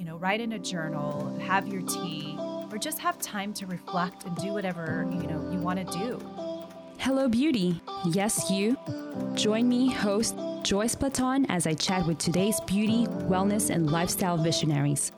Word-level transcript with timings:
you 0.00 0.06
know, 0.06 0.16
write 0.16 0.40
in 0.40 0.52
a 0.54 0.58
journal, 0.58 1.38
have 1.40 1.68
your 1.68 1.82
tea, 1.82 2.34
or 2.72 2.78
just 2.78 2.98
have 2.98 3.18
time 3.18 3.52
to 3.52 3.66
reflect 3.66 4.24
and 4.24 4.34
do 4.36 4.50
whatever, 4.54 5.06
you 5.12 5.24
know, 5.24 5.46
you 5.52 5.58
want 5.58 5.78
to 5.78 5.98
do. 5.98 6.18
Hello, 6.96 7.28
beauty. 7.28 7.78
Yes, 8.06 8.50
you. 8.50 8.78
Join 9.34 9.68
me, 9.68 9.90
host 9.90 10.36
Joyce 10.62 10.94
Platon, 10.94 11.44
as 11.50 11.66
I 11.66 11.74
chat 11.74 12.06
with 12.06 12.16
today's 12.16 12.60
beauty, 12.60 13.08
wellness, 13.28 13.68
and 13.68 13.90
lifestyle 13.90 14.38
visionaries. 14.38 15.12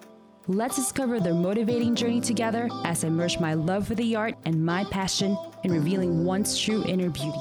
Let's 0.48 0.74
discover 0.74 1.20
their 1.20 1.32
motivating 1.32 1.94
journey 1.94 2.20
together 2.20 2.68
as 2.84 3.04
I 3.04 3.08
merge 3.08 3.38
my 3.38 3.54
love 3.54 3.86
for 3.86 3.94
the 3.94 4.16
art 4.16 4.34
and 4.46 4.66
my 4.66 4.82
passion 4.90 5.38
in 5.62 5.70
revealing 5.70 6.24
one's 6.24 6.60
true 6.60 6.84
inner 6.88 7.08
beauty. 7.08 7.38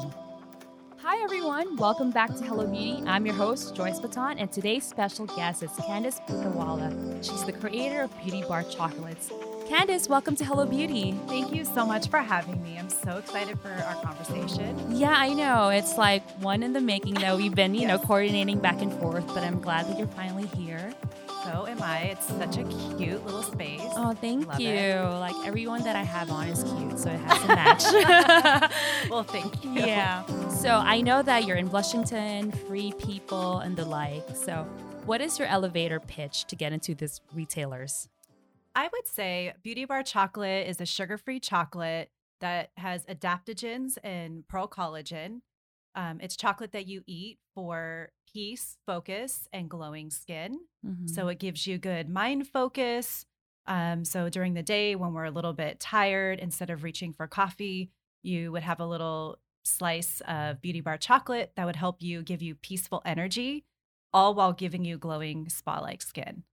Hi, 1.21 1.25
everyone. 1.25 1.77
Welcome 1.77 2.09
back 2.09 2.35
to 2.35 2.43
Hello 2.43 2.65
Beauty. 2.65 3.03
I'm 3.05 3.27
your 3.27 3.35
host, 3.35 3.75
Joyce 3.75 3.99
Platon, 3.99 4.39
and 4.39 4.51
today's 4.51 4.83
special 4.83 5.27
guest 5.27 5.61
is 5.61 5.69
Candice 5.69 6.19
Putawala. 6.27 6.89
She's 7.23 7.43
the 7.43 7.53
creator 7.53 8.01
of 8.01 8.23
Beauty 8.23 8.41
Bar 8.41 8.63
Chocolates. 8.63 9.29
Candice, 9.69 10.09
welcome 10.09 10.35
to 10.35 10.43
Hello 10.43 10.65
Beauty. 10.65 11.15
Thank 11.27 11.53
you 11.53 11.63
so 11.63 11.85
much 11.85 12.09
for 12.09 12.17
having 12.17 12.61
me. 12.63 12.75
I'm 12.79 12.89
so 12.89 13.17
excited 13.17 13.59
for 13.59 13.69
our 13.69 14.01
conversation. 14.01 14.97
Yeah, 14.97 15.13
I 15.15 15.33
know. 15.33 15.69
It's 15.69 15.95
like 15.95 16.27
one 16.39 16.63
in 16.63 16.73
the 16.73 16.81
making 16.81 17.13
that 17.15 17.37
we've 17.37 17.53
been, 17.53 17.75
you 17.75 17.81
yes. 17.81 17.89
know, 17.89 17.99
coordinating 17.99 18.59
back 18.59 18.81
and 18.81 18.91
forth, 18.93 19.27
but 19.27 19.43
I'm 19.43 19.61
glad 19.61 19.85
that 19.89 19.99
you're 19.99 20.07
finally 20.07 20.47
here. 20.47 20.91
So 21.43 21.65
am 21.65 21.81
I. 21.81 22.01
It's 22.01 22.27
such 22.27 22.57
a 22.57 22.63
cute 22.97 23.25
little 23.25 23.41
space. 23.41 23.81
Oh, 23.95 24.13
thank 24.13 24.47
Love 24.47 24.59
you. 24.59 24.69
It. 24.69 25.19
Like 25.19 25.35
everyone 25.43 25.83
that 25.83 25.95
I 25.95 26.03
have 26.03 26.29
on 26.29 26.47
is 26.47 26.63
cute, 26.63 26.99
so 26.99 27.09
it 27.09 27.19
has 27.19 27.41
to 27.41 27.47
match. 28.61 28.71
well, 29.09 29.23
thank 29.23 29.63
you. 29.63 29.71
Yeah. 29.71 30.23
So 30.49 30.69
I 30.69 31.01
know 31.01 31.23
that 31.23 31.45
you're 31.45 31.57
in 31.57 31.67
Blushington, 31.67 32.51
free 32.67 32.93
people, 32.99 33.59
and 33.59 33.75
the 33.75 33.85
like. 33.85 34.23
So, 34.35 34.67
what 35.05 35.19
is 35.19 35.39
your 35.39 35.47
elevator 35.47 35.99
pitch 35.99 36.45
to 36.45 36.55
get 36.55 36.73
into 36.73 36.93
this 36.93 37.21
retailers? 37.33 38.07
I 38.75 38.87
would 38.91 39.07
say 39.07 39.53
Beauty 39.63 39.85
Bar 39.85 40.03
Chocolate 40.03 40.67
is 40.67 40.79
a 40.79 40.85
sugar 40.85 41.17
free 41.17 41.39
chocolate 41.39 42.09
that 42.39 42.69
has 42.77 43.03
adaptogens 43.05 43.97
and 44.03 44.47
pearl 44.47 44.67
collagen. 44.67 45.41
Um, 45.95 46.19
it's 46.21 46.35
chocolate 46.35 46.71
that 46.71 46.87
you 46.87 47.03
eat 47.05 47.39
for 47.53 48.11
peace, 48.31 48.77
focus, 48.85 49.47
and 49.51 49.69
glowing 49.69 50.09
skin. 50.09 50.59
Mm-hmm. 50.85 51.07
So 51.07 51.27
it 51.27 51.39
gives 51.39 51.67
you 51.67 51.77
good 51.77 52.09
mind 52.09 52.47
focus. 52.47 53.25
Um, 53.67 54.05
so 54.05 54.29
during 54.29 54.53
the 54.53 54.63
day, 54.63 54.95
when 54.95 55.13
we're 55.13 55.25
a 55.25 55.31
little 55.31 55.53
bit 55.53 55.79
tired, 55.79 56.39
instead 56.39 56.69
of 56.69 56.83
reaching 56.83 57.13
for 57.13 57.27
coffee, 57.27 57.91
you 58.23 58.51
would 58.51 58.63
have 58.63 58.79
a 58.79 58.85
little 58.85 59.39
slice 59.63 60.21
of 60.27 60.61
Beauty 60.61 60.81
Bar 60.81 60.97
chocolate 60.97 61.51
that 61.55 61.65
would 61.65 61.75
help 61.75 62.01
you 62.01 62.23
give 62.23 62.41
you 62.41 62.55
peaceful 62.55 63.01
energy, 63.05 63.65
all 64.13 64.33
while 64.33 64.53
giving 64.53 64.85
you 64.85 64.97
glowing 64.97 65.49
spa 65.49 65.79
like 65.79 66.01
skin. 66.01 66.43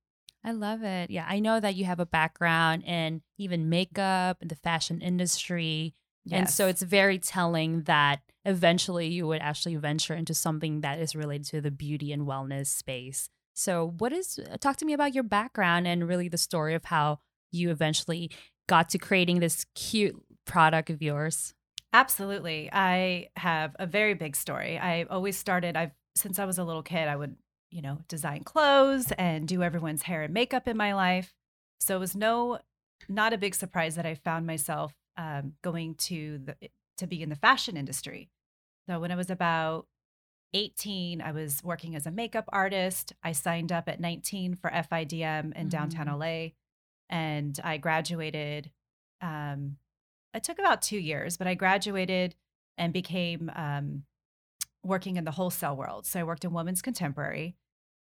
I 0.45 0.53
love 0.53 0.83
it. 0.83 1.11
Yeah, 1.11 1.27
I 1.29 1.41
know 1.41 1.61
that 1.61 1.75
you 1.75 1.85
have 1.85 2.01
a 2.01 2.07
background 2.07 2.85
in 2.85 3.23
even 3.39 3.69
makeup 3.69 4.39
and 4.41 4.51
the 4.51 4.57
fashion 4.57 5.01
industry. 5.01 5.95
Yes. 6.25 6.39
And 6.39 6.51
so 6.51 6.69
it's 6.69 6.83
very 6.83 7.19
telling 7.19 7.83
that 7.83 8.21
eventually 8.49 9.07
you 9.07 9.27
would 9.27 9.41
actually 9.41 9.77
venture 9.77 10.15
into 10.15 10.35
something 10.35 10.81
that 10.81 10.99
is 10.99 11.15
related 11.15 11.47
to 11.47 11.61
the 11.61 11.71
beauty 11.71 12.13
and 12.13 12.27
wellness 12.27 12.67
space. 12.67 13.29
So, 13.55 13.95
what 13.99 14.13
is 14.13 14.39
uh, 14.39 14.57
talk 14.59 14.77
to 14.77 14.85
me 14.85 14.93
about 14.93 15.15
your 15.15 15.25
background 15.25 15.87
and 15.87 16.09
really 16.09 16.29
the 16.29 16.39
story 16.39 16.75
of 16.75 16.87
how 16.87 17.21
you 17.53 17.71
eventually 17.71 18.31
got 18.69 18.89
to 18.91 18.99
creating 18.99 19.41
this 19.41 19.67
cute 19.75 20.17
product 20.45 20.91
of 20.91 21.03
yours? 21.03 21.55
Absolutely. 21.93 22.69
I 22.73 23.29
have 23.37 23.75
a 23.79 23.87
very 23.87 24.15
big 24.15 24.37
story. 24.37 24.79
I 24.79 25.05
always 25.05 25.37
started 25.37 25.77
I've 25.77 25.93
since 26.17 26.39
I 26.39 26.45
was 26.45 26.59
a 26.59 26.65
little 26.65 26.83
kid, 26.83 27.07
I 27.09 27.17
would 27.17 27.37
you 27.71 27.83
know, 27.83 27.99
design 28.09 28.45
clothes 28.45 29.13
and 29.19 29.47
do 29.47 29.63
everyone's 29.63 30.03
hair 30.03 30.23
and 30.23 30.33
makeup 30.33 30.67
in 30.67 30.77
my 30.77 30.95
life. 30.95 31.35
So 31.81 31.97
it 31.97 32.01
was 32.01 32.17
no, 32.17 32.59
not 33.09 33.33
a 33.33 33.39
big 33.39 33.55
surprise 33.55 33.95
that 33.97 34.07
I 34.07 34.15
found 34.15 34.47
myself 34.47 34.95
um, 35.17 35.55
going 35.63 35.95
to 35.97 36.39
the 36.39 36.71
to 36.99 37.07
be 37.07 37.23
in 37.23 37.29
the 37.29 37.37
fashion 37.37 37.77
industry. 37.77 38.29
So 38.89 38.99
when 38.99 39.13
I 39.13 39.17
was 39.17 39.29
about 39.29 39.87
18, 40.55 41.21
I 41.21 41.33
was 41.33 41.63
working 41.63 41.95
as 41.95 42.07
a 42.07 42.11
makeup 42.11 42.47
artist. 42.49 43.13
I 43.23 43.33
signed 43.33 43.71
up 43.71 43.89
at 43.89 44.01
19 44.01 44.55
for 44.55 44.71
FIDM 44.71 45.13
in 45.13 45.51
mm-hmm. 45.53 45.69
downtown 45.69 46.19
LA, 46.19 46.49
and 47.11 47.59
I 47.63 47.77
graduated. 47.77 48.71
Um, 49.21 49.77
it 50.33 50.43
took 50.43 50.59
about 50.59 50.81
two 50.81 50.99
years, 50.99 51.37
but 51.37 51.47
I 51.47 51.55
graduated 51.55 52.35
and 52.79 52.93
became 52.93 53.51
um, 53.55 54.05
working 54.83 55.17
in 55.17 55.25
the 55.25 55.33
wholesale 55.33 55.77
world. 55.77 56.07
So 56.07 56.21
I 56.21 56.25
worked 56.25 56.45
in 56.45 56.53
women's 56.53 56.81
contemporary 56.81 57.57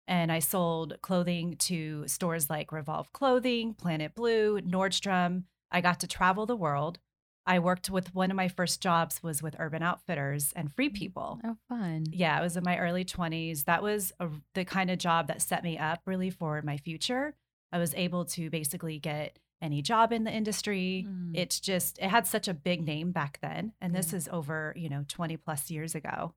and 0.06 0.30
I 0.30 0.40
sold 0.40 1.00
clothing 1.00 1.56
to 1.60 2.06
stores 2.08 2.50
like 2.50 2.72
Revolve 2.72 3.12
Clothing, 3.12 3.74
Planet 3.74 4.14
Blue, 4.14 4.60
Nordstrom. 4.60 5.44
I 5.70 5.80
got 5.80 6.00
to 6.00 6.06
travel 6.06 6.44
the 6.44 6.56
world. 6.56 6.98
I 7.46 7.58
worked 7.58 7.90
with 7.90 8.14
one 8.14 8.30
of 8.30 8.36
my 8.36 8.48
first 8.48 8.80
jobs 8.80 9.22
was 9.22 9.42
with 9.42 9.56
Urban 9.58 9.82
Outfitters 9.82 10.52
and 10.56 10.72
Free 10.72 10.88
mm, 10.88 10.94
People. 10.94 11.40
Oh, 11.44 11.56
fun. 11.68 12.06
Yeah, 12.10 12.38
it 12.38 12.42
was 12.42 12.56
in 12.56 12.64
my 12.64 12.78
early 12.78 13.04
20s. 13.04 13.64
That 13.64 13.82
was 13.82 14.12
a, 14.18 14.28
the 14.54 14.64
kind 14.64 14.90
of 14.90 14.98
job 14.98 15.28
that 15.28 15.42
set 15.42 15.62
me 15.62 15.76
up 15.76 16.00
really 16.06 16.30
for 16.30 16.62
my 16.62 16.78
future. 16.78 17.34
I 17.70 17.78
was 17.78 17.94
able 17.94 18.24
to 18.26 18.48
basically 18.48 18.98
get 18.98 19.38
any 19.60 19.82
job 19.82 20.12
in 20.12 20.24
the 20.24 20.30
industry. 20.30 21.06
Mm. 21.08 21.32
It's 21.34 21.60
just, 21.60 21.98
it 21.98 22.08
had 22.08 22.26
such 22.26 22.48
a 22.48 22.54
big 22.54 22.84
name 22.84 23.12
back 23.12 23.38
then. 23.42 23.72
And 23.80 23.94
this 23.94 24.12
is 24.12 24.28
over, 24.32 24.72
you 24.76 24.88
know, 24.88 25.04
20 25.08 25.36
plus 25.36 25.70
years 25.70 25.94
ago. 25.94 26.34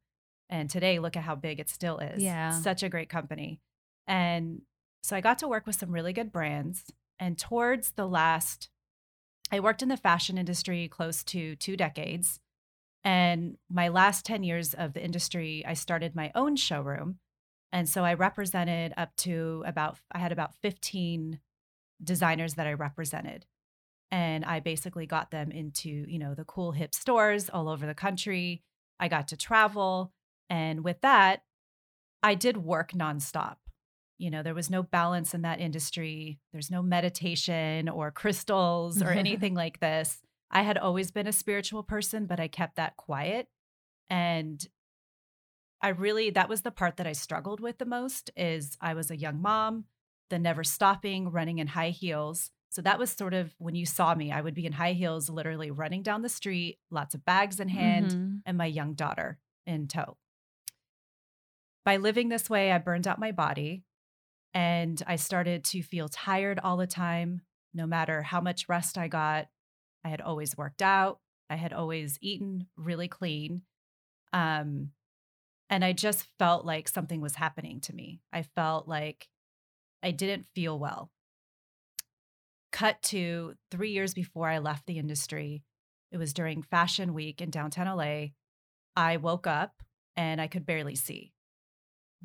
And 0.49 0.69
today, 0.69 0.99
look 0.99 1.17
at 1.17 1.23
how 1.23 1.35
big 1.35 1.59
it 1.59 1.69
still 1.69 1.99
is. 1.99 2.23
Yeah. 2.23 2.51
Such 2.51 2.83
a 2.83 2.89
great 2.89 3.09
company. 3.09 3.59
And 4.07 4.61
so 5.03 5.15
I 5.15 5.21
got 5.21 5.39
to 5.39 5.47
work 5.47 5.67
with 5.67 5.75
some 5.75 5.91
really 5.91 6.13
good 6.13 6.31
brands. 6.31 6.85
And 7.19 7.37
towards 7.37 7.91
the 7.91 8.07
last, 8.07 8.69
I 9.51 9.59
worked 9.59 9.81
in 9.81 9.89
the 9.89 9.97
fashion 9.97 10.37
industry 10.37 10.87
close 10.87 11.23
to 11.25 11.55
two 11.55 11.77
decades. 11.77 12.39
And 13.03 13.57
my 13.69 13.87
last 13.87 14.25
10 14.25 14.43
years 14.43 14.73
of 14.73 14.93
the 14.93 15.03
industry, 15.03 15.63
I 15.65 15.73
started 15.73 16.15
my 16.15 16.31
own 16.35 16.55
showroom. 16.55 17.19
And 17.71 17.87
so 17.87 18.03
I 18.03 18.13
represented 18.13 18.93
up 18.97 19.15
to 19.17 19.63
about, 19.65 19.97
I 20.11 20.19
had 20.19 20.31
about 20.31 20.55
15 20.55 21.39
designers 22.03 22.55
that 22.55 22.67
I 22.67 22.73
represented. 22.73 23.45
And 24.11 24.45
I 24.45 24.59
basically 24.59 25.05
got 25.05 25.31
them 25.31 25.51
into, 25.51 25.89
you 25.89 26.19
know, 26.19 26.33
the 26.33 26.45
cool 26.45 26.71
hip 26.71 26.93
stores 26.93 27.49
all 27.49 27.69
over 27.69 27.85
the 27.85 27.93
country. 27.93 28.63
I 28.99 29.07
got 29.07 29.27
to 29.29 29.37
travel. 29.37 30.11
And 30.49 30.83
with 30.83 31.01
that, 31.01 31.43
I 32.23 32.35
did 32.35 32.57
work 32.57 32.91
nonstop. 32.93 33.57
You 34.17 34.31
know, 34.31 34.41
there 34.43 34.55
was 34.55 34.69
no 34.69 34.83
balance 34.83 35.33
in 35.33 35.43
that 35.43 35.59
industry. 35.59 36.39
There's 36.51 36.71
no 36.71 36.81
meditation 36.81 37.87
or 37.89 38.11
crystals 38.11 39.01
or 39.01 39.09
anything 39.11 39.53
like 39.53 39.79
this. 39.79 40.19
I 40.49 40.61
had 40.61 40.77
always 40.77 41.11
been 41.11 41.27
a 41.27 41.33
spiritual 41.33 41.83
person, 41.83 42.25
but 42.25 42.39
I 42.39 42.47
kept 42.47 42.77
that 42.77 42.97
quiet. 42.97 43.47
And 44.09 44.65
I 45.81 45.89
really, 45.89 46.29
that 46.31 46.49
was 46.49 46.61
the 46.61 46.71
part 46.71 46.97
that 46.97 47.07
I 47.07 47.11
struggled 47.11 47.59
with 47.59 47.77
the 47.77 47.85
most 47.85 48.31
is 48.35 48.77
I 48.81 48.93
was 48.93 49.11
a 49.11 49.17
young 49.17 49.41
mom, 49.41 49.85
the 50.29 50.39
never 50.39 50.63
stopping, 50.63 51.29
running 51.29 51.59
in 51.59 51.67
high 51.67 51.89
heels. 51.89 52.51
So 52.69 52.81
that 52.81 52.99
was 52.99 53.11
sort 53.11 53.33
of 53.33 53.53
when 53.57 53.75
you 53.75 53.85
saw 53.85 54.15
me, 54.15 54.31
I 54.31 54.41
would 54.41 54.53
be 54.53 54.65
in 54.65 54.73
high 54.73 54.93
heels, 54.93 55.29
literally 55.29 55.71
running 55.71 56.03
down 56.03 56.21
the 56.21 56.29
street, 56.29 56.79
lots 56.89 57.13
of 57.13 57.25
bags 57.25 57.59
in 57.59 57.69
hand, 57.69 58.11
mm-hmm. 58.11 58.35
and 58.45 58.57
my 58.57 58.65
young 58.65 58.93
daughter 58.93 59.37
in 59.65 59.87
tow. 59.87 60.17
By 61.85 61.97
living 61.97 62.29
this 62.29 62.49
way, 62.49 62.71
I 62.71 62.79
burned 62.79 63.07
out 63.07 63.19
my 63.19 63.31
body 63.31 63.83
and 64.53 65.01
I 65.05 65.15
started 65.17 65.63
to 65.65 65.81
feel 65.81 66.09
tired 66.09 66.59
all 66.63 66.77
the 66.77 66.87
time, 66.87 67.41
no 67.73 67.85
matter 67.85 68.21
how 68.21 68.41
much 68.41 68.69
rest 68.69 68.97
I 68.97 69.07
got. 69.07 69.47
I 70.03 70.09
had 70.09 70.21
always 70.21 70.57
worked 70.57 70.81
out, 70.81 71.19
I 71.49 71.55
had 71.55 71.73
always 71.73 72.17
eaten 72.21 72.67
really 72.75 73.07
clean. 73.07 73.63
Um, 74.33 74.91
and 75.69 75.83
I 75.83 75.93
just 75.93 76.27
felt 76.39 76.65
like 76.65 76.87
something 76.87 77.21
was 77.21 77.35
happening 77.35 77.81
to 77.81 77.93
me. 77.93 78.21
I 78.31 78.43
felt 78.43 78.87
like 78.87 79.27
I 80.01 80.11
didn't 80.11 80.47
feel 80.55 80.77
well. 80.77 81.11
Cut 82.71 83.01
to 83.03 83.55
three 83.71 83.91
years 83.91 84.13
before 84.13 84.47
I 84.47 84.59
left 84.59 84.85
the 84.85 84.99
industry, 84.99 85.63
it 86.11 86.17
was 86.17 86.33
during 86.33 86.61
Fashion 86.61 87.13
Week 87.13 87.41
in 87.41 87.49
downtown 87.49 87.97
LA. 87.97 88.27
I 88.95 89.17
woke 89.17 89.47
up 89.47 89.81
and 90.15 90.39
I 90.39 90.47
could 90.47 90.65
barely 90.65 90.95
see. 90.95 91.33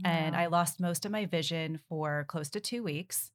And 0.04 0.34
I 0.34 0.46
lost 0.46 0.80
most 0.80 1.04
of 1.04 1.12
my 1.12 1.26
vision 1.26 1.78
for 1.88 2.24
close 2.28 2.48
to 2.50 2.60
two 2.60 2.82
weeks. 2.82 3.30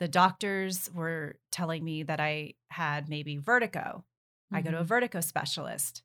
The 0.00 0.08
doctors 0.08 0.90
were 0.92 1.36
telling 1.50 1.84
me 1.84 2.02
that 2.04 2.20
I 2.20 2.54
had 2.70 3.08
maybe 3.08 3.36
vertigo. 3.36 4.04
Mm-hmm. 4.52 4.56
I 4.56 4.62
go 4.62 4.70
to 4.70 4.76
a 4.76 4.80
mm-hmm. 4.80 4.88
vertigo 4.88 5.20
specialist. 5.20 6.02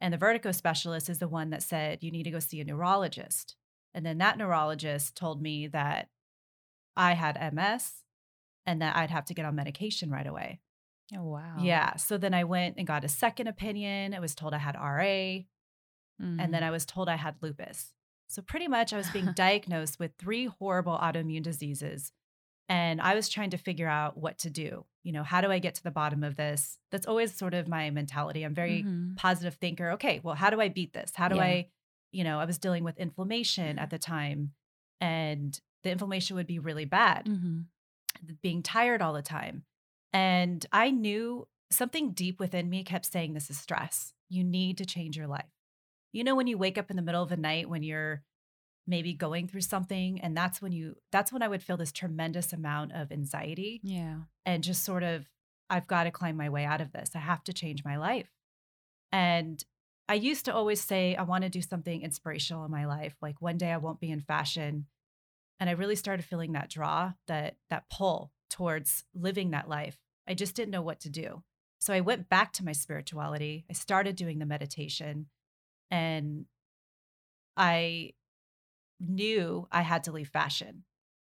And 0.00 0.12
the 0.12 0.18
vertigo 0.18 0.52
specialist 0.52 1.08
is 1.08 1.18
the 1.18 1.28
one 1.28 1.50
that 1.50 1.62
said, 1.62 2.02
you 2.02 2.10
need 2.10 2.24
to 2.24 2.30
go 2.30 2.38
see 2.38 2.60
a 2.60 2.64
neurologist. 2.64 3.56
And 3.94 4.04
then 4.04 4.18
that 4.18 4.36
neurologist 4.36 5.16
told 5.16 5.40
me 5.40 5.68
that 5.68 6.08
I 6.96 7.12
had 7.12 7.52
MS 7.54 7.92
and 8.66 8.82
that 8.82 8.96
I'd 8.96 9.10
have 9.10 9.24
to 9.26 9.34
get 9.34 9.46
on 9.46 9.54
medication 9.54 10.10
right 10.10 10.26
away. 10.26 10.60
Oh, 11.16 11.24
wow. 11.24 11.56
Yeah. 11.60 11.96
So 11.96 12.18
then 12.18 12.34
I 12.34 12.44
went 12.44 12.76
and 12.78 12.86
got 12.86 13.04
a 13.04 13.08
second 13.08 13.46
opinion. 13.46 14.12
I 14.12 14.20
was 14.20 14.34
told 14.34 14.54
I 14.54 14.58
had 14.58 14.74
RA. 14.74 15.44
Mm-hmm. 16.20 16.40
And 16.40 16.52
then. 16.52 16.62
I 16.62 16.70
was 16.70 16.84
told 16.84 17.08
I 17.08 17.16
had 17.16 17.36
lupus. 17.40 17.92
So, 18.28 18.42
pretty 18.42 18.68
much, 18.68 18.92
I 18.92 18.96
was 18.96 19.10
being 19.10 19.32
diagnosed 19.34 19.98
with 19.98 20.12
three 20.18 20.46
horrible 20.46 20.98
autoimmune 20.98 21.42
diseases 21.42 22.12
And 22.68 23.00
I 23.00 23.14
was 23.14 23.28
trying 23.28 23.50
to 23.50 23.58
figure 23.58 23.88
out 23.88 24.16
what 24.18 24.38
to 24.40 24.50
do. 24.50 24.86
You 25.04 25.12
know, 25.12 25.24
how 25.24 25.40
do 25.40 25.50
I 25.52 25.58
get 25.60 25.76
to 25.76 25.82
the 25.84 25.90
bottom 25.92 26.24
of 26.24 26.36
this? 26.36 26.78
That's 26.92 27.06
always 27.06 27.34
sort 27.34 27.54
of 27.54 27.68
my 27.68 27.90
mentality. 27.90 28.44
I'm 28.44 28.54
very 28.54 28.84
Mhm. 28.84 29.16
positive 29.16 29.54
thinker. 29.56 29.92
Okay, 29.92 30.20
well, 30.24 30.34
how 30.36 30.50
do 30.50 30.60
I 30.60 30.68
beat 30.68 30.92
this? 30.92 31.12
How 31.16 31.28
do 31.28 31.36
Yeah. 31.36 31.42
I, 31.42 31.70
you 32.12 32.24
know, 32.24 32.40
I 32.40 32.44
was 32.46 32.58
dealing 32.58 32.84
with 32.84 32.98
inflammation 32.98 33.78
at 33.78 33.90
the 33.90 33.98
time 33.98 34.54
and 35.00 35.60
the 35.84 35.90
inflammation 35.92 36.36
would 36.36 36.46
be 36.48 36.58
really 36.58 36.86
bad, 36.86 37.26
Mhm. 37.26 37.66
being 38.42 38.62
tired 38.62 39.02
all 39.02 39.12
the 39.12 39.22
time. 39.22 39.64
And 40.12 40.64
I 40.72 40.90
knew 40.90 41.48
something 41.70 42.12
deep 42.12 42.40
within 42.40 42.70
me 42.70 42.84
kept 42.84 43.06
saying, 43.06 43.34
This 43.34 43.50
is 43.50 43.58
stress. 43.58 44.14
You 44.28 44.44
need 44.44 44.78
to 44.78 44.86
change 44.86 45.16
your 45.16 45.26
life. 45.28 45.50
You 46.16 46.24
know, 46.24 46.34
when 46.34 46.46
you 46.46 46.56
wake 46.56 46.78
up 46.78 46.90
in 46.90 46.96
the 46.96 47.02
middle 47.02 47.22
of 47.22 47.28
the 47.28 47.36
night 47.36 47.68
when 47.68 47.82
you're 47.82 48.22
maybe 48.86 49.12
going 49.12 49.48
through 49.48 49.60
something, 49.60 50.18
and 50.22 50.34
that's 50.34 50.62
when 50.62 50.72
you, 50.72 50.96
that's 51.12 51.30
when 51.30 51.42
I 51.42 51.48
would 51.48 51.62
feel 51.62 51.76
this 51.76 51.92
tremendous 51.92 52.54
amount 52.54 52.92
of 52.92 53.12
anxiety 53.12 53.80
Yeah. 53.82 54.20
and 54.46 54.64
just 54.64 54.82
sort 54.82 55.02
of, 55.02 55.28
I've 55.68 55.86
got 55.86 56.04
to 56.04 56.10
climb 56.10 56.36
my 56.38 56.48
way 56.48 56.64
out 56.64 56.80
of 56.80 56.92
this. 56.92 57.10
I 57.14 57.18
have 57.18 57.44
to 57.44 57.52
change 57.52 57.84
my 57.84 57.98
life. 57.98 58.30
And 59.12 59.62
I 60.08 60.14
used 60.14 60.46
to 60.46 60.54
always 60.54 60.80
say, 60.80 61.16
I 61.16 61.22
want 61.24 61.44
to 61.44 61.50
do 61.50 61.60
something 61.60 62.00
inspirational 62.00 62.64
in 62.64 62.70
my 62.70 62.86
life. 62.86 63.16
Like 63.20 63.42
one 63.42 63.58
day 63.58 63.70
I 63.70 63.76
won't 63.76 64.00
be 64.00 64.10
in 64.10 64.20
fashion. 64.20 64.86
And 65.60 65.68
I 65.68 65.74
really 65.74 65.96
started 65.96 66.24
feeling 66.24 66.52
that 66.52 66.70
draw, 66.70 67.12
that 67.26 67.56
that 67.68 67.90
pull 67.90 68.32
towards 68.48 69.04
living 69.14 69.50
that 69.50 69.68
life. 69.68 69.98
I 70.26 70.32
just 70.32 70.54
didn't 70.54 70.70
know 70.70 70.82
what 70.82 71.00
to 71.00 71.10
do. 71.10 71.42
So 71.78 71.92
I 71.92 72.00
went 72.00 72.30
back 72.30 72.52
to 72.54 72.64
my 72.64 72.72
spirituality. 72.72 73.66
I 73.68 73.74
started 73.74 74.16
doing 74.16 74.38
the 74.38 74.46
meditation 74.46 75.26
and 75.90 76.46
I 77.56 78.12
knew 79.00 79.68
I 79.70 79.82
had 79.82 80.04
to 80.04 80.12
leave 80.12 80.28
fashion 80.28 80.84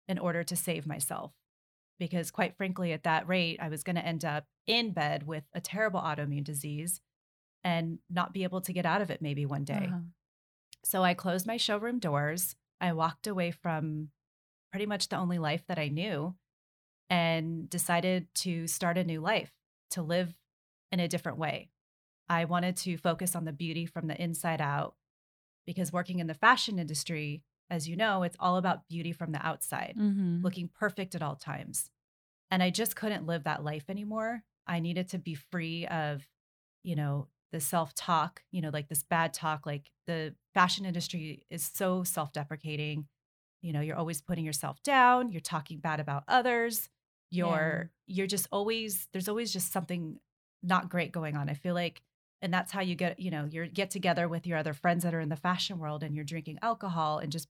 in 0.08 0.18
order 0.18 0.42
to 0.44 0.56
save 0.56 0.86
myself. 0.86 1.32
Because, 1.98 2.30
quite 2.30 2.56
frankly, 2.56 2.92
at 2.92 3.02
that 3.02 3.28
rate, 3.28 3.58
I 3.60 3.68
was 3.68 3.82
going 3.82 3.96
to 3.96 4.06
end 4.06 4.24
up 4.24 4.46
in 4.66 4.92
bed 4.92 5.26
with 5.26 5.44
a 5.52 5.60
terrible 5.60 6.00
autoimmune 6.00 6.44
disease 6.44 7.00
and 7.62 7.98
not 8.08 8.32
be 8.32 8.42
able 8.42 8.62
to 8.62 8.72
get 8.72 8.86
out 8.86 9.02
of 9.02 9.10
it 9.10 9.20
maybe 9.20 9.44
one 9.44 9.64
day. 9.64 9.86
Uh-huh. 9.88 9.98
So 10.82 11.04
I 11.04 11.12
closed 11.12 11.46
my 11.46 11.58
showroom 11.58 11.98
doors. 11.98 12.56
I 12.80 12.94
walked 12.94 13.26
away 13.26 13.50
from 13.50 14.08
pretty 14.70 14.86
much 14.86 15.08
the 15.08 15.18
only 15.18 15.38
life 15.38 15.62
that 15.68 15.78
I 15.78 15.88
knew 15.88 16.34
and 17.10 17.68
decided 17.68 18.28
to 18.36 18.66
start 18.66 18.96
a 18.96 19.04
new 19.04 19.20
life, 19.20 19.52
to 19.90 20.00
live 20.00 20.32
in 20.90 21.00
a 21.00 21.08
different 21.08 21.38
way. 21.38 21.68
I 22.30 22.46
wanted 22.46 22.76
to 22.78 22.96
focus 22.96 23.36
on 23.36 23.44
the 23.44 23.52
beauty 23.52 23.86
from 23.86 24.06
the 24.06 24.20
inside 24.22 24.62
out 24.62 24.96
because 25.66 25.92
working 25.92 26.20
in 26.20 26.28
the 26.28 26.34
fashion 26.34 26.78
industry, 26.78 27.42
as 27.68 27.88
you 27.88 27.96
know, 27.96 28.22
it's 28.22 28.36
all 28.40 28.56
about 28.56 28.88
beauty 28.88 29.12
from 29.12 29.32
the 29.32 29.46
outside, 29.46 29.96
Mhm. 29.98 30.42
looking 30.42 30.68
perfect 30.68 31.14
at 31.16 31.22
all 31.22 31.36
times. 31.36 31.90
And 32.50 32.62
I 32.62 32.70
just 32.70 32.96
couldn't 32.96 33.26
live 33.26 33.44
that 33.44 33.64
life 33.64 33.90
anymore. 33.90 34.44
I 34.66 34.80
needed 34.80 35.08
to 35.10 35.18
be 35.18 35.34
free 35.34 35.86
of, 35.88 36.28
you 36.84 36.96
know, 36.96 37.28
the 37.52 37.60
self 37.60 37.94
talk, 37.94 38.44
you 38.52 38.60
know, 38.62 38.70
like 38.70 38.88
this 38.88 39.02
bad 39.02 39.34
talk. 39.34 39.66
Like 39.66 39.92
the 40.06 40.36
fashion 40.54 40.86
industry 40.86 41.46
is 41.50 41.64
so 41.64 42.04
self 42.04 42.32
deprecating. 42.32 43.08
You 43.62 43.72
know, 43.72 43.80
you're 43.80 43.96
always 43.96 44.22
putting 44.22 44.44
yourself 44.44 44.82
down, 44.84 45.32
you're 45.32 45.40
talking 45.40 45.80
bad 45.80 46.00
about 46.00 46.24
others. 46.28 46.88
You're 47.30 47.90
you're 48.06 48.26
just 48.28 48.48
always 48.52 49.08
there's 49.12 49.28
always 49.28 49.52
just 49.52 49.72
something 49.72 50.20
not 50.62 50.88
great 50.90 51.12
going 51.12 51.36
on. 51.36 51.48
I 51.48 51.54
feel 51.54 51.74
like 51.74 52.02
and 52.42 52.52
that's 52.52 52.72
how 52.72 52.80
you 52.80 52.94
get, 52.94 53.20
you 53.20 53.30
know, 53.30 53.48
you 53.50 53.66
get 53.66 53.90
together 53.90 54.28
with 54.28 54.46
your 54.46 54.58
other 54.58 54.72
friends 54.72 55.04
that 55.04 55.14
are 55.14 55.20
in 55.20 55.28
the 55.28 55.36
fashion 55.36 55.78
world 55.78 56.02
and 56.02 56.14
you're 56.14 56.24
drinking 56.24 56.58
alcohol 56.62 57.18
and 57.18 57.30
just 57.30 57.48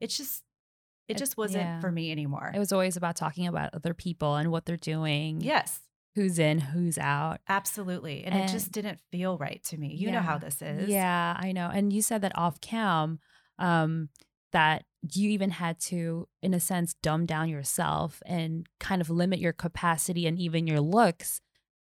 it's 0.00 0.16
just 0.16 0.42
it 1.08 1.16
just 1.16 1.36
wasn't 1.36 1.64
yeah. 1.64 1.80
for 1.80 1.90
me 1.90 2.10
anymore. 2.10 2.50
It 2.54 2.58
was 2.58 2.72
always 2.72 2.96
about 2.96 3.16
talking 3.16 3.46
about 3.46 3.74
other 3.74 3.94
people 3.94 4.34
and 4.34 4.50
what 4.50 4.66
they're 4.66 4.76
doing. 4.76 5.40
yes, 5.40 5.80
Who's 6.16 6.38
in, 6.38 6.58
who's 6.60 6.96
out. 6.96 7.40
absolutely. 7.46 8.24
And, 8.24 8.34
it 8.34 8.48
just 8.48 8.72
didn't 8.72 8.98
feel 9.12 9.36
right 9.36 9.62
to 9.64 9.76
me. 9.76 9.94
You 9.94 10.10
know 10.10 10.20
how 10.20 10.38
this 10.38 10.62
is. 10.62 10.88
Yeah, 10.88 11.36
I 11.38 11.52
know. 11.52 11.70
And 11.72 11.92
you 11.92 12.00
said 12.00 12.22
that 12.22 12.36
off 12.38 12.58
cam, 12.62 13.20
um, 13.58 14.08
that 14.52 14.84
you 15.12 15.28
even 15.28 15.50
had 15.50 15.78
to, 15.80 16.26
in 16.42 16.54
a 16.54 16.60
sense, 16.60 16.94
dumb 17.02 17.26
down 17.26 17.50
yourself 17.50 18.22
and 18.24 18.66
kind 18.80 19.02
of 19.02 19.10
limit 19.10 19.40
your 19.40 19.52
capacity 19.52 20.26
and 20.26 20.38
even 20.38 20.66
your 20.66 20.80
looks 20.80 21.42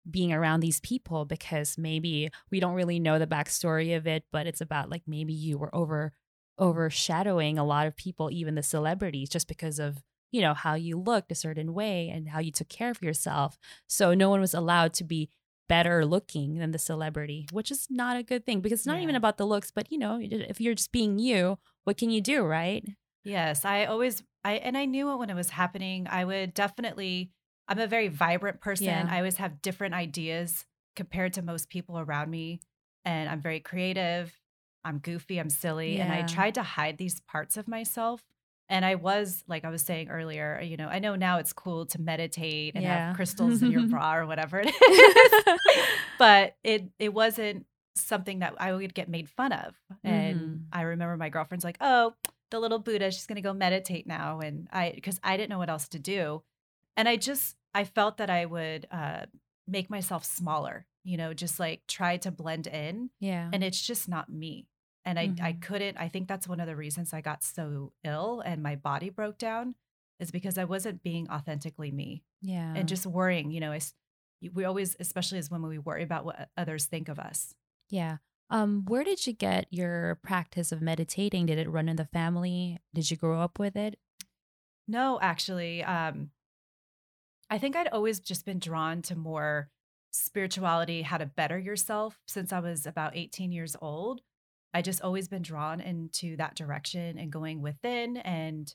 being 0.09 0.33
around 0.33 0.59
these 0.59 0.80
people 0.80 1.25
because 1.25 1.77
maybe 1.77 2.30
we 2.50 2.59
don't 2.59 2.75
really 2.75 3.00
know 3.00 3.19
the 3.19 3.27
backstory 3.27 3.95
of 3.95 4.07
it, 4.07 4.24
but 4.31 4.48
it's 4.48 4.62
about 4.62 4.89
like 4.89 5.03
maybe 5.07 5.33
you 5.33 5.57
were 5.57 5.74
over 5.75 6.13
overshadowing 6.59 7.57
a 7.57 7.63
lot 7.63 7.88
of 7.88 7.95
people, 7.95 8.30
even 8.31 8.56
the 8.56 8.63
celebrities, 8.63 9.30
just 9.30 9.48
because 9.48 9.80
of 9.80 10.03
you 10.31 10.42
know 10.42 10.53
how 10.53 10.75
you 10.75 10.98
looked 10.98 11.31
a 11.31 11.36
certain 11.36 11.74
way 11.74 12.09
and 12.09 12.30
how 12.30 12.39
you 12.39 12.51
took 12.51 12.69
care 12.69 12.92
of 12.92 13.01
yourself. 13.01 13.57
So 13.88 14.13
no 14.13 14.30
one 14.30 14.39
was 14.39 14.53
allowed 14.53 14.94
to 14.94 15.03
be 15.03 15.30
better 15.68 16.06
looking 16.06 16.57
than 16.57 16.71
the 16.71 16.77
celebrity, 16.77 17.48
which 17.51 17.71
is 17.71 17.88
not 17.89 18.18
a 18.18 18.24
good 18.24 18.45
thing 18.45 18.59
because 18.59 18.80
it's 18.80 18.88
not 18.88 19.01
even 19.01 19.15
about 19.15 19.38
the 19.38 19.45
looks, 19.45 19.71
but 19.71 19.92
you 19.92 19.98
know, 19.98 20.19
if 20.21 20.59
you're 20.59 20.75
just 20.75 20.92
being 20.92 21.18
you, 21.18 21.57
what 21.86 21.98
can 21.98 22.09
you 22.09 22.21
do, 22.21 22.44
right? 22.44 22.83
Yes, 23.24 23.65
I 23.65 23.86
always 23.86 24.24
I 24.44 24.53
and 24.53 24.77
I 24.77 24.86
knew 24.86 25.12
it 25.12 25.18
when 25.18 25.30
it 25.30 25.36
was 25.36 25.51
happening. 25.51 26.07
I 26.09 26.25
would 26.25 26.53
definitely 26.53 27.31
I'm 27.72 27.80
a 27.80 27.88
very 27.88 28.10
vibrant 28.10 28.60
person. 28.60 28.84
Yeah. 28.86 29.08
I 29.10 29.18
always 29.20 29.38
have 29.38 29.62
different 29.62 29.94
ideas 29.94 30.66
compared 30.98 31.32
to 31.34 31.42
most 31.42 31.70
people 31.70 31.98
around 31.98 32.30
me 32.30 32.60
and 33.06 33.30
I'm 33.30 33.40
very 33.40 33.62
creative. 33.62 34.38
I'm 34.84 34.98
goofy, 34.98 35.40
I'm 35.40 35.50
silly, 35.50 35.98
and 36.00 36.12
I 36.12 36.24
tried 36.24 36.56
to 36.56 36.64
hide 36.64 36.98
these 36.98 37.22
parts 37.22 37.56
of 37.56 37.68
myself. 37.70 38.22
And 38.68 38.84
I 38.84 38.96
was 38.96 39.44
like 39.48 39.64
I 39.64 39.70
was 39.70 39.84
saying 39.84 40.10
earlier, 40.10 40.60
you 40.62 40.76
know, 40.76 40.88
I 40.88 41.00
know 41.00 41.16
now 41.16 41.38
it's 41.38 41.54
cool 41.54 41.86
to 41.88 42.02
meditate 42.02 42.74
and 42.76 42.84
Yeah. 42.84 43.08
have 43.10 43.16
crystals 43.16 43.62
in 43.62 43.72
your 43.72 43.84
bra 43.88 44.16
or 44.16 44.26
whatever 44.26 44.60
it 44.66 44.68
is. 44.70 45.58
but 46.20 46.58
it 46.66 46.90
it 47.00 47.14
wasn't 47.14 47.68
something 47.96 48.40
that 48.40 48.56
I 48.60 48.74
would 48.74 48.94
get 48.94 49.08
made 49.08 49.30
fun 49.30 49.54
of. 49.54 49.76
And 50.04 50.36
Mhm. 50.38 50.60
I 50.74 50.82
remember 50.82 51.16
my 51.16 51.30
girlfriend's 51.30 51.64
like, 51.64 51.78
"Oh, 51.80 52.16
the 52.50 52.60
little 52.60 52.80
Buddha, 52.80 53.12
she's 53.12 53.28
gonna 53.28 53.42
go 53.42 53.54
meditate 53.54 54.08
now," 54.08 54.40
and 54.42 54.68
I 54.74 54.92
because 54.94 55.20
I 55.24 55.38
didn't 55.38 55.52
know 55.52 55.58
what 55.60 55.70
else 55.70 55.88
to 55.90 56.00
do, 56.00 56.42
and 56.98 57.08
I 57.08 57.16
just 57.16 57.56
I 57.74 57.84
felt 57.86 58.18
that 58.18 58.30
I 58.30 58.46
would 58.46 58.88
uh, 58.92 59.26
make 59.68 59.90
myself 59.90 60.26
smaller, 60.26 60.86
you 61.04 61.18
know, 61.18 61.34
just 61.34 61.60
like 61.60 61.88
try 61.88 62.18
to 62.18 62.32
blend 62.32 62.68
in, 62.68 63.10
yeah. 63.20 63.50
and 63.54 63.64
it's 63.64 63.82
just 63.82 64.08
not 64.10 64.30
me. 64.30 64.68
And 65.06 65.18
I 65.18 65.24
I 65.42 65.54
Mhm. 65.54 65.62
couldn't. 65.62 65.98
I 65.98 66.10
think 66.10 66.28
that's 66.28 66.48
one 66.48 66.60
of 66.60 66.68
the 66.68 66.76
reasons 66.76 67.14
I 67.14 67.22
got 67.22 67.44
so 67.44 67.94
ill 68.04 68.42
and 68.42 68.62
my 68.62 68.76
body 68.76 69.10
broke 69.10 69.38
down, 69.38 69.76
is 70.20 70.32
because 70.32 70.58
I 70.58 70.66
wasn't 70.66 71.02
being 71.02 71.30
authentically 71.30 71.92
me 71.92 72.24
yeah. 72.42 72.74
and 72.76 72.88
just 72.88 73.06
worrying. 73.08 73.50
You 73.52 73.62
know, 73.62 73.72
it's, 73.72 73.94
we 74.54 74.63
always, 74.66 74.96
especially 75.00 75.40
as 75.40 75.50
women, 75.50 75.70
we 75.70 75.80
worry 75.80 76.04
about 76.04 76.25
what 76.25 76.50
others 76.56 76.86
think 76.86 77.10
of 77.10 77.18
us. 77.20 77.56
Yeah. 77.90 78.18
Um, 78.51 78.84
where 78.86 79.04
did 79.04 79.25
you 79.25 79.34
get 79.34 79.66
your 79.72 80.20
practice 80.22 80.72
of 80.72 80.82
meditating? 80.82 81.46
Did 81.48 81.58
it 81.58 81.70
run 81.70 81.88
in 81.90 81.96
the 81.96 82.06
family? 82.06 82.78
Did 82.94 83.10
you 83.10 83.18
grow 83.18 83.40
up 83.40 83.58
with 83.58 83.75
it? 83.78 83.98
No, 84.88 85.20
actually, 85.22 85.84
um, 85.84 86.32
I 87.51 87.60
think 87.60 87.75
I'd 87.75 87.89
always 87.89 88.20
just 88.20 88.46
been 88.46 88.60
drawn 88.60 89.03
to 89.03 89.15
more 89.17 89.70
spirituality, 90.12 91.03
how 91.03 91.20
to 91.20 91.27
better 91.27 91.60
yourself 91.60 92.20
since 92.27 92.53
I 92.53 92.60
was 92.60 92.88
about 92.88 93.15
18 93.15 93.51
years 93.51 93.75
old. 93.81 94.22
I 94.74 94.81
just 94.81 95.01
always 95.03 95.27
been 95.27 95.43
drawn 95.43 95.81
into 95.81 96.38
that 96.38 96.55
direction 96.55 97.20
and 97.20 97.31
going 97.31 97.62
within. 97.62 98.17
And 98.17 98.74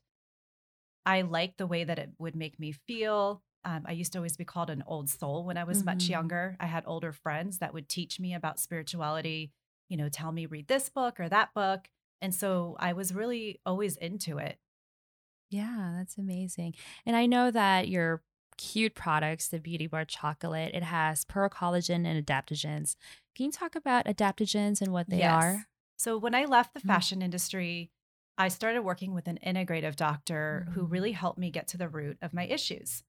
I 1.05 1.23
liked 1.23 1.59
the 1.59 1.67
way 1.67 1.85
that 1.85 1.99
it 1.99 2.11
would 2.19 2.37
make 2.37 2.59
me 2.59 2.73
feel. 2.73 3.43
Um, 3.65 3.85
I 3.87 3.93
used 3.93 4.13
to 4.13 4.19
always 4.19 4.37
be 4.37 4.45
called 4.45 4.71
an 4.71 4.85
old 4.87 5.09
soul 5.09 5.45
when 5.45 5.57
I 5.57 5.65
was 5.65 5.85
much 5.85 6.09
Mhm. 6.09 6.11
younger. 6.11 6.57
I 6.61 6.67
had 6.67 6.85
older 6.87 7.13
friends 7.13 7.59
that 7.59 7.75
would 7.75 7.89
teach 7.89 8.21
me 8.21 8.35
about 8.35 8.61
spirituality, 8.61 9.53
you 9.89 9.97
know, 9.97 10.09
tell 10.09 10.33
me 10.33 10.47
read 10.47 10.69
this 10.69 10.89
book 10.89 11.19
or 11.21 11.29
that 11.29 11.55
book. 11.55 11.89
And 12.21 12.35
so 12.35 12.77
I 12.79 12.93
was 12.93 13.15
really 13.15 13.61
always 13.67 13.97
into 13.97 14.39
it. 14.39 14.59
Yeah, 15.51 15.95
that's 15.97 16.19
amazing. 16.19 16.75
And 17.05 17.15
I 17.17 17.27
know 17.27 17.51
that 17.51 17.89
your 17.89 18.23
cute 18.57 18.95
products, 18.95 19.49
the 19.49 19.59
Beauty 19.59 19.87
Bar 19.87 20.05
chocolate, 20.05 20.75
it 20.75 20.83
has 20.83 21.25
pearl 21.25 21.49
collagen 21.49 22.07
and 22.07 22.25
adaptogens. 22.25 22.97
Can 23.35 23.47
you 23.47 23.53
talk 23.53 23.75
about 23.77 24.07
adaptogens 24.07 24.81
and 24.81 24.93
what 24.93 25.09
they 25.11 25.19
Yes. 25.19 25.33
are? 25.45 25.67
So 25.99 26.19
when 26.19 26.35
I 26.35 26.45
left 26.45 26.75
the 26.75 26.81
Mhm. 26.81 26.87
fashion 26.87 27.23
industry, 27.23 27.91
I 28.39 28.49
started 28.49 28.83
working 28.83 29.15
with 29.15 29.29
an 29.29 29.39
integrative 29.45 29.97
doctor 29.97 30.67
who 30.73 30.87
Mhm. 30.87 30.91
really 30.91 31.13
helped 31.13 31.39
me 31.39 31.51
get 31.51 31.69
to 31.69 31.79
the 31.79 31.89
root 31.89 32.19
of 32.21 32.35
my 32.35 32.45
issues. 32.47 33.03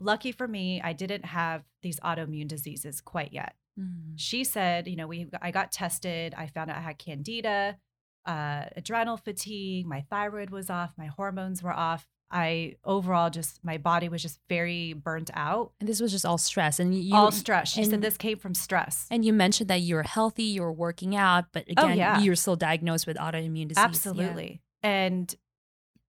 Lucky 0.00 0.32
for 0.32 0.46
me, 0.48 0.80
I 0.82 0.92
didn't 0.92 1.24
have 1.24 1.64
these 1.82 2.00
autoimmune 2.00 2.48
diseases 2.48 3.00
quite 3.00 3.32
yet. 3.32 3.56
Mm. 3.78 4.14
She 4.16 4.44
said, 4.44 4.86
you 4.88 4.96
know, 4.96 5.06
we 5.06 5.28
I 5.40 5.50
got 5.50 5.72
tested. 5.72 6.34
I 6.34 6.46
found 6.48 6.70
out 6.70 6.76
I 6.76 6.80
had 6.80 6.98
candida, 6.98 7.78
uh, 8.26 8.66
adrenal 8.76 9.16
fatigue. 9.16 9.86
My 9.86 10.02
thyroid 10.02 10.50
was 10.50 10.70
off. 10.70 10.92
My 10.96 11.06
hormones 11.06 11.62
were 11.62 11.72
off. 11.72 12.06
I 12.30 12.76
overall 12.84 13.30
just 13.30 13.62
my 13.64 13.78
body 13.78 14.08
was 14.08 14.22
just 14.22 14.40
very 14.48 14.92
burnt 14.92 15.30
out. 15.34 15.72
And 15.78 15.88
this 15.88 16.00
was 16.00 16.10
just 16.10 16.26
all 16.26 16.38
stress. 16.38 16.80
And 16.80 16.94
you, 16.94 17.14
all 17.14 17.30
stress. 17.30 17.68
She 17.70 17.84
said 17.84 18.00
this 18.02 18.16
came 18.16 18.38
from 18.38 18.54
stress. 18.54 19.06
And 19.10 19.24
you 19.24 19.32
mentioned 19.32 19.70
that 19.70 19.82
you 19.82 19.94
were 19.94 20.02
healthy, 20.02 20.42
you 20.44 20.62
were 20.62 20.72
working 20.72 21.14
out, 21.14 21.46
but 21.52 21.62
again, 21.68 21.84
Oh, 21.84 21.88
yeah. 21.88 22.18
you're 22.20 22.34
still 22.34 22.56
diagnosed 22.56 23.06
with 23.06 23.16
autoimmune 23.18 23.68
disease. 23.68 23.76
Yeah. 23.78 23.84
Absolutely. 23.84 24.62
And 24.82 25.34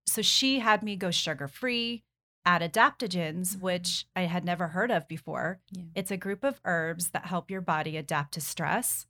so 0.08 0.22
she 0.22 0.60
had 0.60 0.84
me 0.84 0.96
go 0.96 1.12
sugar 1.12 1.48
free. 1.48 2.04
add 2.48 2.62
adaptogens, 2.62 3.56
Mhm. 3.56 3.62
which 3.62 4.06
I 4.16 4.22
had 4.26 4.46
never 4.46 4.68
heard 4.68 4.92
of 4.92 5.08
before. 5.08 5.62
Yeah. 5.72 5.82
It's 5.96 6.12
a 6.12 6.16
group 6.18 6.44
of 6.44 6.62
herbs 6.64 7.10
that 7.10 7.26
help 7.26 7.50
your 7.50 7.62
body 7.62 7.98
adapt 7.98 8.36
to 8.36 8.42
stress. 8.42 9.08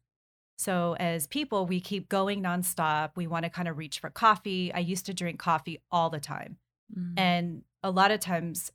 So, 0.58 0.96
as 1.02 1.28
people, 1.28 1.66
we 1.66 1.82
keep 1.82 2.08
going 2.08 2.42
nonstop. 2.42 3.12
We 3.18 3.28
want 3.28 3.44
to 3.44 3.50
kind 3.50 3.68
of 3.68 3.78
reach 3.78 4.00
for 4.00 4.10
coffee. 4.10 4.72
I 4.74 4.80
used 4.80 5.06
to 5.08 5.14
drink 5.14 5.38
coffee 5.38 5.82
all 5.92 6.10
the 6.10 6.22
time. 6.22 6.60
Mhm. 6.94 7.14
And 7.18 7.64
a 7.84 7.92
lot 7.92 8.12
of 8.12 8.20
times, 8.20 8.72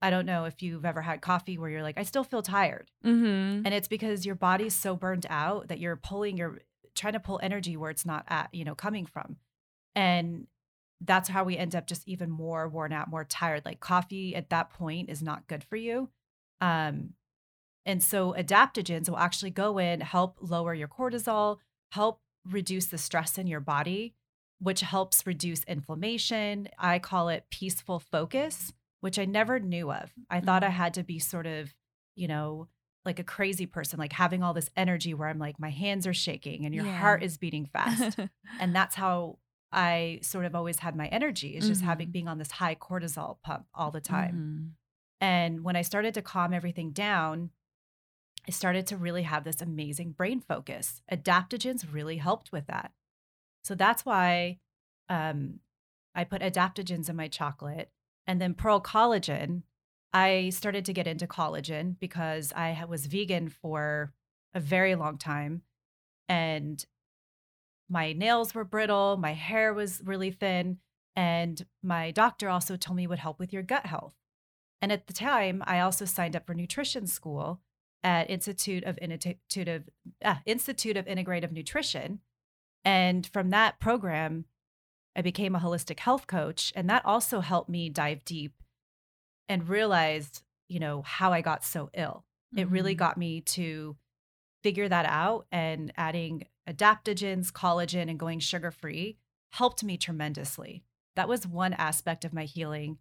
I 0.00 0.10
don't 0.10 0.26
know 0.26 0.44
if 0.46 0.62
you've 0.62 0.84
ever 0.84 1.02
had 1.02 1.20
coffee 1.20 1.58
where 1.58 1.70
you're 1.70 1.82
like, 1.82 1.98
I 1.98 2.02
still 2.02 2.24
feel 2.24 2.42
tired. 2.42 2.90
Mhm. 3.04 3.62
And 3.64 3.72
it's 3.74 3.88
because 3.88 4.26
your 4.26 4.34
body's 4.34 4.74
so 4.74 4.96
burned 4.96 5.26
out 5.30 5.68
that 5.68 5.78
you're 5.78 5.96
pulling 5.96 6.36
your, 6.36 6.60
trying 6.94 7.12
to 7.12 7.20
pull 7.20 7.38
energy 7.42 7.76
where 7.76 7.90
it's 7.90 8.04
not 8.06 8.24
at, 8.28 8.52
you 8.52 8.64
know, 8.64 8.74
coming 8.74 9.06
from. 9.06 9.36
And 9.94 10.48
that's 11.00 11.28
how 11.28 11.44
we 11.44 11.56
end 11.56 11.74
up 11.76 11.86
just 11.86 12.06
even 12.08 12.30
more 12.30 12.68
worn 12.68 12.92
out, 12.92 13.10
more 13.10 13.24
tired. 13.24 13.64
Like 13.64 13.80
coffee 13.80 14.34
at 14.36 14.50
that 14.50 14.70
point 14.70 15.10
is 15.10 15.22
not 15.22 15.46
good 15.48 15.64
for 15.64 15.76
you. 15.76 16.10
Um, 16.60 17.14
and 17.84 18.02
so 18.02 18.32
adaptogens 18.34 19.08
will 19.08 19.18
actually 19.18 19.50
go 19.50 19.78
in, 19.78 20.00
help 20.00 20.38
lower 20.40 20.74
your 20.74 20.88
cortisol, 20.88 21.58
help 21.90 22.20
reduce 22.44 22.86
the 22.86 22.98
stress 22.98 23.38
in 23.38 23.46
your 23.46 23.60
body, 23.60 24.14
which 24.62 24.80
helps 24.80 25.26
reduce 25.26 25.64
inflammation. 25.64 26.68
I 26.78 26.98
call 26.98 27.28
it 27.28 27.46
peaceful 27.50 27.98
focus, 27.98 28.72
which 29.00 29.18
I 29.18 29.24
never 29.24 29.58
knew 29.58 29.90
of. 29.92 30.12
I 30.30 30.40
thought 30.40 30.62
I 30.62 30.68
Mhm. 30.68 30.72
had 30.74 30.94
to 30.94 31.02
be 31.02 31.18
sort 31.18 31.46
of, 31.46 31.74
you 32.14 32.28
know, 32.28 32.68
like 33.04 33.18
a 33.18 33.24
crazy 33.24 33.66
person, 33.66 33.98
like 33.98 34.12
having 34.12 34.42
all 34.44 34.54
this 34.54 34.70
energy 34.76 35.14
where 35.14 35.28
I'm 35.28 35.40
like, 35.40 35.58
my 35.58 35.70
hands 35.70 36.06
are 36.06 36.14
shaking 36.14 36.64
and 36.64 36.72
your 36.74 36.84
Yeah. 36.86 36.98
heart 36.98 37.24
is 37.24 37.36
beating 37.38 37.66
fast. 37.66 38.18
and 38.60 38.74
that's 38.74 38.94
how 38.94 39.38
I 39.72 40.20
sort 40.22 40.44
of 40.44 40.54
always 40.54 40.78
had 40.78 40.94
my 40.94 41.08
energy 41.08 41.56
is 41.56 41.66
just 41.66 41.82
having 41.82 42.08
Mhm. 42.08 42.12
being 42.12 42.28
on 42.28 42.38
this 42.38 42.52
high 42.52 42.76
cortisol 42.76 43.40
pump 43.42 43.66
all 43.74 43.90
the 43.90 44.00
time. 44.00 44.36
Mhm. 44.36 44.76
And 45.20 45.64
when 45.64 45.74
I 45.74 45.82
started 45.82 46.14
to 46.14 46.22
calm 46.22 46.52
everything 46.52 46.92
down, 46.92 47.50
I 48.46 48.50
started 48.52 48.86
to 48.88 48.96
really 48.96 49.22
have 49.22 49.42
this 49.44 49.60
amazing 49.62 50.12
brain 50.12 50.40
focus. 50.40 51.02
Adaptogens 51.10 51.92
really 51.92 52.18
helped 52.18 52.52
with 52.52 52.66
that. 52.66 52.92
So 53.62 53.74
that's 53.74 54.04
why 54.04 54.58
um, 55.08 55.60
I 56.14 56.24
put 56.24 56.42
adaptogens 56.42 57.08
in 57.08 57.16
my 57.16 57.28
chocolate. 57.28 57.90
And 58.26 58.40
then 58.40 58.54
Pearl 58.54 58.80
Collagen, 58.80 59.62
I 60.12 60.50
started 60.50 60.84
to 60.86 60.92
get 60.92 61.06
into 61.06 61.26
collagen 61.26 61.96
because 61.98 62.52
I 62.54 62.84
was 62.88 63.06
vegan 63.06 63.48
for 63.48 64.12
a 64.54 64.60
very 64.60 64.94
long 64.94 65.18
time. 65.18 65.62
And 66.28 66.84
my 67.88 68.12
nails 68.12 68.54
were 68.54 68.64
brittle, 68.64 69.16
my 69.16 69.32
hair 69.32 69.74
was 69.74 70.02
really 70.04 70.30
thin. 70.30 70.78
And 71.14 71.64
my 71.82 72.10
doctor 72.10 72.48
also 72.48 72.76
told 72.76 72.96
me 72.96 73.04
it 73.04 73.08
would 73.08 73.18
help 73.18 73.38
with 73.38 73.52
your 73.52 73.62
gut 73.62 73.86
health. 73.86 74.14
And 74.80 74.90
at 74.90 75.06
the 75.06 75.12
time, 75.12 75.62
I 75.66 75.80
also 75.80 76.04
signed 76.04 76.34
up 76.34 76.46
for 76.46 76.54
nutrition 76.54 77.06
school 77.06 77.60
at 78.02 78.30
Institute 78.30 78.82
of 78.84 78.98
of 78.98 79.82
ah, 80.24 80.42
Institute 80.44 80.96
of 80.96 81.06
Integrative 81.06 81.52
Nutrition. 81.52 82.20
And 82.84 83.26
from 83.26 83.50
that 83.50 83.78
program, 83.80 84.46
I 85.14 85.22
became 85.22 85.54
a 85.54 85.60
holistic 85.60 86.00
health 86.00 86.26
coach, 86.26 86.72
and 86.74 86.88
that 86.90 87.04
also 87.04 87.40
helped 87.40 87.68
me 87.68 87.88
dive 87.88 88.24
deep 88.24 88.62
and 89.48 89.68
realized, 89.68 90.42
you 90.68 90.80
know, 90.80 91.02
how 91.02 91.32
I 91.32 91.40
got 91.42 91.64
so 91.64 91.90
ill. 91.94 92.24
It 92.56 92.68
really 92.68 92.94
Mhm. 92.94 92.98
got 92.98 93.16
me 93.18 93.40
to 93.40 93.96
figure 94.62 94.88
that 94.88 95.06
out, 95.06 95.46
and 95.50 95.92
adding 95.96 96.46
adaptogens, 96.66 97.50
collagen, 97.50 98.08
and 98.08 98.18
going 98.18 98.38
sugar 98.38 98.70
free 98.70 99.18
helped 99.50 99.82
me 99.84 99.96
tremendously. 99.96 100.84
That 101.14 101.28
was 101.28 101.46
one 101.46 101.74
aspect 101.74 102.24
of 102.24 102.32
my 102.32 102.44
healing. 102.44 102.98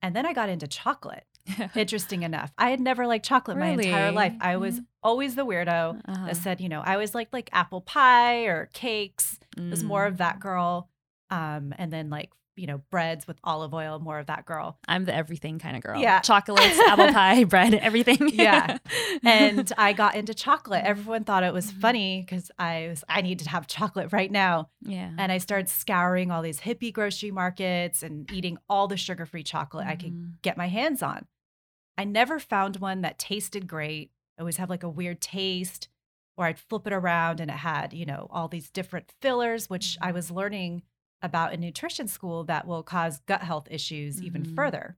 And 0.00 0.14
then 0.14 0.26
I 0.26 0.32
got 0.32 0.48
into 0.48 0.68
chocolate. 0.68 1.26
Interesting 1.74 2.22
enough, 2.22 2.52
I 2.58 2.70
had 2.70 2.80
never 2.80 3.06
liked 3.06 3.24
chocolate 3.24 3.56
my 3.58 3.68
entire 3.68 4.12
life. 4.12 4.34
I 4.40 4.56
was 4.56 4.80
Mhm. 4.80 4.84
always 5.02 5.34
the 5.34 5.46
weirdo 5.46 6.00
Uh-huh. 6.06 6.26
that 6.26 6.36
said, 6.36 6.60
you 6.60 6.68
know, 6.68 6.80
I 6.80 6.92
always 6.94 7.14
liked 7.14 7.32
like 7.32 7.48
apple 7.52 7.80
pie 7.80 8.44
or 8.44 8.70
cakes. 8.72 9.38
It 9.56 9.70
was 9.70 9.82
more 9.82 10.04
Mm. 10.04 10.08
of 10.08 10.16
that 10.18 10.38
girl. 10.40 10.88
Um, 11.30 11.74
and 11.78 11.92
then 11.92 12.10
like, 12.10 12.30
you 12.56 12.66
know, 12.66 12.78
breads 12.90 13.26
with 13.28 13.38
olive 13.44 13.72
oil, 13.72 14.00
more 14.00 14.18
of 14.18 14.26
that 14.26 14.44
girl. 14.44 14.78
I'm 14.88 15.04
the 15.04 15.14
everything 15.14 15.60
kind 15.60 15.76
of 15.76 15.82
girl. 15.82 16.00
Yeah. 16.00 16.18
Chocolates, 16.20 16.76
apple 16.80 17.06
pie, 17.12 17.44
bread, 17.44 17.72
everything. 17.74 18.30
Yeah. 18.32 18.78
And 19.24 19.72
I 19.78 19.92
got 19.92 20.16
into 20.16 20.34
chocolate. 20.34 20.84
Everyone 20.84 21.22
thought 21.24 21.44
it 21.44 21.52
was 21.52 21.70
Mhm. 21.72 21.80
funny 21.80 22.20
because 22.22 22.50
I 22.58 22.86
was 22.88 23.04
I 23.08 23.20
needed 23.20 23.44
to 23.44 23.50
have 23.50 23.66
chocolate 23.68 24.12
right 24.12 24.30
now. 24.30 24.70
yeah. 24.82 25.10
And 25.18 25.30
I 25.30 25.38
started 25.38 25.68
scouring 25.68 26.30
all 26.32 26.42
these 26.42 26.60
hippie 26.60 26.92
grocery 26.92 27.30
markets 27.30 28.02
and 28.02 28.28
eating 28.32 28.58
all 28.68 28.88
the 28.88 28.96
sugar-free 28.96 29.44
chocolate 29.44 29.86
I 29.86 29.94
could 29.96 30.38
get 30.42 30.56
my 30.56 30.66
hands 30.68 31.00
on. 31.02 31.26
I 31.98 32.04
never 32.04 32.38
found 32.38 32.76
one 32.76 33.02
that 33.02 33.18
tasted 33.18 33.66
great. 33.66 34.12
I 34.38 34.42
always 34.42 34.56
have 34.56 34.70
like 34.70 34.84
a 34.84 34.88
weird 34.88 35.20
taste, 35.20 35.88
or 36.36 36.46
I'd 36.46 36.58
flip 36.58 36.86
it 36.86 36.92
around 36.92 37.40
and 37.40 37.50
it 37.50 37.58
had, 37.58 37.92
you 37.92 38.06
know, 38.06 38.28
all 38.30 38.48
these 38.48 38.70
different 38.70 39.12
fillers, 39.20 39.68
which 39.68 39.98
I 40.00 40.10
Mhm. 40.10 40.14
was 40.14 40.30
learning 40.30 40.82
about 41.20 41.52
in 41.52 41.60
nutrition 41.60 42.06
school 42.06 42.44
that 42.44 42.66
will 42.66 42.84
cause 42.84 43.18
gut 43.26 43.42
health 43.42 43.66
issues 43.70 44.22
even 44.22 44.44
Mhm. 44.44 44.54
further. 44.54 44.96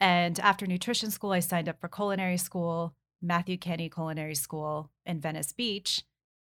And 0.00 0.38
after 0.38 0.66
nutrition 0.66 1.10
school, 1.10 1.32
I 1.32 1.40
signed 1.40 1.68
up 1.68 1.80
for 1.80 1.88
culinary 1.88 2.36
school, 2.36 2.94
Matthew 3.20 3.58
Kenney 3.58 3.90
Culinary 3.90 4.36
School 4.36 4.92
in 5.04 5.20
Venice 5.20 5.52
Beach. 5.52 6.04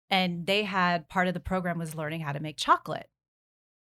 And 0.10 0.46
they 0.46 0.64
had 0.64 1.08
part 1.08 1.28
of 1.30 1.34
the 1.34 1.40
program 1.40 1.78
was 1.78 1.96
learning 1.96 2.22
how 2.22 2.34
to 2.34 2.40
make 2.42 2.58
chocolate. 2.58 3.10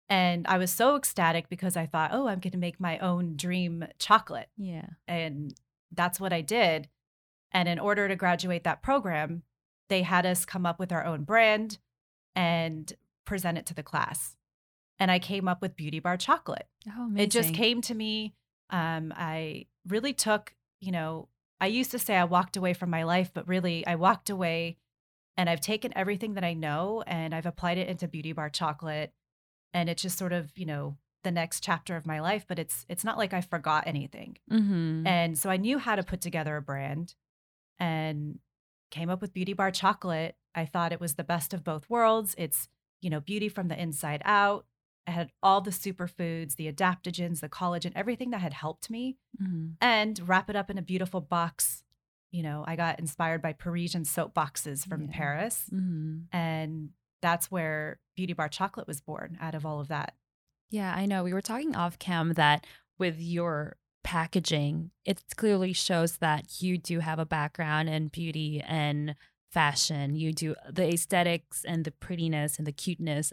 And 0.10 0.48
I 0.48 0.58
was 0.58 0.72
so 0.72 0.96
ecstatic 0.96 1.50
because 1.50 1.76
I 1.76 1.86
thought, 1.86 2.12
oh, 2.14 2.28
I'm 2.28 2.40
going 2.40 2.52
to 2.52 2.58
make 2.58 2.80
my 2.80 2.98
own 3.00 3.36
dream 3.36 3.86
chocolate. 4.00 4.50
yeah. 4.58 4.86
And 5.08 5.54
that's 5.92 6.20
what 6.20 6.34
I 6.34 6.42
did. 6.42 6.90
And 7.52 7.68
in 7.70 7.80
order 7.80 8.08
to 8.08 8.16
graduate 8.16 8.64
that 8.66 8.82
program, 8.82 9.44
they 9.90 10.02
had 10.02 10.26
us 10.26 10.46
come 10.46 10.66
up 10.66 10.80
with 10.80 10.92
our 10.92 11.06
own 11.06 11.24
brand 11.24 11.78
and 12.36 12.92
present 13.26 13.58
it 13.58 13.66
to 13.68 13.74
the 13.74 13.84
class. 13.84 14.36
And 15.00 15.12
I 15.12 15.20
came 15.20 15.48
up 15.48 15.62
with 15.62 15.76
Beauty 15.76 16.00
Bar 16.00 16.18
Chocolate. 16.18 16.68
Oh, 16.88 17.06
amazing. 17.06 17.24
It 17.24 17.32
just 17.32 17.54
came 17.54 17.82
to 17.82 17.94
me. 17.94 18.34
Um, 18.70 19.14
I 19.16 19.68
really 19.88 20.14
took, 20.14 20.56
you 20.82 20.92
know, 20.92 21.30
I 21.62 21.68
used 21.68 21.92
to 21.92 22.00
say 22.00 22.16
I 22.16 22.26
walked 22.26 22.58
away 22.58 22.74
from 22.74 22.90
my 22.90 23.04
life, 23.04 23.32
but 23.34 23.48
really 23.48 23.86
I 23.88 23.96
walked 23.96 24.30
away 24.30 24.78
and 25.36 25.50
I've 25.50 25.62
taken 25.62 25.94
everything 25.96 26.34
that 26.34 26.44
I 26.44 26.54
know 26.54 27.04
and 27.08 27.34
I've 27.34 27.46
applied 27.46 27.78
it 27.78 27.88
into 27.88 28.08
Beauty 28.08 28.34
Bar 28.34 28.50
Chocolate. 28.50 29.14
And 29.74 29.89
it's 29.89 30.01
just 30.01 30.17
sort 30.17 30.33
of, 30.33 30.51
you 30.57 30.65
know, 30.65 30.97
the 31.24 31.31
next 31.31 31.62
chapter 31.63 31.95
of 31.95 32.05
my 32.05 32.19
life, 32.21 32.45
but 32.47 32.57
it's 32.59 32.86
it's 32.89 33.03
not 33.03 33.17
like 33.17 33.33
I 33.33 33.41
forgot 33.41 33.86
anything. 33.88 34.38
Mhm. 34.50 35.05
And 35.05 35.38
so 35.38 35.50
I 35.50 35.57
knew 35.57 35.77
how 35.77 35.95
to 35.95 36.03
put 36.03 36.21
together 36.21 36.55
a 36.55 36.62
brand 36.62 37.15
and 37.79 38.39
came 38.91 39.09
up 39.09 39.21
with 39.21 39.33
Beauty 39.33 39.53
Bar 39.53 39.71
Chocolate. 39.71 40.38
I 40.55 40.65
thought 40.65 40.93
it 40.93 41.00
was 41.01 41.15
the 41.15 41.24
best 41.24 41.53
of 41.53 41.63
both 41.63 41.89
worlds. 41.89 42.33
It's, 42.38 42.69
you 43.01 43.09
know, 43.09 43.19
beauty 43.19 43.50
from 43.50 43.67
the 43.67 43.79
inside 43.79 44.21
out. 44.25 44.65
I 45.05 45.12
had 45.12 45.31
all 45.43 45.62
the 45.62 45.71
superfoods, 45.71 46.55
the 46.55 46.71
adaptogens, 46.71 47.39
the 47.41 47.50
collagen, 47.50 47.91
everything 47.95 48.31
that 48.31 48.41
had 48.41 48.53
helped 48.53 48.89
me, 48.89 49.17
Mhm. 49.41 49.75
and 49.81 50.19
wrap 50.27 50.50
it 50.50 50.55
up 50.55 50.69
in 50.69 50.77
a 50.77 50.81
beautiful 50.81 51.21
box. 51.21 51.83
You 52.31 52.43
know, 52.43 52.63
I 52.67 52.75
got 52.75 53.00
inspired 53.00 53.41
by 53.41 53.53
Parisian 53.53 54.03
soap 54.05 54.33
boxes 54.33 54.83
from 54.86 55.03
Yeah. 55.03 55.12
Paris. 55.12 55.69
Mhm. 55.71 56.27
And 56.31 56.89
that's 57.21 57.50
where 57.51 58.00
Beauty 58.17 58.33
Bar 58.33 58.50
Chocolate 58.50 58.88
was 58.88 59.00
born 59.00 59.38
out 59.39 59.55
of 59.55 59.65
all 59.65 59.79
of 59.79 59.88
that. 59.88 60.15
Yeah, 60.69 60.93
I 60.93 61.05
know. 61.05 61.24
We 61.24 61.31
were 61.31 61.41
talking 61.41 61.75
off 61.75 61.97
cam 62.00 62.33
that 62.33 62.65
with 62.97 63.21
your 63.21 63.77
packaging, 64.03 64.91
it 65.05 65.24
clearly 65.38 65.71
shows 65.71 66.17
that 66.17 66.62
you 66.62 66.77
do 66.77 67.00
have 67.00 67.19
a 67.19 67.25
background 67.25 67.88
in 67.88 68.09
beauty 68.09 68.62
and 68.65 69.15
fashion. 69.51 70.16
You 70.16 70.34
do 70.34 70.56
the 70.70 70.88
aesthetics 70.94 71.63
and 71.66 71.86
the 71.86 71.92
prettiness 71.92 72.58
and 72.58 72.68
the 72.68 72.72
cuteness 72.72 73.32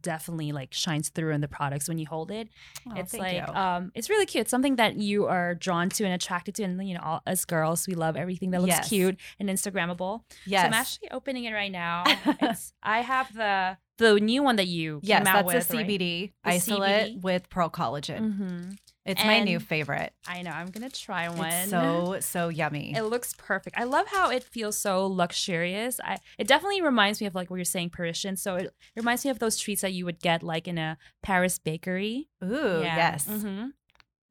definitely 0.00 0.52
like 0.52 0.72
shines 0.72 1.08
through 1.08 1.32
in 1.32 1.40
the 1.40 1.48
products 1.48 1.88
when 1.88 1.98
you 1.98 2.06
hold 2.06 2.30
it. 2.30 2.48
Oh, 2.88 2.94
it's 2.96 3.14
like 3.14 3.48
um 3.48 3.90
it's 3.94 4.08
really 4.08 4.26
cute. 4.26 4.48
Something 4.48 4.76
that 4.76 4.96
you 4.96 5.26
are 5.26 5.54
drawn 5.54 5.88
to 5.90 6.04
and 6.04 6.14
attracted 6.14 6.54
to 6.56 6.62
and 6.62 6.86
you 6.88 6.94
know, 6.94 7.00
all, 7.04 7.22
as 7.26 7.44
girls, 7.44 7.86
we 7.88 7.94
love 7.94 8.16
everything 8.16 8.50
that 8.52 8.60
looks 8.60 8.74
Yes. 8.76 8.88
cute 8.88 9.16
and 9.40 9.48
instagrammable. 9.48 10.22
yes. 10.46 10.62
So 10.62 10.66
I'm 10.66 10.74
actually 10.74 11.10
opening 11.10 11.44
it 11.44 11.52
right 11.52 11.72
now. 11.72 12.04
It's 12.40 12.72
I 12.82 13.00
have 13.00 13.32
the 13.34 13.76
the 13.98 14.20
new 14.20 14.42
one 14.42 14.56
that 14.56 14.66
you 14.66 15.00
yes, 15.02 15.24
that's 15.24 15.46
with, 15.46 15.70
a? 15.70 15.74
CBD 15.74 16.32
The 16.44 16.50
isolate 16.50 17.16
CBD? 17.16 17.22
with 17.22 17.48
pearl 17.48 17.70
collagen. 17.70 18.20
Mm-hmm. 18.20 18.70
It's 19.06 19.24
my 19.24 19.40
new 19.40 19.60
favorite. 19.60 20.12
I 20.26 20.42
know. 20.42 20.50
I'm 20.50 20.70
gonna 20.70 20.90
try 20.90 21.28
one. 21.28 21.46
It's 21.46 21.70
so 21.70 22.16
so 22.20 22.48
yummy. 22.48 22.92
It 22.96 23.02
looks 23.02 23.34
perfect. 23.38 23.78
I 23.78 23.84
love 23.84 24.06
how 24.08 24.30
it 24.30 24.42
feels 24.42 24.76
so 24.76 25.06
luxurious. 25.06 26.00
I 26.02 26.18
it 26.38 26.46
definitely 26.48 26.82
reminds 26.82 27.20
me 27.20 27.26
of 27.26 27.34
like 27.34 27.48
what 27.50 27.56
you're 27.56 27.64
saying, 27.64 27.90
Parisian. 27.90 28.36
So 28.36 28.56
it, 28.56 28.64
it 28.66 28.72
reminds 28.96 29.24
me 29.24 29.30
of 29.30 29.38
those 29.38 29.56
treats 29.58 29.82
that 29.82 29.92
you 29.92 30.04
would 30.04 30.18
get 30.20 30.42
like 30.42 30.66
in 30.68 30.76
a 30.76 30.98
Paris 31.22 31.58
bakery. 31.58 32.28
Ooh, 32.44 32.80
yes. 32.82 33.26
hmm 33.26 33.66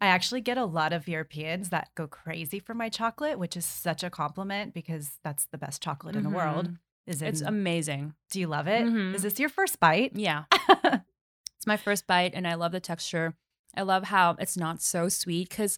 I 0.01 0.07
actually 0.07 0.41
get 0.41 0.57
a 0.57 0.65
lot 0.65 0.91
of 0.91 1.07
Europeans 1.07 1.69
that 1.69 1.87
go 1.95 2.05
crazy 2.05 2.59
for 2.59 2.73
my 2.73 2.89
chocolate, 2.89 3.39
which 3.39 3.55
is 3.55 3.65
such 3.65 4.03
a 4.03 4.09
compliment 4.09 4.73
because 4.73 5.11
that's 5.23 5.45
the 5.53 5.57
best 5.57 5.81
chocolate 5.81 6.17
in 6.17 6.23
the 6.23 6.29
world. 6.29 6.69
Is 7.07 7.21
in, 7.21 7.29
It's 7.29 7.41
amazing. 7.41 8.13
do 8.29 8.41
you 8.41 8.47
love 8.47 8.67
it? 8.67 8.81
Is 8.85 8.91
Mhm. 8.91 9.21
this 9.21 9.39
your 9.39 9.47
first 9.49 9.79
bite? 9.79 10.11
Yeah. 10.15 10.43
it's 10.51 11.65
my 11.65 11.77
first 11.77 12.07
bite, 12.07 12.33
and 12.35 12.45
I 12.45 12.55
love 12.55 12.73
the 12.73 12.81
texture. 12.81 13.35
I 13.77 13.81
love 13.83 14.05
how 14.05 14.35
it's 14.39 14.57
not 14.57 14.81
so 14.81 15.09
sweet 15.09 15.49
because 15.49 15.77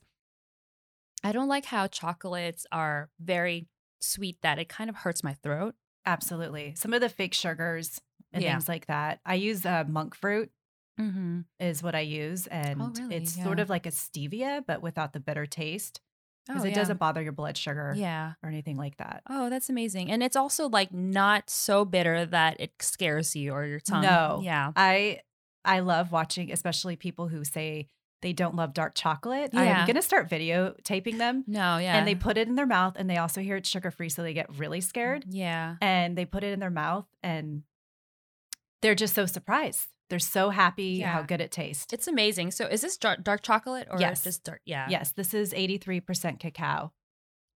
I 1.24 1.32
don't 1.32 1.48
like 1.48 1.66
how 1.66 1.88
chocolates 1.88 2.66
are 2.72 3.10
very 3.20 3.68
sweet 4.00 4.38
that 4.42 4.60
it 4.60 4.70
kind 4.70 4.90
of 4.90 4.98
hurts 4.98 5.24
my 5.24 5.34
throat. 5.34 5.76
Absolutely. 6.06 6.74
Some 6.76 6.94
of 6.94 7.02
the 7.02 7.10
fake 7.10 7.34
sugars 7.34 8.00
and 8.32 8.44
Yeah. 8.44 8.54
things 8.54 8.70
like 8.70 8.86
that. 8.88 9.20
I 9.26 9.36
use 9.36 9.66
uh, 9.66 9.84
monk 9.88 10.16
fruit 10.16 10.52
Mm-hmm. 11.00 11.42
is 11.60 11.84
what 11.84 11.94
I 11.94 12.00
use, 12.00 12.48
and 12.48 12.82
Oh, 12.82 12.92
really? 12.98 13.18
it's 13.18 13.36
sort 13.44 13.60
of 13.60 13.70
like 13.70 13.86
a 13.86 13.92
stevia, 13.92 14.64
but 14.66 14.82
without 14.82 15.14
the 15.14 15.20
bitter 15.20 15.46
taste 15.46 16.02
because 16.48 16.64
Oh, 16.64 16.66
it 16.66 16.70
yeah. 16.70 16.76
doesn't 16.76 16.98
bother 16.98 17.22
your 17.22 17.34
blood 17.34 17.56
sugar 17.58 17.94
Yeah. 17.96 18.34
or 18.42 18.50
anything 18.50 18.78
like 18.78 18.98
that. 18.98 19.22
Oh, 19.30 19.50
that's 19.50 19.70
amazing. 19.70 20.10
And 20.10 20.24
it's 20.24 20.36
also 20.36 20.68
like 20.70 20.92
not 20.94 21.50
so 21.52 21.86
bitter 21.86 22.26
that 22.26 22.60
it 22.60 22.72
scares 22.80 23.36
you 23.36 23.52
or 23.52 23.66
your 23.66 23.80
tongue. 23.80 24.02
No. 24.02 24.40
Yeah. 24.44 24.72
I 24.76 25.20
I 25.68 25.80
love 25.82 26.12
watching, 26.12 26.52
especially 26.52 26.96
people 26.96 27.28
who 27.28 27.44
say 27.44 27.88
they 28.22 28.34
don't 28.34 28.56
love 28.56 28.74
dark 28.74 28.94
chocolate. 28.96 29.52
Yeah. 29.54 29.62
I'm 29.82 29.86
gonna 29.88 30.02
start 30.02 30.28
videotaping 30.30 31.20
them, 31.20 31.44
No, 31.46 31.78
yeah. 31.78 31.98
and 31.98 32.08
they 32.08 32.16
put 32.16 32.38
it 32.38 32.48
in 32.48 32.56
their 32.56 32.66
mouth, 32.66 32.96
and 32.98 33.08
they 33.10 33.18
also 33.18 33.42
hear 33.42 33.58
it's 33.58 33.70
sugar 33.70 33.92
free, 33.92 34.10
so 34.10 34.24
they 34.24 34.34
get 34.34 34.58
really 34.58 34.82
scared, 34.82 35.26
Yeah. 35.28 35.76
and 35.82 36.18
they 36.18 36.26
put 36.26 36.44
it 36.44 36.52
in 36.54 36.60
their 36.60 36.72
mouth, 36.72 37.06
and 37.22 37.62
they're 38.82 38.96
just 38.96 39.14
so 39.14 39.26
surprised. 39.28 39.88
They're 40.10 40.20
so 40.20 40.50
happy 40.52 41.02
how 41.02 41.22
good 41.22 41.42
it 41.42 41.52
tastes. 41.52 41.92
It's 41.92 42.08
amazing. 42.08 42.52
So 42.52 42.66
is 42.66 42.82
this 42.82 42.96
dark, 42.98 43.24
dark 43.24 43.42
chocolate 43.44 43.88
or 43.92 44.00
Yes. 44.00 44.24
just 44.24 44.44
dark? 44.46 44.62
Yeah. 44.66 44.88
Yes, 44.90 45.12
this 45.12 45.34
is 45.34 45.54
83% 45.54 46.40
cacao. 46.40 46.94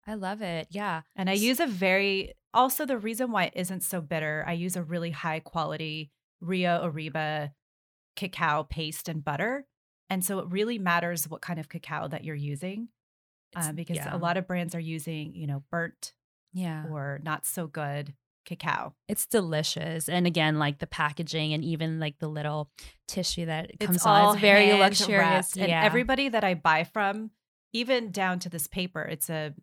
I 0.05 0.15
love 0.15 0.41
it. 0.41 0.67
Yeah. 0.69 1.03
And 1.15 1.29
I 1.29 1.33
use 1.33 1.59
a 1.61 1.67
very, 1.67 2.33
also 2.53 2.85
the 2.85 2.97
reason 2.97 3.31
why 3.31 3.45
it 3.45 3.53
isn't 3.55 3.81
so 3.83 4.01
bitter, 4.01 4.43
I 4.45 4.53
use 4.53 4.75
a 4.75 4.83
really 4.83 5.11
high 5.11 5.39
quality 5.39 6.11
Rio 6.41 6.81
Arriba 6.83 7.53
cacao 8.15 8.63
paste 8.63 9.07
and 9.09 9.23
butter. 9.23 9.65
And 10.09 10.23
so 10.25 10.39
it 10.39 10.47
really 10.49 10.77
matters 10.77 11.29
what 11.29 11.41
kind 11.41 11.59
of 11.59 11.69
cacao 11.69 12.07
that 12.09 12.23
you're 12.23 12.35
using 12.35 12.89
uh, 13.55 13.71
because 13.71 13.97
yeah. 13.97 14.15
a 14.15 14.17
lot 14.17 14.37
of 14.37 14.47
brands 14.47 14.75
are 14.75 14.79
using, 14.79 15.33
you 15.35 15.47
know, 15.47 15.63
burnt 15.71 16.13
Yeah. 16.53 16.85
or 16.89 17.19
not 17.23 17.45
so 17.45 17.67
good 17.67 18.13
cacao. 18.45 18.93
It's 19.07 19.25
delicious. 19.25 20.09
And 20.09 20.25
again, 20.27 20.59
like 20.59 20.79
the 20.79 20.87
packaging 20.87 21.53
and 21.53 21.63
even 21.63 21.99
like 21.99 22.19
the 22.19 22.27
little 22.27 22.69
tissue 23.07 23.45
that 23.45 23.71
it 23.71 23.79
comes 23.79 23.97
it's 23.97 24.05
on. 24.05 24.33
It's 24.33 24.41
very 24.41 24.73
luxurious. 24.73 25.55
And 25.55 25.71
everybody 25.71 26.29
that 26.29 26.43
I 26.43 26.55
buy 26.55 26.83
from, 26.83 27.31
even 27.73 28.11
down 28.11 28.39
to 28.39 28.49
this 28.49 28.67
paper, 28.67 29.01
it's 29.01 29.29
a, 29.29 29.53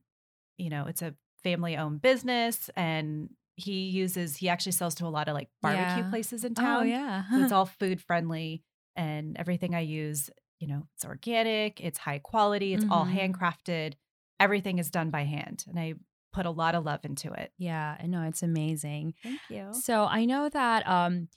you 0.56 0.70
know, 0.70 0.86
it's 0.86 1.02
a 1.02 1.14
family 1.42 1.76
owned 1.76 2.02
business 2.02 2.70
and 2.76 3.30
he 3.58 3.88
uses, 3.88 4.36
he 4.36 4.48
actually 4.48 4.72
sells 4.72 4.94
to 4.96 5.06
a 5.06 5.08
lot 5.08 5.28
of 5.28 5.34
like 5.34 5.50
barbecue 5.60 6.02
Yeah. 6.04 6.10
places 6.10 6.44
in 6.44 6.54
town. 6.54 6.82
Oh, 6.82 6.84
yeah. 6.84 7.24
So 7.30 7.42
it's 7.42 7.52
all 7.52 7.66
food 7.66 8.00
friendly 8.00 8.62
and 8.96 9.36
everything 9.36 9.74
I 9.74 9.80
use, 9.80 10.30
you 10.60 10.68
know, 10.68 10.86
it's 10.94 11.04
organic, 11.04 11.80
it's 11.80 11.98
high 11.98 12.18
quality, 12.20 12.74
it's 12.74 12.84
all 12.90 13.04
Mhm. 13.06 13.34
handcrafted. 13.34 13.94
Everything 14.40 14.78
is 14.78 14.90
done 14.90 15.10
by 15.10 15.22
hand. 15.24 15.64
And 15.68 15.78
I 15.78 15.94
put 16.32 16.46
a 16.46 16.50
lot 16.50 16.74
of 16.74 16.84
love 16.84 17.04
into 17.04 17.32
it. 17.32 17.52
yeah. 17.58 17.96
I 18.00 18.06
know. 18.06 18.22
It's 18.22 18.42
amazing. 18.42 19.14
Thank 19.22 19.40
you. 19.50 19.72
So 19.72 20.04
I 20.04 20.24
know 20.24 20.48
that 20.48 20.86
um, 20.88 21.28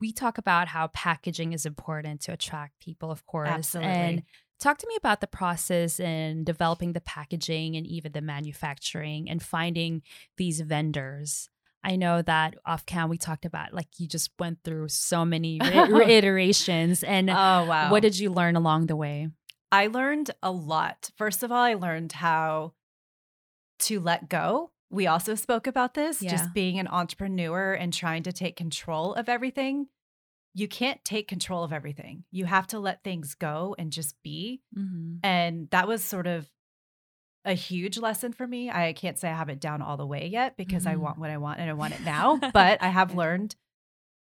we 0.00 0.12
talk 0.12 0.38
about 0.38 0.68
how 0.68 0.88
packaging 0.88 1.52
is 1.52 1.64
important 1.66 2.20
to 2.22 2.32
attract 2.32 2.78
people, 2.80 3.10
of 3.10 3.24
course. 3.26 3.48
Absolutely. 3.48 3.92
And 3.92 4.22
talk 4.62 4.78
to 4.78 4.86
me 4.86 4.94
about 4.96 5.20
the 5.20 5.26
process 5.26 5.98
in 6.00 6.44
developing 6.44 6.92
the 6.92 7.00
packaging 7.00 7.76
and 7.76 7.86
even 7.86 8.12
the 8.12 8.20
manufacturing 8.20 9.28
and 9.28 9.42
finding 9.42 10.02
these 10.36 10.60
vendors. 10.60 11.48
I 11.84 11.96
know 11.96 12.22
that 12.22 12.54
off 12.64 12.86
cam 12.86 13.08
we 13.08 13.18
talked 13.18 13.44
about 13.44 13.74
like 13.74 13.88
you 13.98 14.06
just 14.06 14.30
went 14.38 14.58
through 14.62 14.88
so 14.88 15.24
many 15.24 15.58
iterations 15.62 17.02
and 17.02 17.28
Oh, 17.28 17.64
wow. 17.66 17.90
what 17.90 18.02
did 18.02 18.18
you 18.18 18.30
learn 18.30 18.54
along 18.56 18.86
the 18.86 18.94
way? 18.96 19.28
I 19.72 19.88
learned 19.88 20.30
a 20.42 20.52
lot. 20.52 21.10
First 21.16 21.42
of 21.42 21.50
all, 21.50 21.62
I 21.62 21.74
learned 21.74 22.12
how 22.12 22.74
to 23.80 23.98
let 24.00 24.28
go. 24.28 24.70
We 24.90 25.06
also 25.06 25.34
spoke 25.34 25.66
about 25.66 25.94
this, 25.94 26.22
Yeah. 26.22 26.30
just 26.30 26.52
being 26.52 26.78
an 26.78 26.86
entrepreneur 26.86 27.72
and 27.72 27.92
trying 27.92 28.22
to 28.24 28.32
take 28.32 28.54
control 28.54 29.14
of 29.14 29.28
everything. 29.28 29.88
You 30.54 30.68
can't 30.68 31.02
take 31.04 31.28
control 31.28 31.64
of 31.64 31.72
everything. 31.72 32.24
You 32.30 32.44
have 32.44 32.66
to 32.68 32.78
let 32.78 33.02
things 33.02 33.34
go 33.34 33.74
and 33.78 33.90
just 33.92 34.14
be. 34.22 34.60
Mm-hmm. 34.76 35.16
And 35.24 35.70
that 35.70 35.88
was 35.88 36.04
sort 36.04 36.26
of 36.26 36.50
a 37.44 37.54
huge 37.54 37.98
lesson 37.98 38.32
for 38.32 38.46
me. 38.46 38.70
I 38.70 38.92
can't 38.92 39.18
say 39.18 39.28
I 39.30 39.36
have 39.36 39.48
it 39.48 39.60
down 39.60 39.82
all 39.82 39.96
the 39.96 40.06
way 40.06 40.28
yet 40.28 40.56
because 40.56 40.86
I 40.86 40.94
Mhm. 40.94 40.98
want 41.00 41.18
what 41.18 41.30
I 41.30 41.38
want 41.38 41.58
and 41.58 41.68
I 41.68 41.72
want 41.72 41.94
it 41.94 42.02
now, 42.02 42.36
but 42.52 42.82
I 42.82 42.88
have 42.88 43.14
learned 43.14 43.56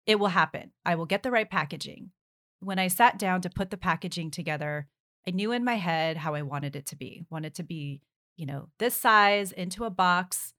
it 0.06 0.18
will 0.18 0.28
happen. 0.28 0.72
I 0.84 0.96
will 0.96 1.06
get 1.06 1.22
the 1.22 1.30
right 1.30 1.48
packaging. 1.48 2.10
When 2.60 2.78
I 2.78 2.88
sat 2.88 3.18
down 3.18 3.40
to 3.42 3.50
put 3.50 3.70
the 3.70 3.76
packaging 3.76 4.30
together, 4.30 4.88
I 5.26 5.30
knew 5.30 5.52
in 5.52 5.64
my 5.64 5.76
head 5.76 6.18
how 6.18 6.34
I 6.34 6.42
wanted 6.42 6.74
it 6.76 6.86
to 6.86 6.96
be. 6.96 7.24
Wanted 7.30 7.54
to 7.54 7.62
be, 7.62 8.02
you 8.36 8.44
know, 8.46 8.68
this 8.78 8.94
size 8.94 9.52
into 9.52 9.84
a 9.84 9.90
box. 9.90 10.52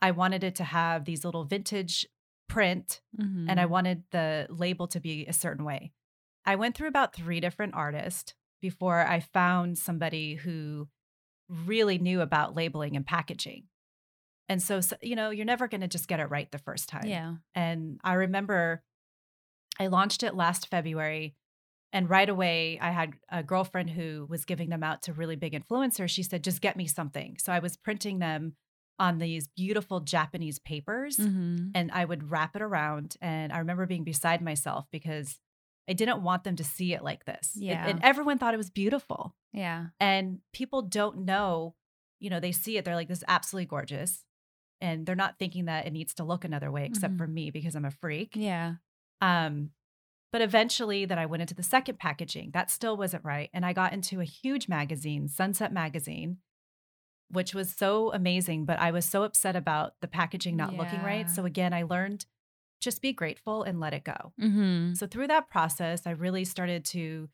I 0.00 0.12
wanted 0.12 0.44
it 0.44 0.54
to 0.56 0.64
have 0.64 1.04
these 1.04 1.24
little 1.24 1.44
vintage 1.44 2.06
print 2.50 3.00
Mm-hmm. 3.20 3.50
and 3.50 3.60
I 3.60 3.66
wanted 3.66 4.04
the 4.12 4.46
label 4.50 4.86
to 4.88 5.00
be 5.00 5.26
a 5.26 5.32
certain 5.32 5.64
way. 5.64 5.92
I 6.46 6.56
went 6.56 6.76
through 6.76 6.88
about 6.88 7.14
three 7.14 7.40
different 7.40 7.74
artists 7.74 8.34
before 8.62 9.00
I 9.00 9.20
found 9.20 9.78
somebody 9.78 10.34
who 10.34 10.88
really 11.48 11.98
knew 11.98 12.20
about 12.20 12.54
labeling 12.54 12.96
and 12.96 13.04
packaging. 13.06 13.64
And 14.48 14.62
so, 14.62 14.80
so 14.80 14.96
you 15.02 15.16
know, 15.16 15.30
you're 15.30 15.44
never 15.46 15.68
going 15.68 15.80
to 15.80 15.88
just 15.88 16.08
get 16.08 16.20
it 16.20 16.30
right 16.30 16.50
the 16.50 16.58
first 16.58 16.88
time. 16.88 17.06
yeah. 17.06 17.34
And 17.54 18.00
I 18.04 18.14
remember 18.14 18.82
I 19.78 19.86
launched 19.88 20.22
it 20.22 20.34
last 20.34 20.68
February. 20.68 21.34
And 21.92 22.08
right 22.08 22.28
away, 22.28 22.78
I 22.80 22.90
had 22.90 23.14
a 23.30 23.42
girlfriend 23.42 23.90
who 23.90 24.26
was 24.28 24.44
giving 24.44 24.68
them 24.70 24.82
out 24.84 25.02
to 25.02 25.12
really 25.12 25.36
big 25.36 25.52
influencers. 25.54 26.10
She 26.10 26.22
said, 26.22 26.44
just 26.44 26.60
get 26.60 26.76
me 26.76 26.86
something. 26.86 27.36
So 27.38 27.52
I 27.52 27.58
was 27.58 27.76
printing 27.76 28.18
them 28.20 28.54
on 29.00 29.18
these 29.18 29.48
beautiful 29.48 29.98
Japanese 30.00 30.58
papers 30.60 31.16
Mm-hmm. 31.16 31.70
and 31.74 31.90
I 31.90 32.04
would 32.04 32.30
wrap 32.30 32.54
it 32.54 32.62
around. 32.62 33.16
And 33.20 33.52
I 33.52 33.58
remember 33.58 33.86
being 33.86 34.04
beside 34.04 34.42
myself 34.42 34.86
because 34.92 35.38
I 35.88 35.94
didn't 35.94 36.22
want 36.22 36.44
them 36.44 36.54
to 36.56 36.62
see 36.64 36.92
it 36.94 37.02
like 37.02 37.24
this. 37.24 37.56
It- 37.56 37.62
Yeah. 37.64 37.86
and 37.88 37.98
everyone 38.04 38.38
thought 38.38 38.54
it 38.54 38.58
was 38.58 38.70
beautiful. 38.70 39.34
Yeah. 39.52 39.86
And 39.98 40.40
people 40.52 40.82
don't 40.82 41.24
know, 41.24 41.74
you 42.20 42.30
know, 42.30 42.38
they 42.38 42.52
see 42.52 42.76
it, 42.76 42.84
they're 42.84 42.94
like, 42.94 43.08
this 43.08 43.18
is 43.18 43.24
absolutely 43.26 43.66
gorgeous. 43.66 44.24
And 44.82 45.04
they're 45.06 45.16
not 45.16 45.38
thinking 45.38 45.64
that 45.64 45.86
it 45.86 45.92
needs 45.92 46.14
to 46.14 46.24
look 46.24 46.44
another 46.44 46.70
way, 46.70 46.84
except 46.84 47.14
Mhm. 47.14 47.18
for 47.18 47.26
me 47.26 47.50
because 47.50 47.74
I'm 47.74 47.84
a 47.86 47.90
freak. 47.90 48.36
Yeah. 48.36 48.74
Um, 49.20 49.70
but 50.32 50.42
eventually, 50.42 51.06
that 51.06 51.18
I 51.18 51.26
went 51.26 51.40
into 51.40 51.54
the 51.54 51.62
second 51.62 51.98
packaging. 51.98 52.52
That 52.52 52.70
still 52.70 52.96
wasn't 52.96 53.24
right, 53.24 53.50
and 53.52 53.66
I 53.66 53.72
got 53.72 53.92
into 53.92 54.20
a 54.20 54.24
huge 54.24 54.68
magazine, 54.68 55.26
Sunset 55.26 55.72
Magazine, 55.72 56.38
which 57.30 57.54
was 57.54 57.70
so 57.70 58.12
amazing. 58.12 58.64
But 58.64 58.78
I 58.78 58.90
was 58.90 59.04
so 59.04 59.22
upset 59.22 59.56
about 59.56 59.94
the 60.00 60.08
packaging 60.08 60.56
not 60.56 60.74
looking 60.74 61.02
right. 61.02 61.28
So 61.30 61.44
again, 61.44 61.72
I 61.72 61.82
learned 61.82 62.26
just 62.80 63.02
be 63.02 63.12
grateful 63.12 63.62
and 63.62 63.78
let 63.78 63.92
it 63.92 64.04
go. 64.04 64.32
Mm-hmm. 64.40 64.94
So 64.94 65.06
through 65.06 65.28
that 65.28 65.50
process, 65.50 66.06
I 66.06 66.12
really 66.12 66.44
started 66.44 66.84
to 66.86 67.28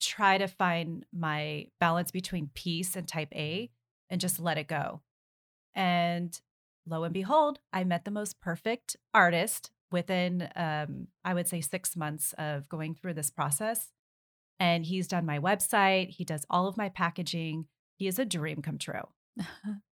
try 0.00 0.38
to 0.38 0.46
find 0.46 1.04
my 1.12 1.66
balance 1.80 2.10
between 2.10 2.50
peace 2.54 2.96
and 2.96 3.06
type 3.06 3.32
A 3.34 3.70
and 4.10 4.20
just 4.20 4.40
let 4.40 4.58
it 4.58 4.68
go. 4.68 5.02
And 5.74 6.38
lo 6.86 7.04
and 7.04 7.12
behold, 7.14 7.58
I 7.72 7.84
met 7.84 8.04
the 8.04 8.10
most 8.10 8.40
perfect 8.40 8.96
artist 9.12 9.70
within, 9.90 10.48
um, 10.56 11.08
I 11.24 11.34
would 11.34 11.46
say, 11.46 11.60
six 11.60 11.96
months 11.96 12.34
of 12.38 12.68
going 12.68 12.94
through 12.94 13.14
this 13.14 13.30
process. 13.30 13.92
And 14.58 14.86
he's 14.86 15.06
done 15.06 15.26
my 15.26 15.38
website, 15.38 16.10
he 16.10 16.24
does 16.24 16.46
all 16.48 16.66
of 16.66 16.76
my 16.76 16.88
packaging. 16.88 17.66
He 17.98 18.06
is 18.08 18.18
a 18.18 18.24
dream 18.24 18.62
come 18.62 18.78
true. 18.78 19.08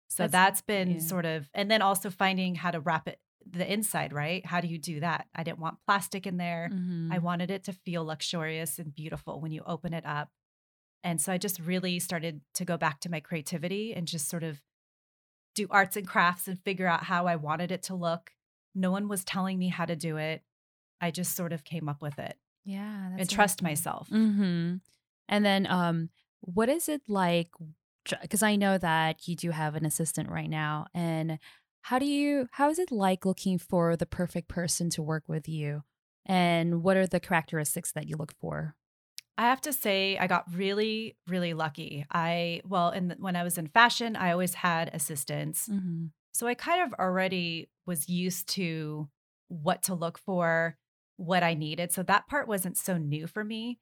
So 0.09 0.23
That's- 0.23 0.33
that's 0.33 0.63
been 0.63 0.93
yeah. 0.93 0.99
sort 1.01 1.27
of, 1.27 1.51
and 1.53 1.71
then 1.71 1.83
also 1.83 2.09
finding 2.09 2.55
how 2.55 2.71
to 2.71 2.81
wrap 2.81 3.07
it 3.07 3.19
the 3.51 3.71
inside, 3.71 4.13
right? 4.13 4.45
How 4.47 4.61
do 4.61 4.69
you 4.69 4.79
do 4.79 5.01
that? 5.01 5.27
I 5.35 5.43
didn't 5.43 5.59
want 5.59 5.79
plastic 5.87 6.27
in 6.27 6.37
there. 6.37 6.71
Mm-hmm. 6.73 7.13
I 7.13 7.19
wanted 7.19 7.51
it 7.51 7.65
to 7.65 7.73
feel 7.73 8.05
luxurious 8.05 8.79
and 8.79 8.95
beautiful 8.95 9.41
when 9.41 9.53
you 9.53 9.63
open 9.67 9.93
it 9.93 10.07
up. 10.07 10.31
And 11.05 11.21
so 11.21 11.33
I 11.33 11.39
just 11.39 11.61
really 11.61 11.99
started 12.01 12.41
to 12.55 12.65
go 12.65 12.77
back 12.77 13.01
to 13.01 13.11
my 13.11 13.21
creativity 13.21 13.95
and 13.95 14.09
just 14.09 14.29
sort 14.29 14.43
of 14.43 14.63
do 15.55 15.67
arts 15.71 15.97
and 15.97 16.07
crafts 16.07 16.49
and 16.49 16.59
figure 16.59 16.87
out 16.87 17.05
how 17.05 17.27
I 17.27 17.37
wanted 17.37 17.71
it 17.71 17.83
to 17.85 17.95
look. 17.95 18.33
No 18.75 18.91
one 18.91 19.09
was 19.09 19.25
telling 19.25 19.59
me 19.59 19.69
how 19.69 19.85
to 19.85 19.97
do 19.97 20.17
it. 20.17 20.43
I 21.01 21.11
just 21.11 21.37
sort 21.37 21.53
of 21.53 21.63
came 21.63 21.89
up 21.89 22.01
with 22.03 22.19
it 22.19 22.37
yeah. 22.65 23.11
and 23.19 23.29
trust 23.29 23.63
myself. 23.63 24.09
Mm-hmm. 24.11 24.77
And 25.29 25.45
then, 25.45 25.67
um, 25.67 26.11
what 26.41 26.69
is 26.69 26.89
it 26.89 27.03
like? 27.09 27.51
Because 28.23 28.43
I 28.43 28.57
know 28.57 28.79
that 28.79 29.27
you 29.29 29.37
do 29.37 29.51
have 29.51 29.75
an 29.75 29.85
assistant 29.85 30.31
right 30.31 30.51
now, 30.51 30.87
and 30.95 31.39
how 31.83 31.99
do 31.99 32.07
you? 32.07 32.49
How 32.53 32.71
is 32.71 32.79
it 32.79 32.91
like 32.91 33.25
looking 33.25 33.59
for 33.59 33.97
the 33.97 34.07
perfect 34.07 34.49
person 34.49 34.91
to 34.91 35.03
work 35.03 35.25
with 35.29 35.49
you? 35.49 35.83
And 36.25 36.83
what 36.83 36.97
are 36.97 37.07
the 37.07 37.21
characteristics 37.21 37.93
that 37.93 38.09
you 38.09 38.17
look 38.17 38.35
for? 38.41 38.75
I 39.39 39.43
have 39.43 39.61
to 39.63 39.73
say, 39.73 40.17
I 40.19 40.27
got 40.27 40.53
really, 40.53 41.17
really 41.29 41.53
lucky. 41.53 42.07
I, 42.11 42.63
well, 42.65 42.91
in 42.91 43.09
the, 43.09 43.17
when 43.17 43.37
I 43.37 43.43
was 43.43 43.59
in 43.59 43.69
fashion, 43.69 44.17
I 44.17 44.33
always 44.33 44.55
had 44.55 44.91
assistants. 44.95 45.69
Mm-hmm. 45.69 46.07
So 46.33 46.47
I 46.47 46.55
kind 46.55 46.83
of 46.83 46.99
already 46.99 47.69
was 47.87 48.09
used 48.09 48.49
to 48.55 49.09
what 49.49 49.83
to 49.85 49.95
look 49.95 50.19
for, 50.19 50.79
what 51.17 51.43
I 51.43 51.55
needed. 51.55 51.93
So 51.93 52.03
that 52.05 52.29
part 52.29 52.49
wasn't 52.49 52.77
so 52.77 52.97
new 52.97 53.27
for 53.27 53.45
me. 53.45 53.79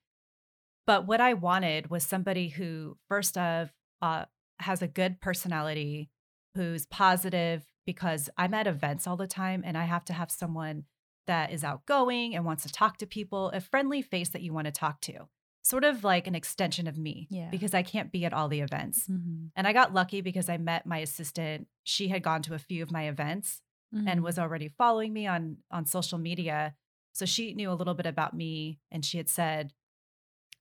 But 0.86 1.06
what 1.06 1.20
I 1.20 1.34
wanted 1.34 1.88
was 1.88 2.04
somebody 2.04 2.48
who, 2.48 2.98
first 3.08 3.38
of, 3.38 3.70
uh, 4.04 4.24
has 4.60 4.82
a 4.82 4.86
good 4.88 5.20
personality, 5.20 6.10
who's 6.54 6.86
positive, 6.86 7.64
because 7.86 8.28
I'm 8.36 8.54
at 8.54 8.66
events 8.66 9.06
all 9.06 9.16
the 9.16 9.26
time 9.26 9.62
and 9.64 9.76
I 9.76 9.84
have 9.84 10.04
to 10.06 10.12
have 10.12 10.30
someone 10.30 10.84
that 11.26 11.50
is 11.52 11.64
outgoing 11.64 12.34
and 12.34 12.44
wants 12.44 12.62
to 12.64 12.72
talk 12.72 12.98
to 12.98 13.06
people, 13.06 13.48
a 13.50 13.60
friendly 13.60 14.02
face 14.02 14.28
that 14.30 14.42
you 14.42 14.52
want 14.52 14.66
to 14.66 14.72
talk 14.72 15.00
to, 15.02 15.28
sort 15.62 15.84
of 15.84 16.04
like 16.04 16.26
an 16.26 16.34
extension 16.34 16.86
of 16.86 16.98
me, 16.98 17.26
Yeah. 17.30 17.48
because 17.50 17.72
I 17.74 17.82
can't 17.82 18.12
be 18.12 18.24
at 18.26 18.32
all 18.34 18.48
the 18.48 18.60
events. 18.60 19.08
Mhm. 19.08 19.50
And 19.56 19.66
I 19.66 19.72
got 19.72 19.94
lucky 19.94 20.20
because 20.20 20.48
I 20.50 20.58
met 20.58 20.86
my 20.86 20.98
assistant. 20.98 21.66
She 21.82 22.08
had 22.08 22.22
gone 22.22 22.42
to 22.42 22.54
a 22.54 22.58
few 22.58 22.82
of 22.82 22.92
my 22.92 23.04
events 23.08 23.62
Mhm. 23.94 24.08
and 24.08 24.22
was 24.22 24.38
already 24.38 24.68
following 24.68 25.12
me 25.12 25.26
on 25.26 25.58
on 25.70 25.86
social 25.86 26.18
media. 26.18 26.76
So 27.14 27.24
she 27.26 27.54
knew 27.54 27.70
a 27.70 27.78
little 27.80 27.94
bit 27.94 28.06
about 28.06 28.34
me 28.34 28.80
and 28.90 29.04
she 29.04 29.16
had 29.18 29.28
said, 29.30 29.72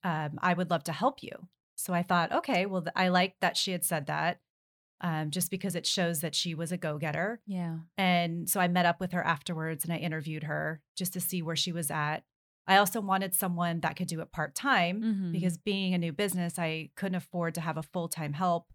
um, 0.03 0.39
I 0.41 0.53
would 0.53 0.69
love 0.69 0.83
to 0.85 0.93
help 0.93 1.21
you. 1.23 1.49
So 1.83 1.93
I 1.93 2.01
thought, 2.03 2.31
okay, 2.31 2.65
well, 2.65 2.81
th- 2.81 2.93
I 2.95 3.09
like 3.09 3.35
that 3.41 3.57
she 3.57 3.71
had 3.73 3.83
said 3.83 4.07
that 4.07 4.39
um, 5.01 5.31
just 5.31 5.51
because 5.51 5.75
it 5.75 5.85
shows 5.85 6.21
that 6.21 6.33
she 6.33 6.55
was 6.55 6.71
a 6.71 6.77
go 6.77 6.97
getter. 6.97 7.41
yeah. 7.45 7.79
And 7.97 8.49
so 8.49 8.61
I 8.61 8.69
met 8.69 8.85
up 8.85 9.01
with 9.01 9.11
her 9.11 9.21
afterwards 9.23 9.83
and 9.83 9.91
I 9.93 9.97
interviewed 9.97 10.43
her 10.43 10.81
just 10.95 11.11
to 11.13 11.19
see 11.19 11.41
where 11.41 11.57
she 11.57 11.73
was 11.73 11.91
at. 11.91 12.23
I 12.65 12.77
also 12.77 13.01
wanted 13.01 13.33
someone 13.35 13.81
that 13.81 13.97
could 13.97 14.07
do 14.07 14.21
it 14.21 14.31
part 14.31 14.55
time 14.55 15.01
Mhm. 15.01 15.31
because 15.33 15.57
being 15.57 15.93
a 15.93 15.97
new 15.97 16.13
business, 16.13 16.57
I 16.57 16.91
couldn't 16.95 17.15
afford 17.15 17.55
to 17.55 17.61
have 17.61 17.75
a 17.77 17.83
full 17.83 18.07
time 18.07 18.31
help. 18.31 18.71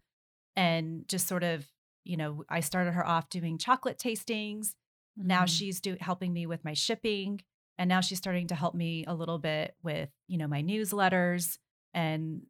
And 0.55 1.09
just 1.09 1.27
sort 1.29 1.45
of, 1.45 1.67
you 2.05 2.17
know, 2.19 2.45
I 2.51 2.61
started 2.61 2.93
her 2.93 3.07
off 3.07 3.31
doing 3.31 3.57
chocolate 3.57 3.99
tastings. 3.99 4.75
Now 5.17 5.45
Mhm. 5.45 5.49
she's 5.59 5.81
do, 5.81 5.97
helping 6.01 6.33
me 6.35 6.45
with 6.47 6.65
my 6.65 6.75
shipping. 6.75 7.41
And 7.79 7.89
now 7.89 8.01
she's 8.03 8.19
starting 8.19 8.49
to 8.49 8.55
help 8.55 8.75
me 8.75 9.05
a 9.07 9.15
little 9.15 9.39
bit 9.39 9.77
with, 9.83 10.11
you 10.27 10.37
know, 10.37 10.49
my 10.49 10.63
newsletters 10.63 11.59
and 11.95 12.43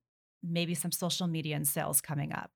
maybe 0.42 0.74
some 0.74 0.92
social 0.92 1.26
media 1.26 1.56
and 1.56 1.66
sales 1.66 2.00
coming 2.00 2.32
up. 2.32 2.50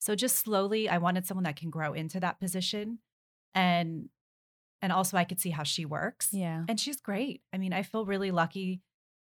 So 0.00 0.14
just 0.14 0.36
slowly, 0.36 0.88
I 0.88 0.98
wanted 0.98 1.26
someone 1.26 1.44
that 1.44 1.56
can 1.56 1.70
grow 1.70 1.92
into 1.92 2.18
that 2.20 2.40
position. 2.40 2.98
And 3.54 4.08
and 4.80 4.90
also 4.92 5.16
I 5.16 5.22
could 5.24 5.40
see 5.40 5.50
how 5.50 5.62
she 5.62 5.84
works. 5.84 6.30
yeah. 6.32 6.64
And 6.68 6.78
she's 6.80 7.00
great. 7.00 7.42
I 7.52 7.58
mean, 7.58 7.72
I 7.72 7.82
feel 7.84 8.04
really 8.04 8.32
lucky. 8.32 8.80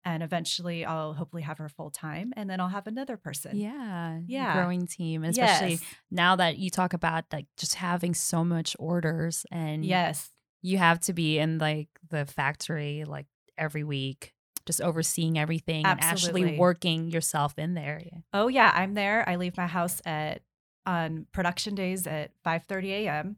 And 0.06 0.22
eventually 0.22 0.86
I'll 0.86 1.14
hopefully 1.14 1.42
have 1.42 1.58
her 1.58 1.68
full 1.68 1.90
time 1.90 2.32
and 2.38 2.48
then 2.50 2.60
I'll 2.62 2.68
have 2.70 2.86
another 2.88 3.18
person. 3.18 3.58
Yeah, 3.58 4.20
Yeah. 4.28 4.54
growing 4.54 4.86
team, 4.86 5.24
and 5.24 5.32
especially 5.32 5.72
Yes. 5.72 5.84
now 6.12 6.36
that 6.36 6.58
you 6.60 6.70
talk 6.70 6.94
about 6.94 7.26
like 7.34 7.48
just 7.58 7.74
having 7.76 8.14
so 8.14 8.44
much 8.46 8.76
orders, 8.80 9.46
and 9.52 9.84
Yes. 9.84 10.30
you 10.62 10.78
have 10.78 11.00
to 11.02 11.14
be 11.14 11.40
in 11.40 11.58
like 11.58 11.90
the 12.08 12.26
factory 12.26 13.04
like 13.06 13.26
every 13.58 13.84
week, 13.84 14.34
just 14.68 14.82
overseeing 14.82 15.40
everything 15.40 15.86
and 15.86 16.00
actually 16.02 16.58
working 16.60 17.10
yourself 17.10 17.58
in 17.58 17.74
there. 17.74 18.02
Oh 18.34 18.48
yeah, 18.50 18.72
I'm 18.76 18.94
there. 18.94 19.28
I 19.28 19.36
leave 19.38 19.58
my 19.58 19.66
house 19.68 20.02
at 20.06 20.42
on 20.86 21.26
production 21.32 21.74
days 21.76 22.06
at 22.06 22.32
5:30 22.46 22.92
a.m. 23.08 23.38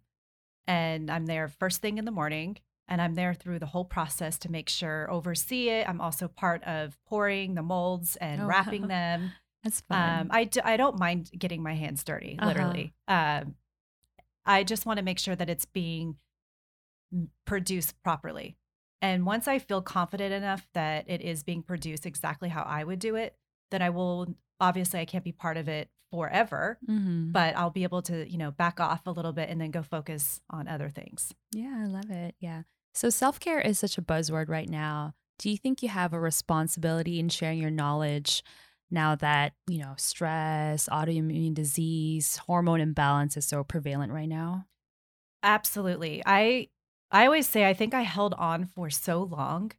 and 0.67 1.09
I'm 1.09 1.25
there 1.25 1.47
first 1.47 1.81
thing 1.81 1.97
in 1.97 2.05
the 2.05 2.11
morning 2.11 2.57
and 2.87 3.01
I'm 3.01 3.13
there 3.15 3.33
through 3.33 3.59
the 3.59 3.67
whole 3.67 3.85
process 3.85 4.37
to 4.39 4.51
make 4.51 4.67
sure 4.67 5.09
oversee 5.11 5.69
it. 5.69 5.87
I'm 5.87 6.01
also 6.01 6.27
part 6.27 6.63
of 6.63 6.97
pouring 7.07 7.53
the 7.55 7.61
molds 7.63 8.15
and 8.17 8.43
Oh, 8.43 8.47
wrapping 8.47 8.81
wow. 8.83 8.87
them. 8.97 9.31
That's 9.63 9.81
fun. 9.81 10.21
Um, 10.21 10.27
I, 10.31 10.43
d- 10.45 10.61
I 10.63 10.75
don't 10.77 10.97
mind 10.99 11.29
getting 11.37 11.61
my 11.61 11.73
hands 11.75 12.03
dirty, 12.03 12.35
Uh-huh. 12.39 12.47
literally. 12.47 12.93
Um, 13.07 13.55
I 14.45 14.63
just 14.63 14.85
want 14.87 14.97
to 14.97 15.03
make 15.03 15.19
sure 15.19 15.35
that 15.35 15.49
it's 15.49 15.65
being 15.65 16.15
produced 17.45 18.01
properly. 18.03 18.55
And 19.01 19.25
once 19.25 19.47
I 19.47 19.59
feel 19.59 19.81
confident 19.81 20.33
enough 20.33 20.67
that 20.73 21.05
it 21.09 21.21
is 21.21 21.43
being 21.43 21.63
produced 21.63 22.05
exactly 22.05 22.49
how 22.49 22.63
I 22.63 22.83
would 22.83 22.99
do 22.99 23.15
it, 23.15 23.35
then 23.71 23.81
I 23.81 23.89
will 23.91 24.35
obviously 24.59 24.99
I 24.99 25.05
can't 25.05 25.23
be 25.23 25.31
part 25.31 25.55
of 25.57 25.69
it 25.69 25.89
forever, 26.11 26.79
Mhm. 26.87 27.31
but 27.31 27.55
I'll 27.55 27.69
be 27.69 27.83
able 27.83 28.01
to, 28.03 28.29
you 28.29 28.37
know, 28.37 28.51
back 28.51 28.79
off 28.79 29.05
a 29.07 29.11
little 29.11 29.31
bit 29.31 29.49
and 29.49 29.61
then 29.61 29.71
go 29.71 29.83
focus 29.83 30.41
on 30.49 30.67
other 30.67 30.89
things. 30.89 31.33
Yeah, 31.53 31.77
I 31.81 31.85
love 31.85 32.09
it. 32.09 32.35
Yeah. 32.39 32.63
So 32.93 33.09
self 33.09 33.39
care 33.39 33.61
is 33.61 33.79
such 33.79 33.97
a 33.97 34.01
buzzword 34.01 34.49
right 34.49 34.69
now. 34.69 35.13
Do 35.37 35.49
you 35.49 35.57
think 35.57 35.81
you 35.81 35.89
have 35.89 36.11
a 36.13 36.19
responsibility 36.19 37.19
in 37.19 37.29
sharing 37.29 37.59
your 37.61 37.71
knowledge 37.71 38.43
now 38.91 39.15
that, 39.15 39.53
you 39.67 39.77
know, 39.77 39.93
stress, 39.97 40.89
autoimmune 40.89 41.53
disease, 41.53 42.37
hormone 42.37 42.81
imbalance 42.81 43.37
is 43.37 43.45
so 43.45 43.63
prevalent 43.63 44.11
right 44.11 44.27
now? 44.27 44.65
Absolutely. 45.43 46.21
I 46.25 46.67
I 47.11 47.25
always 47.25 47.47
say 47.47 47.67
I 47.67 47.73
think 47.73 47.93
I 47.93 48.01
held 48.01 48.33
on 48.37 48.65
for 48.65 48.89
so 48.89 49.23
long 49.23 49.71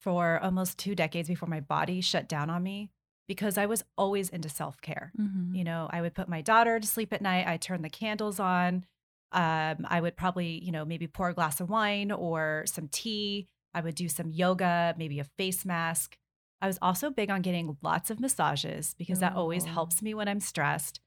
for 0.00 0.38
almost 0.42 0.78
2 0.78 0.94
decades 0.94 1.28
before 1.28 1.48
my 1.48 1.60
body 1.60 2.00
shut 2.00 2.28
down 2.28 2.50
on 2.50 2.62
me 2.62 2.90
because 3.28 3.56
I 3.56 3.66
was 3.66 3.84
always 3.96 4.28
into 4.28 4.48
self-care. 4.48 5.12
Mm-hmm. 5.18 5.54
You 5.54 5.64
know, 5.64 5.88
I 5.92 6.00
would 6.00 6.14
put 6.14 6.28
my 6.28 6.40
daughter 6.42 6.78
to 6.80 6.86
sleep 6.86 7.12
at 7.12 7.22
night, 7.22 7.46
I 7.46 7.56
turn 7.56 7.82
the 7.82 7.88
candles 7.90 8.40
on. 8.40 8.84
Um, 9.32 9.86
I 9.88 10.00
would 10.00 10.16
probably, 10.16 10.62
you 10.62 10.72
know, 10.72 10.84
maybe 10.84 11.06
pour 11.06 11.28
a 11.28 11.34
glass 11.34 11.60
of 11.60 11.70
wine 11.70 12.12
or 12.12 12.64
some 12.66 12.88
tea. 12.88 13.48
I 13.74 13.80
would 13.80 13.94
do 13.94 14.08
some 14.08 14.30
yoga, 14.30 14.94
maybe 14.98 15.18
a 15.20 15.24
face 15.38 15.64
mask. 15.64 16.18
I 16.60 16.66
was 16.66 16.78
also 16.82 17.10
big 17.10 17.30
on 17.30 17.40
getting 17.42 17.76
lots 17.82 18.10
of 18.10 18.20
massages 18.20 18.94
because 18.98 19.20
that 19.20 19.34
always 19.34 19.64
Oh. 19.64 19.68
helps 19.68 20.02
me 20.02 20.12
when 20.14 20.28
I'm 20.28 20.40
stressed. 20.40 21.00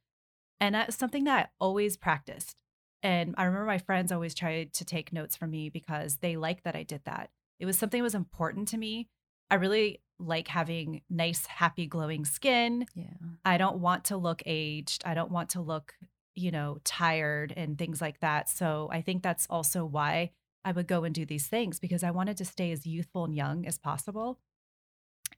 And 0.60 0.74
that's 0.74 0.98
something 0.98 1.26
that 1.26 1.46
I 1.46 1.50
always 1.60 1.96
practiced. 1.98 2.64
And 3.04 3.36
I 3.38 3.44
remember 3.44 3.66
my 3.66 3.78
friends 3.78 4.12
always 4.12 4.34
tried 4.34 4.74
to 4.74 4.86
take 4.86 5.14
notes 5.14 5.36
from 5.36 5.52
me 5.52 5.70
because 5.70 6.18
they 6.18 6.38
liked 6.38 6.64
that 6.64 6.76
I 6.76 6.84
did 6.84 7.02
that. 7.06 7.30
It 7.60 7.66
was 7.66 7.78
something 7.78 8.00
that 8.00 8.04
was 8.04 8.16
important 8.16 8.68
to 8.70 8.78
me. 8.78 9.08
I 9.50 9.56
really 9.56 10.02
like 10.20 10.48
having 10.48 11.02
nice, 11.10 11.46
happy, 11.46 11.86
glowing 11.88 12.26
skin. 12.26 12.86
Yeah. 12.96 13.14
I 13.44 13.58
don't 13.58 13.78
want 13.78 14.06
to 14.06 14.18
look 14.18 14.42
aged. 14.46 15.04
I 15.06 15.14
don't 15.14 15.32
want 15.32 15.50
to 15.52 15.62
look, 15.62 15.94
you 16.34 16.52
know, 16.52 16.80
tired 16.84 17.54
and 17.56 17.78
things 17.78 18.02
like 18.02 18.20
that. 18.22 18.50
So 18.50 18.90
I 18.92 19.02
think 19.02 19.24
that's 19.24 19.46
also 19.50 19.86
why 19.86 20.32
I 20.64 20.72
would 20.72 20.88
go 20.88 21.04
and 21.04 21.14
do 21.14 21.26
these 21.26 21.48
things 21.48 21.80
because 21.80 22.04
I 22.04 22.12
wanted 22.12 22.38
to 22.38 22.46
stay 22.46 22.72
as 22.72 22.88
youthful 22.88 23.26
and 23.26 23.36
young 23.36 23.66
as 23.68 23.78
possible. 23.78 24.40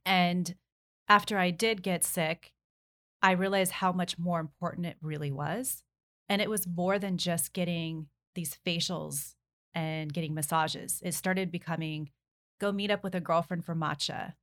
And 0.05 0.55
after 1.09 1.37
I 1.37 1.51
did 1.51 1.83
get 1.83 2.03
sick, 2.03 2.53
I 3.21 3.31
realized 3.31 3.73
how 3.73 3.91
much 3.91 4.17
more 4.17 4.39
important 4.39 4.87
it 4.87 4.97
really 5.01 5.31
was. 5.31 5.83
And 6.29 6.41
it 6.41 6.49
was 6.49 6.67
more 6.67 6.99
than 6.99 7.17
just 7.17 7.53
getting 7.53 8.07
these 8.35 8.57
facials 8.65 9.35
and 9.73 10.13
getting 10.13 10.33
massages. 10.33 11.01
It 11.03 11.13
started 11.13 11.51
becoming 11.51 12.09
go 12.59 12.71
meet 12.71 12.91
up 12.91 13.03
with 13.03 13.15
a 13.15 13.19
girlfriend 13.19 13.65
for 13.65 13.75
matcha, 13.75 14.33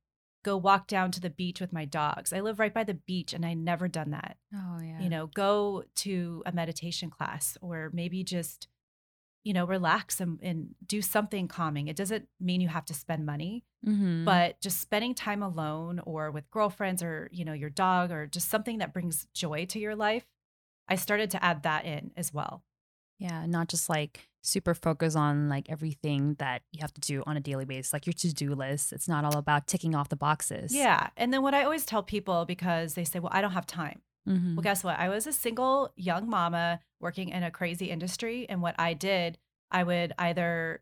go 0.43 0.55
walk 0.55 0.87
down 0.87 1.11
to 1.11 1.19
the 1.19 1.29
beach 1.29 1.59
with 1.59 1.73
my 1.73 1.85
dogs. 1.85 2.31
I 2.31 2.41
live 2.41 2.59
right 2.59 2.73
by 2.73 2.83
the 2.83 2.93
beach 2.93 3.33
and 3.33 3.45
I 3.45 3.53
never 3.53 3.87
done 3.87 4.11
that. 4.11 4.37
Oh, 4.53 4.79
yeah. 4.81 5.01
You 5.01 5.09
know, 5.09 5.27
go 5.27 5.83
to 5.97 6.43
a 6.45 6.51
meditation 6.51 7.09
class 7.09 7.57
or 7.61 7.89
maybe 7.93 8.23
just, 8.23 8.67
you 9.43 9.53
know, 9.53 9.65
relax 9.65 10.21
and, 10.21 10.39
and 10.41 10.75
do 10.85 11.01
something 11.01 11.47
calming. 11.47 11.87
It 11.87 11.95
doesn't 11.95 12.27
mean 12.39 12.61
you 12.61 12.67
have 12.67 12.85
to 12.85 12.93
spend 12.93 13.25
money, 13.25 13.63
mm-hmm. 13.85 14.23
but 14.23 14.61
just 14.61 14.79
spending 14.79 15.15
time 15.15 15.41
alone 15.41 15.99
or 16.05 16.31
with 16.31 16.49
girlfriends 16.51 17.03
or, 17.03 17.29
you 17.31 17.43
know, 17.43 17.53
your 17.53 17.69
dog 17.69 18.11
or 18.11 18.27
just 18.27 18.49
something 18.49 18.77
that 18.77 18.93
brings 18.93 19.27
joy 19.33 19.65
to 19.65 19.79
your 19.79 19.95
life. 19.95 20.25
I 20.87 20.95
started 20.95 21.31
to 21.31 21.43
add 21.43 21.63
that 21.63 21.85
in 21.85 22.11
as 22.15 22.33
well. 22.33 22.63
yeah, 23.17 23.45
not 23.45 23.69
just 23.69 23.87
like 23.89 24.27
super 24.43 24.73
focus 24.75 25.15
on 25.15 25.47
like 25.49 25.69
everything 25.69 26.35
that 26.37 26.61
you 26.71 26.79
have 26.81 26.93
to 26.93 27.01
do 27.01 27.23
on 27.25 27.37
a 27.37 27.39
daily 27.39 27.65
basis, 27.65 27.93
like 27.93 28.05
your 28.05 28.13
to 28.13 28.33
do 28.33 28.53
list. 28.53 28.91
It's 28.93 29.07
not 29.07 29.23
all 29.25 29.37
about 29.37 29.67
ticking 29.67 29.95
off 29.95 30.09
the 30.09 30.15
boxes. 30.17 30.75
Yeah. 30.75 31.09
And 31.17 31.33
then 31.33 31.41
what 31.41 31.53
I 31.55 31.63
always 31.63 31.85
tell 31.85 32.03
people 32.03 32.45
because 32.45 32.93
they 32.93 33.03
say, 33.05 33.19
well, 33.19 33.31
I 33.33 33.41
don't 33.41 33.53
have 33.53 33.65
time. 33.65 34.01
Mhm. 34.27 34.55
Well, 34.55 34.63
guess 34.63 34.83
what? 34.83 34.99
I 34.99 35.07
was 35.09 35.25
a 35.27 35.33
single 35.33 35.91
young 35.95 36.29
mama 36.29 36.79
working 36.99 37.29
in 37.29 37.41
a 37.41 37.49
crazy 37.51 37.85
industry. 37.89 38.45
And 38.49 38.61
what 38.61 38.75
I 38.77 38.93
did, 38.93 39.37
I 39.71 39.83
would 39.83 40.13
either 40.19 40.81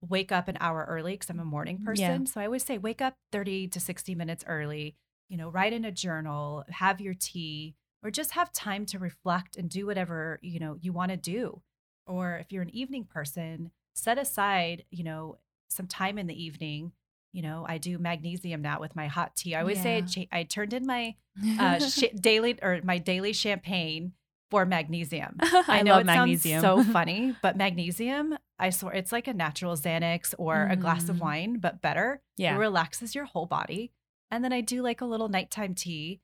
wake 0.00 0.32
up 0.32 0.48
an 0.48 0.56
hour 0.60 0.84
early 0.88 1.12
because 1.12 1.30
I'm 1.30 1.38
a 1.40 1.44
morning 1.44 1.78
person. 1.84 2.22
Yeah. 2.22 2.30
So 2.32 2.40
I 2.40 2.46
always 2.46 2.64
say, 2.64 2.78
wake 2.78 3.00
up 3.02 3.16
30 3.30 3.68
to 3.68 3.78
60 3.80 4.14
minutes 4.14 4.42
early, 4.46 4.96
you 5.28 5.36
know, 5.36 5.48
write 5.48 5.72
in 5.72 5.84
a 5.84 5.92
journal, 5.92 6.64
have 6.68 7.00
your 7.00 7.14
tea, 7.14 7.74
or 8.04 8.10
just 8.10 8.32
have 8.32 8.52
time 8.52 8.84
to 8.86 8.98
reflect 8.98 9.56
and 9.56 9.68
do 9.70 9.86
whatever, 9.86 10.38
you 10.42 10.60
know, 10.60 10.76
you 10.80 10.92
want 10.92 11.10
to 11.10 11.16
do. 11.16 11.62
Or 12.06 12.36
if 12.36 12.52
you're 12.52 12.62
an 12.62 12.74
evening 12.76 13.04
person, 13.04 13.70
set 13.94 14.18
aside, 14.18 14.84
you 14.90 15.02
know, 15.02 15.38
some 15.68 15.86
time 15.86 16.18
in 16.18 16.26
the 16.26 16.40
evening. 16.44 16.92
You 17.32 17.42
know, 17.42 17.64
I 17.68 17.78
do 17.78 17.98
magnesium 17.98 18.62
now 18.62 18.78
with 18.78 18.94
my 18.94 19.08
hot 19.08 19.34
tea. 19.34 19.56
I 19.56 19.60
always 19.62 19.82
say 19.82 20.04
I, 20.32 20.38
I 20.40 20.42
turned 20.44 20.72
in 20.72 20.86
my 20.86 21.16
uh, 21.58 21.78
sh- 21.88 22.04
daily 22.20 22.56
or 22.62 22.80
my 22.84 22.98
daily 22.98 23.32
champagne 23.32 24.12
for 24.52 24.64
magnesium. 24.64 25.36
I, 25.40 25.82
know 25.82 25.92
love 25.94 26.02
it 26.02 26.06
magnesium. 26.06 26.60
sounds 26.60 26.86
so 26.86 26.92
funny, 26.92 27.34
but 27.42 27.56
magnesium, 27.56 28.38
I 28.58 28.70
swear, 28.70 28.92
it's 28.94 29.10
like 29.10 29.26
a 29.26 29.34
natural 29.34 29.74
Xanax 29.76 30.32
or 30.38 30.68
a 30.70 30.76
glass 30.76 31.08
of 31.08 31.16
Mhm. 31.16 31.20
wine, 31.20 31.58
but 31.58 31.82
better. 31.82 32.22
yeah. 32.36 32.54
It 32.54 32.58
relaxes 32.58 33.16
your 33.16 33.24
whole 33.24 33.46
body. 33.46 33.90
And 34.30 34.44
then 34.44 34.52
I 34.52 34.60
do 34.60 34.80
like 34.82 35.00
a 35.00 35.04
little 35.06 35.28
nighttime 35.28 35.74
tea. 35.74 36.20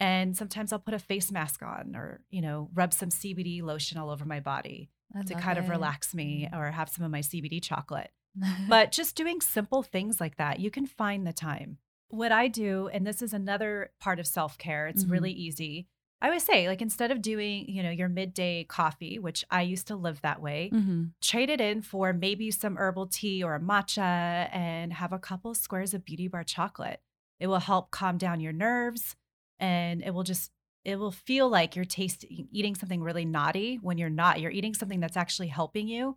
And 0.00 0.36
sometimes 0.36 0.72
I'll 0.72 0.78
put 0.78 0.94
a 0.94 0.98
face 0.98 1.32
mask 1.32 1.62
on 1.62 1.96
or, 1.96 2.20
you 2.30 2.40
know, 2.40 2.70
rub 2.74 2.92
some 2.92 3.10
CBD 3.10 3.62
lotion 3.62 3.98
all 3.98 4.10
over 4.10 4.24
my 4.24 4.40
body 4.40 4.90
I 5.14 5.22
to 5.22 5.34
kind 5.34 5.58
of 5.58 5.68
relax 5.68 6.14
me 6.14 6.48
Mm. 6.52 6.56
or 6.58 6.70
have 6.70 6.88
some 6.88 7.04
of 7.04 7.10
my 7.10 7.20
CBD 7.20 7.60
chocolate. 7.62 8.10
But 8.68 8.92
just 8.92 9.16
doing 9.16 9.40
simple 9.40 9.82
things 9.82 10.20
like 10.20 10.36
that, 10.36 10.60
you 10.60 10.70
can 10.70 10.86
find 10.86 11.26
the 11.26 11.32
time. 11.32 11.78
what 12.10 12.32
I 12.32 12.48
do, 12.48 12.88
and 12.88 13.06
this 13.06 13.20
is 13.20 13.34
another 13.34 13.90
part 14.00 14.18
of 14.18 14.26
self 14.26 14.56
care, 14.56 14.86
it's 14.86 15.04
Mhm. 15.04 15.10
really 15.10 15.32
easy. 15.32 15.88
I 16.22 16.28
always 16.28 16.42
say, 16.42 16.66
like, 16.66 16.80
instead 16.80 17.10
of 17.10 17.20
doing, 17.20 17.68
you 17.68 17.82
know, 17.82 17.90
your 17.90 18.08
midday 18.08 18.64
coffee, 18.64 19.18
which 19.18 19.44
I 19.50 19.60
used 19.62 19.86
to 19.88 19.94
live 19.96 20.22
that 20.22 20.40
way, 20.40 20.70
Mm-hmm. 20.72 21.04
trade 21.20 21.50
it 21.50 21.60
in 21.60 21.82
for 21.82 22.12
maybe 22.14 22.50
some 22.50 22.76
herbal 22.78 23.08
tea 23.08 23.44
or 23.44 23.54
a 23.54 23.60
matcha 23.60 24.48
and 24.54 24.92
have 24.94 25.12
a 25.12 25.18
couple 25.18 25.54
squares 25.54 25.92
of 25.92 26.04
beauty 26.06 26.28
bar 26.28 26.44
chocolate. 26.44 27.02
It 27.38 27.48
will 27.48 27.60
help 27.60 27.90
calm 27.90 28.16
down 28.16 28.40
your 28.40 28.54
nerves 28.54 29.14
and 29.60 30.02
it 30.02 30.12
will 30.14 30.22
just 30.22 30.50
it 30.84 30.98
will 30.98 31.12
feel 31.12 31.48
like 31.48 31.76
you're 31.76 31.84
tasting 31.84 32.48
eating 32.52 32.74
something 32.74 33.02
really 33.02 33.24
naughty 33.24 33.76
when 33.76 33.98
you're 33.98 34.08
not. 34.10 34.40
You're 34.40 34.50
eating 34.50 34.74
something 34.74 35.00
that's 35.00 35.16
actually 35.16 35.48
helping 35.48 35.88
you. 35.88 36.16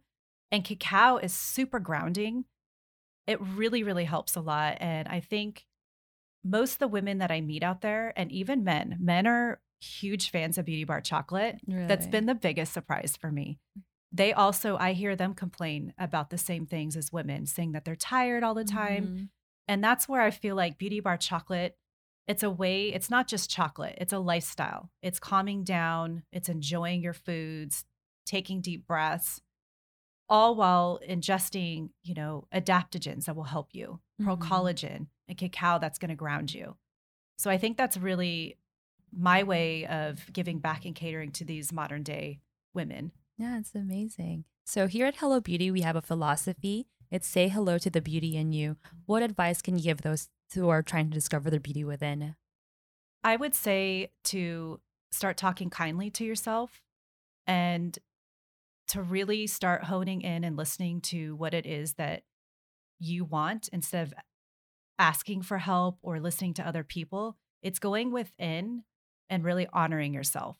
And 0.51 0.63
cacao 0.63 1.17
is 1.17 1.33
super 1.33 1.79
grounding. 1.79 2.45
It 3.27 3.39
really 3.41 3.83
really 3.83 4.05
helps 4.05 4.35
a 4.35 4.41
lot 4.41 4.77
and 4.79 5.07
I 5.07 5.19
think 5.19 5.65
most 6.43 6.73
of 6.73 6.79
the 6.79 6.87
women 6.87 7.19
that 7.19 7.31
I 7.31 7.41
meet 7.41 7.63
out 7.63 7.81
there 7.81 8.13
and 8.15 8.31
even 8.31 8.63
men, 8.63 8.97
men 8.99 9.27
are 9.27 9.61
huge 9.79 10.31
fans 10.31 10.57
of 10.57 10.65
beauty 10.65 10.83
bar 10.83 11.01
chocolate. 11.01 11.59
That's 11.87 12.07
been 12.07 12.25
the 12.25 12.35
biggest 12.35 12.73
surprise 12.73 13.15
for 13.15 13.31
me. 13.31 13.59
They 14.11 14.33
also, 14.33 14.75
I 14.77 14.93
hear 14.93 15.15
them 15.15 15.33
complain 15.33 15.93
about 15.97 16.29
the 16.31 16.37
same 16.37 16.65
things 16.65 16.97
as 16.97 17.13
women, 17.13 17.45
saying 17.45 17.71
that 17.73 17.85
they're 17.85 17.95
tired 17.95 18.43
all 18.43 18.53
the 18.53 18.65
time. 18.65 19.07
Mhm. 19.07 19.29
And 19.67 19.83
that's 19.83 20.09
where 20.09 20.21
I 20.21 20.31
feel 20.31 20.55
like 20.55 20.77
beauty 20.77 20.99
bar 20.99 21.15
chocolate, 21.17 21.77
it's 22.31 22.43
a 22.43 22.49
way, 22.49 22.87
it's 22.93 23.09
not 23.09 23.27
just 23.27 23.49
chocolate, 23.49 23.95
it's 23.99 24.13
a 24.13 24.19
lifestyle. 24.19 24.89
It's 25.01 25.19
calming 25.19 25.63
down, 25.63 26.23
it's 26.31 26.49
enjoying 26.49 27.01
your 27.03 27.13
foods, 27.13 27.85
taking 28.25 28.61
deep 28.61 28.87
breaths, 28.87 29.41
all 30.29 30.55
while 30.55 30.99
ingesting, 31.07 31.89
you 32.03 32.13
know, 32.13 32.47
adaptogens 32.53 33.25
that 33.25 33.35
will 33.35 33.43
help 33.43 33.69
you, 33.73 33.99
pro 34.23 34.37
Mhm. 34.37 34.47
collagen 34.47 35.07
and 35.27 35.37
cacao 35.37 35.77
that's 35.77 35.99
going 35.99 36.09
to 36.09 36.15
ground 36.15 36.53
you. 36.53 36.77
So 37.37 37.51
I 37.51 37.57
think 37.57 37.77
that's 37.77 37.97
really 37.97 38.57
my 39.11 39.43
way 39.43 39.85
of 39.87 40.31
giving 40.31 40.59
back 40.59 40.85
and 40.85 40.95
catering 40.95 41.31
to 41.33 41.43
these 41.45 41.73
modern 41.73 42.03
day 42.03 42.39
women. 42.73 43.11
Yeah, 43.37 43.57
it's 43.59 43.75
amazing. 43.75 44.45
So 44.65 44.87
here 44.87 45.05
at 45.05 45.17
Hello 45.17 45.41
Beauty, 45.41 45.69
we 45.69 45.81
have 45.81 45.97
a 45.97 46.01
philosophy. 46.01 46.87
It's 47.09 47.27
say 47.27 47.49
hello 47.49 47.77
to 47.79 47.89
the 47.89 47.99
beauty 48.01 48.37
in 48.37 48.53
you. 48.53 48.77
What 49.05 49.21
advice 49.23 49.61
can 49.61 49.75
you 49.77 49.83
give 49.83 50.01
those 50.01 50.29
who 50.53 50.69
are 50.69 50.81
trying 50.81 51.09
to 51.09 51.13
discover 51.13 51.49
their 51.49 51.59
beauty 51.59 51.83
within? 51.83 52.35
I 53.23 53.35
would 53.35 53.55
say 53.55 54.11
to 54.25 54.79
start 55.11 55.37
talking 55.37 55.69
kindly 55.69 56.09
to 56.11 56.23
yourself 56.23 56.81
and 57.45 57.97
to 58.87 59.01
really 59.01 59.47
start 59.47 59.85
honing 59.85 60.21
in 60.21 60.43
and 60.43 60.57
listening 60.57 61.01
to 61.01 61.35
what 61.35 61.53
it 61.53 61.65
is 61.65 61.93
that 61.93 62.23
you 62.99 63.23
want 63.23 63.69
instead 63.71 64.07
of 64.07 64.13
asking 64.99 65.41
for 65.41 65.57
help 65.57 65.97
or 66.01 66.19
listening 66.19 66.53
to 66.55 66.67
other 66.67 66.83
people. 66.83 67.37
It's 67.61 67.79
going 67.79 68.11
within 68.11 68.83
and 69.29 69.43
really 69.43 69.67
honoring 69.71 70.13
yourself. 70.13 70.57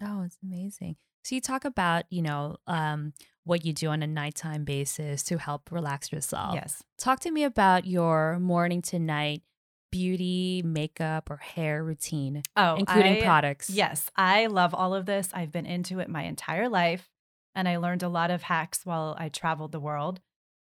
Oh, 0.00 0.22
it's 0.22 0.38
amazing. 0.42 0.96
So 1.24 1.34
you 1.34 1.40
talk 1.40 1.64
about, 1.64 2.04
you 2.10 2.22
know, 2.22 2.56
um, 2.66 3.12
what 3.44 3.64
you 3.64 3.72
do 3.72 3.88
on 3.88 4.02
a 4.02 4.06
nighttime 4.06 4.64
basis 4.64 5.22
to 5.24 5.38
help 5.38 5.70
relax 5.72 6.12
yourself. 6.12 6.54
Yes. 6.54 6.82
Talk 6.98 7.20
to 7.20 7.30
me 7.30 7.44
about 7.44 7.86
your 7.86 8.38
morning 8.38 8.82
to 8.82 8.98
night 8.98 9.42
beauty, 9.90 10.62
makeup, 10.64 11.28
or 11.30 11.36
hair 11.36 11.84
routine, 11.84 12.42
Oh, 12.56 12.76
including 12.76 13.18
I- 13.18 13.22
products. 13.22 13.68
Yes, 13.68 14.10
I 14.16 14.46
love 14.46 14.74
all 14.74 14.94
of 14.94 15.04
this. 15.06 15.28
I've 15.34 15.52
been 15.52 15.66
into 15.66 15.98
it 16.00 16.08
my 16.08 16.22
entire 16.22 16.68
life, 16.68 17.10
and 17.54 17.68
I 17.68 17.76
learned 17.76 18.02
a 18.02 18.08
lot 18.08 18.30
of 18.30 18.42
hacks 18.42 18.86
while 18.86 19.14
I 19.18 19.28
traveled 19.28 19.72
the 19.72 19.80
world. 19.80 20.20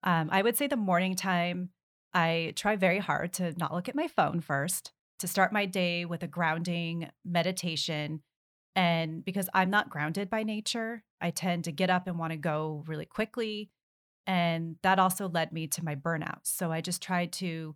Um, 0.03 0.29
I 0.31 0.43
would 0.43 0.57
say 0.57 0.67
the 0.67 0.77
morning 0.77 1.17
time, 1.17 1.71
I 2.13 2.53
try 2.57 2.77
very 2.77 2.99
hard 2.99 3.33
to 3.35 3.53
not 3.59 3.73
look 3.73 3.89
at 3.89 3.95
my 3.95 4.07
phone 4.07 4.41
first, 4.41 4.93
to 5.21 5.27
start 5.27 5.51
my 5.53 5.65
day 5.65 6.05
with 6.05 6.23
a 6.23 6.27
grounding 6.29 7.09
meditation. 7.25 8.23
And 8.77 9.25
because 9.25 9.49
I'm 9.55 9.71
not 9.71 9.89
grounded 9.91 10.29
by 10.29 10.43
nature, 10.43 11.03
I 11.21 11.31
tend 11.31 11.65
to 11.65 11.73
get 11.73 11.89
up 11.91 12.07
and 12.07 12.19
want 12.19 12.33
to 12.33 12.37
go 12.37 12.85
really 12.87 13.07
quickly. 13.07 13.71
And 14.27 14.77
that 14.83 14.99
also 14.99 15.29
led 15.29 15.51
me 15.51 15.67
to 15.69 15.85
my 15.85 15.95
burnout. 15.95 16.41
So 16.45 16.71
I 16.71 16.83
just 16.83 17.03
tried 17.03 17.33
to 17.35 17.75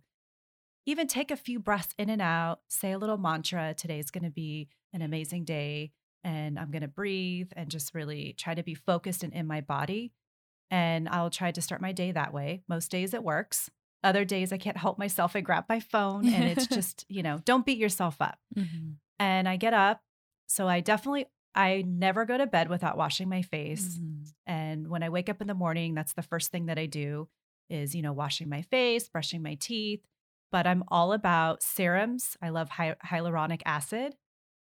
even 0.85 1.07
take 1.07 1.31
a 1.31 1.35
few 1.35 1.59
breaths 1.59 1.93
in 1.97 2.09
and 2.09 2.21
out, 2.21 2.59
say 2.69 2.91
a 2.91 2.99
little 2.99 3.17
mantra. 3.17 3.73
Today's 3.73 4.11
going 4.11 4.23
to 4.23 4.29
be 4.29 4.69
an 4.93 5.01
amazing 5.01 5.43
day. 5.43 5.91
And 6.23 6.59
I'm 6.59 6.69
going 6.69 6.83
to 6.83 6.87
breathe 6.87 7.51
and 7.55 7.69
just 7.69 7.95
really 7.95 8.35
try 8.37 8.53
to 8.53 8.61
be 8.63 8.75
focused 8.75 9.23
and 9.23 9.33
in 9.33 9.47
my 9.47 9.61
body. 9.61 10.13
And 10.69 11.09
I'll 11.09 11.31
try 11.31 11.51
to 11.51 11.61
start 11.61 11.81
my 11.81 11.93
day 11.93 12.11
that 12.11 12.33
way. 12.33 12.61
Most 12.69 12.91
days 12.91 13.13
it 13.15 13.23
works. 13.23 13.71
Other 14.03 14.23
days 14.23 14.53
I 14.53 14.57
can't 14.57 14.77
help 14.77 14.99
myself. 14.99 15.35
I 15.35 15.41
grab 15.41 15.65
my 15.67 15.79
phone 15.79 16.31
and 16.31 16.43
it's 16.45 16.67
just, 16.75 17.05
you 17.09 17.23
know, 17.23 17.39
don't 17.43 17.65
beat 17.65 17.79
yourself 17.79 18.17
up. 18.19 18.37
Mhm. 18.55 18.97
And 19.19 19.49
I 19.49 19.57
get 19.57 19.73
up. 19.73 20.01
So 20.51 20.67
I 20.67 20.81
definitely, 20.81 21.27
I 21.55 21.83
never 21.87 22.25
go 22.25 22.37
to 22.37 22.45
bed 22.45 22.69
without 22.69 22.97
washing 22.97 23.29
my 23.29 23.41
face. 23.41 23.97
Mhm. 23.97 24.33
And 24.45 24.87
when 24.89 25.01
I 25.01 25.07
wake 25.09 25.29
up 25.29 25.39
in 25.39 25.47
the 25.47 25.53
morning, 25.53 25.93
that's 25.93 26.11
the 26.11 26.21
first 26.21 26.51
thing 26.51 26.65
that 26.65 26.77
I 26.77 26.87
do 26.87 27.29
is, 27.69 27.95
you 27.95 28.01
know, 28.01 28.11
washing 28.11 28.49
my 28.49 28.61
face, 28.61 29.07
brushing 29.07 29.41
my 29.41 29.55
teeth. 29.55 30.05
But 30.51 30.67
I'm 30.67 30.83
all 30.89 31.13
about 31.13 31.63
serums. 31.63 32.35
I 32.41 32.49
love 32.49 32.69
hy- 32.71 32.97
hyaluronic 33.05 33.61
acid. 33.65 34.17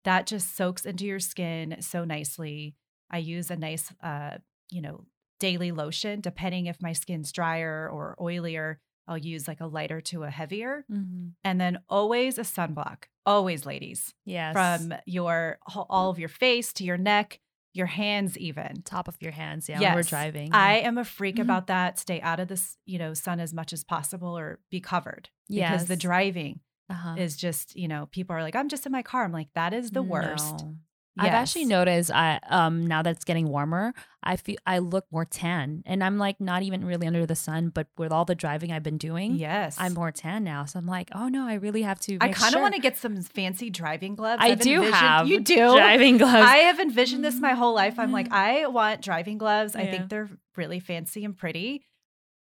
That 0.02 0.26
just 0.26 0.56
soaks 0.56 0.84
into 0.84 1.06
your 1.06 1.20
skin 1.20 1.76
so 1.80 2.04
nicely. 2.04 2.74
I 3.08 3.18
use 3.18 3.48
a 3.48 3.56
nice, 3.56 3.92
uh, 4.02 4.38
you 4.70 4.82
know, 4.82 5.06
daily 5.38 5.70
lotion, 5.70 6.20
depending 6.20 6.66
if 6.66 6.82
my 6.82 6.92
skin's 6.92 7.30
drier 7.30 7.88
or 7.88 8.16
oilier. 8.18 8.76
I'll 9.08 9.18
use 9.18 9.48
like 9.48 9.60
a 9.60 9.66
lighter 9.66 10.00
to 10.02 10.22
a 10.24 10.30
heavier. 10.30 10.84
Mhm. 10.90 11.32
And 11.42 11.60
then 11.60 11.78
always 11.88 12.38
a 12.38 12.42
sunblock. 12.42 13.04
Always, 13.26 13.66
ladies 13.66 14.14
Yes. 14.24 14.52
from 14.52 14.94
your 15.06 15.58
all 15.66 16.10
of 16.10 16.18
your 16.18 16.28
face 16.28 16.72
to 16.74 16.84
your 16.84 16.98
neck, 16.98 17.40
your 17.74 17.86
hands 17.86 18.36
even. 18.38 18.82
top 18.82 19.08
of 19.08 19.16
your 19.20 19.32
hands. 19.32 19.68
Yeah. 19.68 19.80
When 19.80 19.94
we're 19.94 20.02
driving. 20.02 20.52
I 20.52 20.74
am 20.78 20.98
a 20.98 21.04
freak 21.04 21.36
Mhm. 21.36 21.42
about 21.42 21.66
that. 21.68 21.98
Stay 21.98 22.20
out 22.20 22.40
of 22.40 22.48
this, 22.48 22.76
you 22.86 22.98
know, 22.98 23.14
sun 23.14 23.40
as 23.40 23.52
much 23.54 23.72
as 23.72 23.84
possible 23.84 24.36
or 24.36 24.60
be 24.70 24.80
covered. 24.80 25.30
Because 25.48 25.86
the 25.86 25.96
driving 25.96 26.60
uh-huh. 26.90 27.16
is 27.18 27.36
just, 27.36 27.76
you 27.76 27.86
know, 27.88 28.06
people 28.06 28.34
are 28.34 28.42
like, 28.42 28.56
I'm 28.56 28.68
just 28.68 28.86
in 28.86 28.92
my 28.92 29.02
car. 29.02 29.24
I'm 29.24 29.32
like, 29.32 29.48
that 29.54 29.72
is 29.74 29.90
the 29.90 30.02
worst. 30.02 30.64
No. 30.64 30.76
I've 31.18 31.32
actually 31.34 31.64
noticed 31.64 32.10
I 32.10 32.40
um 32.48 32.86
now 32.86 33.02
that 33.02 33.10
it's 33.10 33.24
getting 33.24 33.48
warmer, 33.48 33.92
I 34.22 34.36
feel 34.36 34.56
I 34.66 34.78
look 34.78 35.06
more 35.10 35.24
tan. 35.24 35.82
And 35.86 36.02
I'm 36.04 36.18
like 36.18 36.40
not 36.40 36.62
even 36.62 36.84
really 36.84 37.06
under 37.06 37.26
the 37.26 37.34
sun, 37.36 37.68
but 37.70 37.86
with 37.96 38.12
all 38.12 38.24
the 38.24 38.34
driving 38.34 38.72
I've 38.72 38.82
been 38.82 38.98
doing, 38.98 39.36
Yes. 39.36 39.76
I'm 39.78 39.94
more 39.94 40.10
tan 40.12 40.44
now. 40.44 40.64
So 40.64 40.78
I'm 40.78 40.86
like, 40.86 41.10
oh 41.14 41.28
no, 41.28 41.46
I 41.46 41.54
really 41.54 41.82
have 41.82 42.00
to 42.00 42.18
I 42.20 42.28
kind 42.28 42.48
of 42.48 42.52
sure. 42.54 42.62
want 42.62 42.74
to 42.74 42.80
get 42.80 42.96
some 42.96 43.22
fancy 43.22 43.70
driving 43.70 44.14
gloves. 44.14 44.42
I 44.42 44.48
I've 44.50 44.60
do 44.60 44.82
have 44.82 45.26
You 45.28 45.40
do? 45.40 45.54
driving 45.56 46.18
gloves. 46.18 46.34
I 46.34 46.56
have 46.58 46.80
envisioned 46.80 47.24
this 47.24 47.40
my 47.40 47.52
whole 47.52 47.74
life. 47.74 47.98
I'm 47.98 48.12
like, 48.12 48.32
I 48.32 48.66
want 48.66 49.02
driving 49.02 49.38
gloves. 49.38 49.74
I 49.76 49.86
think 49.86 50.08
they're 50.08 50.30
really 50.56 50.80
fancy 50.80 51.24
and 51.24 51.36
pretty 51.36 51.84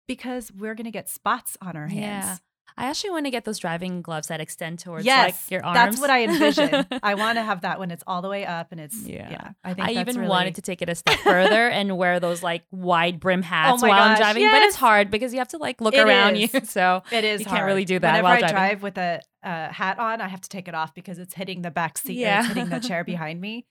because 0.09 0.51
we're 0.53 0.75
going 0.75 0.85
to 0.87 0.91
get 0.91 1.09
spots 1.09 1.57
on 1.63 1.77
our 1.77 1.87
hands. 1.87 2.27
Yeah. 2.27 2.37
I 2.81 2.87
actually 2.87 3.11
want 3.11 3.27
to 3.27 3.31
get 3.31 3.45
those 3.45 3.59
driving 3.59 4.03
gloves 4.03 4.29
that 4.29 4.40
extend 4.40 4.79
towards 4.79 5.05
yes, 5.05 5.27
like 5.27 5.51
your 5.51 5.64
arms. 5.64 5.75
that's 5.77 6.01
what 6.01 6.11
I 6.11 6.25
envision. 6.25 6.87
I 7.03 7.14
want 7.14 7.37
to 7.37 7.43
have 7.43 7.61
that 7.61 7.79
when 7.79 7.90
it's 7.90 8.03
all 8.07 8.23
the 8.23 8.29
way 8.29 8.47
up 8.47 8.73
and 8.73 8.81
it's 8.81 8.97
yeah. 9.07 9.31
Yeah. 9.31 9.51
I 9.62 9.75
think 9.75 9.88
I 9.88 9.93
even 10.01 10.16
really, 10.16 10.29
wanted 10.29 10.55
to 10.57 10.62
take 10.62 10.81
it 10.83 10.88
a 10.88 10.95
step 10.95 11.19
further 11.21 11.69
and 11.69 11.97
wear 11.99 12.19
those 12.21 12.43
like 12.43 12.62
wide 12.71 13.21
brim 13.21 13.43
hats 13.53 13.83
Oh 13.83 13.87
while 13.88 14.01
I'm 14.01 14.12
gosh, 14.12 14.19
driving, 14.19 14.51
but 14.51 14.62
it's 14.62 14.77
hard 14.77 15.11
because 15.11 15.33
you 15.33 15.38
have 15.40 15.49
to 15.49 15.59
like 15.59 15.81
look 15.81 15.95
It 15.95 16.01
around 16.01 16.37
is. 16.37 16.53
you. 16.55 16.61
So 16.64 17.03
It 17.12 17.25
is. 17.25 17.40
you 17.40 17.47
can't 17.47 17.66
really 17.66 17.85
do 17.85 17.99
that 17.99 18.09
Whenever 18.23 18.25
while 18.25 18.33
I 18.37 18.38
driving. 18.40 18.57
drive 18.57 18.83
with 18.83 18.97
a, 18.99 19.21
a 19.43 19.73
hat 19.73 19.99
on, 19.99 20.21
I 20.21 20.29
have 20.29 20.40
to 20.40 20.49
take 20.49 20.66
it 20.69 20.75
off 20.75 20.95
because 20.95 21.19
it's 21.19 21.35
hitting 21.35 21.62
the 21.62 21.71
back 21.71 21.99
seat. 21.99 22.14
Yeah. 22.19 22.43
Hitting 22.47 22.69
the 22.71 22.81
chair 22.81 23.05
behind 23.05 23.40
me. 23.40 23.66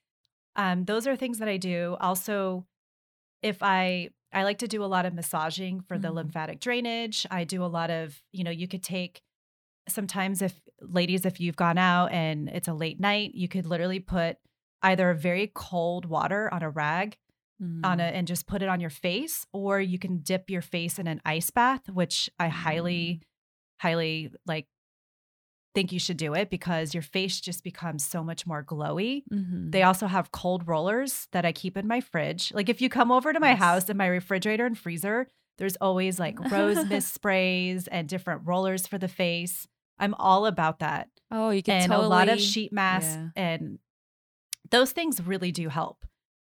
Um, 0.56 0.86
those 0.86 1.08
are 1.08 1.15
things 1.15 1.39
that 1.39 1.48
I 1.48 1.58
do. 1.58 1.95
Also, 2.00 2.65
if 3.41 3.63
I 3.63 4.10
I 4.32 4.44
like 4.44 4.60
to 4.60 4.68
do 4.68 4.84
a 4.84 4.86
lot 4.86 5.06
of 5.06 5.13
massaging 5.13 5.82
for 5.82 5.98
the 5.98 6.10
Mhm. 6.10 6.15
lymphatic 6.15 6.60
drainage. 6.60 7.26
I 7.32 7.44
do 7.44 7.63
a 7.63 7.68
lot 7.68 7.89
of, 7.89 8.22
you 8.32 8.44
know, 8.44 8.52
you 8.52 8.68
could 8.68 8.84
take 8.84 9.22
sometimes 9.88 10.42
if 10.44 10.62
ladies, 10.82 11.26
if 11.26 11.39
you've 11.39 11.56
gone 11.56 11.78
out 11.80 12.12
and 12.12 12.48
it's 12.50 12.68
a 12.68 12.74
late 12.74 13.00
night, 13.00 13.34
you 13.34 13.48
could 13.48 13.65
literally 13.65 14.00
put 14.00 14.38
either 14.84 15.10
a 15.10 15.15
very 15.15 15.52
cold 15.54 16.06
water 16.06 16.54
on 16.54 16.62
a 16.62 16.70
rag 16.70 17.18
on 17.84 18.00
a 18.00 18.04
Mm. 18.04 18.13
and 18.13 18.28
just 18.28 18.48
put 18.48 18.62
it 18.62 18.70
on 18.70 18.80
your 18.80 18.89
face, 18.89 19.46
or 19.52 19.82
you 19.82 20.00
can 20.00 20.20
dip 20.20 20.50
your 20.50 20.62
face 20.62 20.98
in 21.00 21.08
an 21.08 21.20
ice 21.26 21.50
bath, 21.50 21.89
which 21.89 22.30
I 22.39 22.48
Mm. 22.48 22.52
highly, 22.52 23.22
highly 23.82 24.32
like 24.46 24.68
think 25.75 25.91
you 25.91 25.99
should 25.99 26.17
do 26.17 26.34
it 26.34 26.49
because 26.49 26.93
your 26.93 27.03
face 27.03 27.39
just 27.39 27.63
becomes 27.63 28.03
so 28.05 28.23
much 28.23 28.47
more 28.47 28.63
glowy. 28.63 29.23
Mhm. 29.32 29.71
They 29.71 29.84
also 29.84 30.08
have 30.08 30.32
cold 30.32 30.67
rollers 30.67 31.27
that 31.32 31.45
I 31.45 31.51
keep 31.51 31.77
in 31.77 31.88
my 31.88 32.01
fridge. 32.01 32.51
Like 32.53 32.69
if 32.69 32.82
you 32.82 32.89
come 32.89 33.12
over 33.12 33.32
to 33.34 33.39
my 33.39 33.49
Yes. 33.51 33.60
house 33.60 33.89
in 33.89 33.95
my 33.97 34.08
refrigerator 34.08 34.65
and 34.65 34.77
freezer, 34.77 35.27
there's 35.58 35.75
always 35.77 36.19
like 36.19 36.39
rose 36.51 36.86
mist 36.89 37.13
sprays 37.13 37.88
and 37.88 38.08
different 38.10 38.41
rollers 38.45 38.88
for 38.88 38.97
the 38.97 39.08
face. 39.08 39.67
I'm 39.99 40.13
all 40.15 40.45
about 40.45 40.79
that. 40.79 41.10
oh, 41.32 41.51
you 41.51 41.62
can 41.62 41.82
And 41.82 41.91
totally 41.91 42.05
a 42.08 42.10
lot 42.10 42.29
of 42.29 42.39
sheet 42.39 42.73
masks 42.73 43.15
yeah. 43.15 43.29
and 43.36 43.77
those 44.71 44.91
things 44.91 45.21
really 45.21 45.51
do 45.51 45.69
help. 45.69 46.03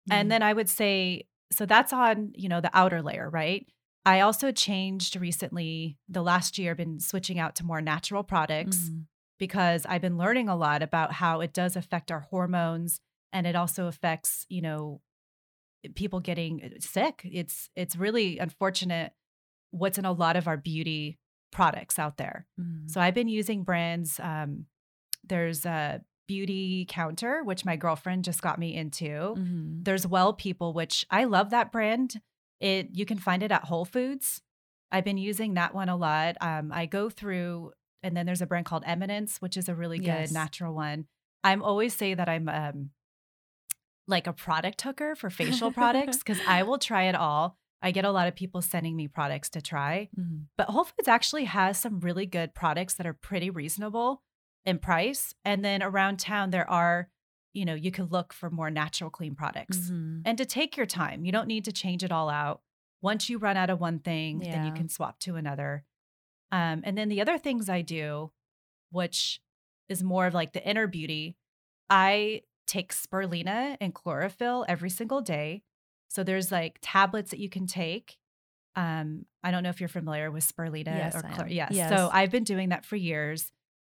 Mhm. 0.09 0.13
And 0.13 0.31
then 0.31 0.43
I 0.43 0.53
would 0.53 0.69
say, 0.69 1.27
so 1.51 1.65
that's 1.65 1.91
on, 1.93 2.31
you 2.35 2.49
know, 2.49 2.61
the 2.61 2.69
outer 2.73 3.01
layer, 3.01 3.27
right? 3.29 3.65
I 4.05 4.19
also 4.19 4.51
changed 4.51 5.15
recently. 5.15 5.97
The 6.07 6.21
last 6.21 6.59
year, 6.59 6.71
I've 6.71 6.77
been 6.77 6.99
switching 6.99 7.39
out 7.39 7.55
to 7.55 7.65
more 7.65 7.81
natural 7.81 8.23
products 8.23 8.89
Mhm. 8.89 9.05
Because 9.38 9.86
I've 9.86 10.02
been 10.02 10.17
learning 10.17 10.48
a 10.50 10.56
lot 10.56 10.82
about 10.82 11.13
how 11.13 11.41
it 11.41 11.54
does 11.54 11.76
affect 11.76 12.12
our 12.12 12.21
hormones 12.21 13.02
and 13.34 13.45
it 13.45 13.56
also 13.56 13.88
affects, 13.88 14.45
you 14.50 14.62
know, 14.62 15.02
people 15.95 16.19
getting 16.19 16.63
uh, 16.63 16.69
sick. 16.80 17.21
It's 17.26 17.69
it's 17.76 17.95
really 17.95 18.39
unfortunate 18.39 19.13
what's 19.71 19.98
in 19.98 20.06
a 20.06 20.12
lot 20.12 20.36
of 20.38 20.48
our 20.48 20.58
beauty 20.58 21.19
products 21.52 22.00
out 22.00 22.17
there. 22.17 22.48
Mhm. 22.60 22.89
So 22.89 23.02
I've 23.02 23.13
been 23.13 23.28
using 23.28 23.63
brands. 23.63 24.19
Um, 24.19 24.65
there's 25.24 25.65
a 25.65 26.02
Beautycounter, 26.30 27.45
which 27.45 27.65
my 27.65 27.76
girlfriend 27.76 28.24
just 28.24 28.41
got 28.41 28.58
me 28.58 28.74
into. 28.76 29.36
Mhm. 29.38 29.84
There's 29.84 30.08
Well 30.08 30.34
People, 30.34 30.74
which 30.74 31.06
I 31.12 31.26
love 31.26 31.50
that 31.52 31.71
brand. 31.71 32.21
It 32.60 32.89
you 32.93 33.06
can 33.06 33.17
find 33.19 33.43
it 33.43 33.52
at 33.52 33.65
Whole 33.65 33.86
Foods. 33.86 34.41
I've 34.91 35.04
been 35.06 35.17
using 35.17 35.54
that 35.56 35.76
one 35.76 35.89
a 35.89 35.95
lot. 35.95 36.38
Um, 36.41 36.71
I 36.71 36.86
go 36.86 37.10
through, 37.10 37.74
and 38.06 38.15
then 38.15 38.26
there's 38.28 38.41
a 38.41 38.46
brand 38.46 38.65
called 38.68 38.84
Eminence, 38.86 39.41
which 39.41 39.58
is 39.58 39.68
a 39.68 39.76
really 39.76 39.98
good 39.98 40.06
Yes. 40.06 40.32
natural 40.32 40.74
one. 40.74 41.08
I'm 41.44 41.63
always 41.63 41.94
say 41.96 42.13
that 42.13 42.30
I'm 42.30 42.48
um, 42.48 42.91
like 44.08 44.28
a 44.28 44.34
product 44.34 44.82
hooker 44.82 45.15
for 45.15 45.30
facial 45.30 45.72
products 45.72 46.18
because 46.24 46.39
I 46.48 46.63
will 46.63 46.78
try 46.78 47.04
it 47.06 47.15
all. 47.15 47.58
I 47.82 47.91
get 47.91 48.06
a 48.06 48.12
lot 48.12 48.28
of 48.28 48.36
people 48.36 48.62
sending 48.62 48.96
me 48.96 49.08
products 49.08 49.50
to 49.50 49.62
try, 49.62 50.10
Mhm. 50.18 50.46
but 50.58 50.70
Whole 50.70 50.86
Foods 50.86 51.08
actually 51.08 51.46
has 51.46 51.78
some 51.78 52.00
really 52.00 52.26
good 52.26 52.54
products 52.54 52.94
that 52.96 53.06
are 53.08 53.13
pretty 53.13 53.50
reasonable 53.50 54.24
in 54.65 54.80
price. 54.80 55.34
And 55.44 55.63
then 55.65 55.84
around 55.84 56.20
town, 56.20 56.50
there 56.52 56.70
are, 56.70 57.10
you 57.54 57.65
know, 57.65 57.74
you 57.76 57.91
can 57.91 58.06
look 58.06 58.34
for 58.34 58.50
more 58.50 58.70
natural, 58.72 59.10
clean 59.10 59.36
products 59.36 59.78
Mhm. 59.89 60.22
and 60.26 60.38
to 60.38 60.46
take 60.46 60.78
your 60.78 60.86
time. 60.88 61.26
You 61.26 61.32
don't 61.32 61.48
need 61.48 61.65
to 61.65 61.72
change 61.72 62.04
it 62.04 62.12
all 62.12 62.30
out. 62.30 62.62
Once 63.02 63.30
you 63.30 63.38
run 63.38 63.58
out 63.58 63.70
of 63.70 63.80
one 63.80 64.00
thing, 64.00 64.39
then 64.39 64.65
you 64.65 64.72
can 64.74 64.89
swap 64.89 65.20
to 65.20 65.36
another. 65.36 65.84
Um, 66.51 66.81
and 66.84 66.97
then 66.97 67.10
the 67.10 67.21
other 67.21 67.38
things 67.38 67.69
I 67.69 67.81
do, 67.81 68.31
which 68.91 69.41
is 69.89 70.03
more 70.03 70.25
of 70.27 70.34
like 70.34 70.53
the 70.53 70.67
inner 70.67 70.88
beauty, 70.88 71.36
I 71.89 72.41
take 72.67 72.93
spirulina 72.93 73.77
and 73.79 73.93
chlorophyll 73.93 74.65
every 74.67 74.89
single 74.89 75.21
day. 75.21 75.63
So 76.10 76.23
there's 76.23 76.51
like 76.51 76.79
tablets 76.81 77.31
that 77.31 77.39
you 77.39 77.49
can 77.49 77.67
take. 77.67 78.17
Um, 78.75 79.25
I 79.43 79.51
don't 79.51 79.63
know 79.63 79.69
if 79.69 79.79
you're 79.79 79.88
familiar 79.89 80.31
with 80.31 80.45
spirulina 80.45 80.88
Yes, 80.88 81.15
or 81.15 81.21
chlor- 81.23 81.49
yes. 81.53 81.71
Yes. 81.73 81.89
So 81.89 82.10
I've 82.12 82.31
been 82.31 82.43
doing 82.43 82.69
that 82.69 82.86
for 82.86 82.95
years. 82.95 83.51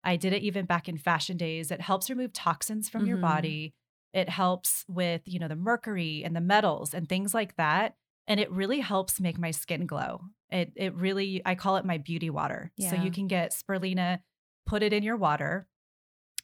I 0.05 0.17
did 0.17 0.33
it 0.33 0.43
even 0.43 0.67
back 0.67 0.89
in 0.89 0.99
fashion 0.99 1.37
days. 1.37 1.71
It 1.71 1.81
helps 1.81 2.11
remove 2.11 2.33
toxins 2.33 2.89
from 2.89 3.07
your 3.07 3.17
Mhm. 3.19 3.23
body. 3.23 3.75
It 4.13 4.29
helps 4.29 4.85
with, 4.89 5.23
you 5.27 5.39
know, 5.39 5.49
the 5.49 5.57
mercury 5.57 6.25
and 6.25 6.35
the 6.35 6.41
metals 6.41 6.95
and 6.95 7.09
things 7.09 7.35
like 7.35 7.57
that. 7.57 7.97
And 8.27 8.41
it 8.41 8.51
really 8.51 8.81
helps 8.81 9.21
make 9.21 9.39
my 9.39 9.51
skin 9.51 9.87
glow. 9.87 10.23
It 10.51 10.73
it 10.77 10.95
really 10.95 11.43
I 11.45 11.55
call 11.55 11.77
it 11.77 11.85
my 11.85 11.99
beauty 11.99 12.31
water. 12.31 12.73
So 12.91 12.97
you 12.97 13.11
can 13.11 13.27
get 13.27 13.53
spirulina, 13.53 14.21
put 14.67 14.83
it 14.83 14.93
in 14.93 15.03
your 15.03 15.17
water. 15.17 15.69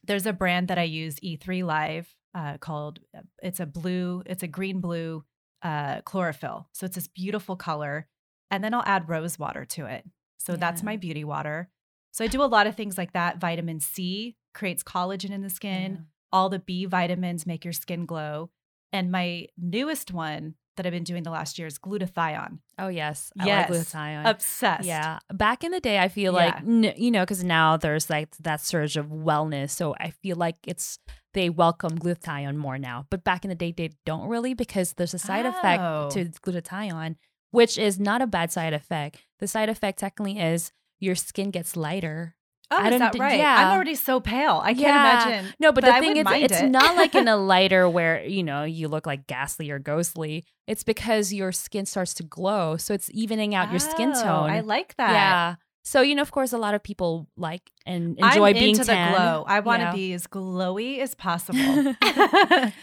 There's 0.05 0.25
a 0.25 0.33
brand 0.33 0.67
that 0.67 0.77
I 0.77 0.83
use, 0.83 1.15
E3 1.21 1.63
Live, 1.63 2.13
uh, 2.35 2.57
called 2.57 2.99
it's 3.41 3.59
a 3.59 3.65
blue, 3.65 4.23
it's 4.25 4.43
a 4.43 4.47
green 4.47 4.81
blue 4.81 5.23
uh, 5.61 6.01
chlorophyll. 6.01 6.67
So 6.73 6.85
it's 6.85 6.95
this 6.95 7.07
beautiful 7.07 7.55
color. 7.55 8.07
And 8.51 8.63
then 8.63 8.73
I'll 8.73 8.83
add 8.85 9.09
rose 9.09 9.39
water 9.39 9.65
to 9.65 9.85
it. 9.85 10.05
So 10.37 10.55
that's 10.57 10.83
my 10.83 10.97
beauty 10.97 11.23
water. 11.23 11.69
So 12.11 12.23
I 12.23 12.27
do 12.27 12.43
a 12.43 12.45
lot 12.45 12.67
of 12.67 12.75
things 12.75 12.97
like 12.97 13.13
that. 13.13 13.39
Vitamin 13.39 13.79
C 13.79 14.35
creates 14.53 14.83
collagen 14.83 15.31
in 15.31 15.41
the 15.41 15.49
skin. 15.49 15.91
Yeah. 15.93 15.99
All 16.31 16.49
the 16.49 16.59
B 16.59 16.85
vitamins 16.85 17.45
make 17.47 17.63
your 17.63 17.73
skin 17.73 18.05
glow. 18.05 18.51
And 18.91 19.11
my 19.11 19.47
newest 19.57 20.11
one 20.11 20.55
that 20.75 20.85
I've 20.85 20.91
been 20.91 21.03
doing 21.03 21.23
the 21.23 21.29
last 21.31 21.57
year 21.59 21.67
is 21.67 21.77
glutathione. 21.79 22.59
Oh 22.79 22.87
yes, 22.87 23.31
I 23.39 23.45
Yes. 23.45 23.69
like 23.69 23.79
glutathione. 23.79 24.29
Obsessed. 24.29 24.85
Yeah. 24.85 25.19
Back 25.31 25.63
in 25.63 25.71
the 25.71 25.79
day, 25.79 25.99
I 25.99 26.07
feel 26.07 26.33
Yeah. 26.33 26.59
like, 26.65 26.97
you 26.97 27.11
know, 27.11 27.21
because 27.21 27.43
now 27.43 27.77
there's 27.77 28.09
like 28.09 28.35
that 28.37 28.61
surge 28.61 28.97
of 28.97 29.07
wellness. 29.07 29.71
So 29.71 29.95
I 29.99 30.09
feel 30.09 30.35
like 30.35 30.55
it's, 30.65 30.99
they 31.33 31.49
welcome 31.49 31.97
glutathione 31.99 32.55
more 32.57 32.77
now. 32.77 33.05
But 33.09 33.23
back 33.23 33.43
in 33.45 33.49
the 33.49 33.55
day, 33.55 33.71
they 33.71 33.91
don't 34.05 34.27
really 34.27 34.53
because 34.53 34.93
there's 34.93 35.13
a 35.13 35.19
side 35.19 35.45
Oh. 35.45 35.49
effect 35.49 36.13
to 36.13 36.25
glutathione, 36.41 37.15
which 37.51 37.77
is 37.77 37.99
not 37.99 38.21
a 38.21 38.27
bad 38.27 38.51
side 38.51 38.73
effect. 38.73 39.21
The 39.39 39.47
side 39.47 39.69
effect 39.69 39.99
technically 39.99 40.39
is 40.39 40.71
your 40.99 41.15
skin 41.15 41.51
gets 41.51 41.75
lighter. 41.75 42.35
Oh, 42.73 42.77
I 42.81 42.87
is 42.87 42.91
don't 42.91 42.99
that 42.99 43.19
right? 43.19 43.37
yeah. 43.39 43.55
I'm 43.67 43.73
already 43.75 43.95
so 43.95 44.19
pale. 44.19 44.59
I 44.63 44.73
can't 44.73 44.85
imagine. 44.85 45.53
No, 45.59 45.71
but, 45.71 45.81
But 45.83 45.89
the 45.89 45.95
I 45.95 45.99
thing 45.99 46.17
is, 46.17 46.25
it's 46.29 46.61
it. 46.61 46.69
not 46.69 46.95
like 46.95 47.15
in 47.15 47.27
a 47.27 47.37
lighter 47.53 47.87
where, 47.89 48.23
you 48.23 48.43
know, 48.43 48.63
you 48.63 48.87
look 48.87 49.05
like 49.05 49.27
ghastly 49.27 49.69
or 49.71 49.79
ghostly. 49.79 50.43
It's 50.67 50.83
because 50.83 51.31
your 51.33 51.51
skin 51.51 51.85
starts 51.85 52.13
to 52.15 52.23
glow. 52.23 52.77
So 52.77 52.93
it's 52.93 53.09
evening 53.13 53.53
out 53.55 53.69
your 53.71 53.79
skin 53.79 54.13
Oh, 54.15 54.21
tone. 54.23 54.49
I 54.49 54.61
like 54.61 54.95
that. 54.97 55.11
Yeah. 55.11 55.55
So 55.85 56.01
you 56.01 56.15
know, 56.15 56.21
of 56.21 56.31
course, 56.31 56.53
a 56.53 56.57
lot 56.57 56.75
of 56.75 56.81
people 56.81 57.27
like 57.35 57.61
and 57.85 58.17
enjoy 58.17 58.47
I'm 58.49 58.53
being 58.53 58.69
into 58.75 58.85
tan. 58.85 59.11
the 59.11 59.17
glow. 59.17 59.43
I 59.47 59.59
want 59.59 59.81
to 59.81 59.87
Yeah. 59.87 59.93
be 59.93 60.13
as 60.13 60.27
glowy 60.27 60.99
as 60.99 61.13
possible. 61.13 61.59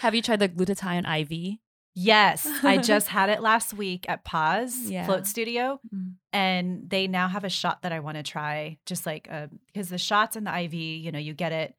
Have 0.00 0.14
you 0.14 0.20
tried 0.22 0.40
the 0.40 0.48
glutathione 0.50 1.06
IV? 1.22 1.58
Yes, 1.94 2.46
I 2.62 2.78
just 2.92 3.08
had 3.08 3.28
it 3.30 3.40
last 3.40 3.72
week 3.74 4.06
at 4.08 4.24
Paz 4.24 4.90
Yeah. 4.90 5.06
Float 5.06 5.26
Studio, 5.26 5.80
Mm. 5.94 6.14
and 6.32 6.88
they 6.90 7.06
now 7.08 7.28
have 7.28 7.44
a 7.44 7.48
shot 7.48 7.82
that 7.82 7.92
I 7.92 8.00
want 8.00 8.16
to 8.16 8.22
try. 8.22 8.78
Just 8.86 9.06
like 9.06 9.28
because 9.72 9.88
the 9.88 9.98
shots 9.98 10.36
in 10.36 10.44
the 10.44 10.56
IV, 10.64 10.74
you 10.74 11.12
know, 11.12 11.18
you 11.18 11.34
get 11.34 11.52
it, 11.52 11.74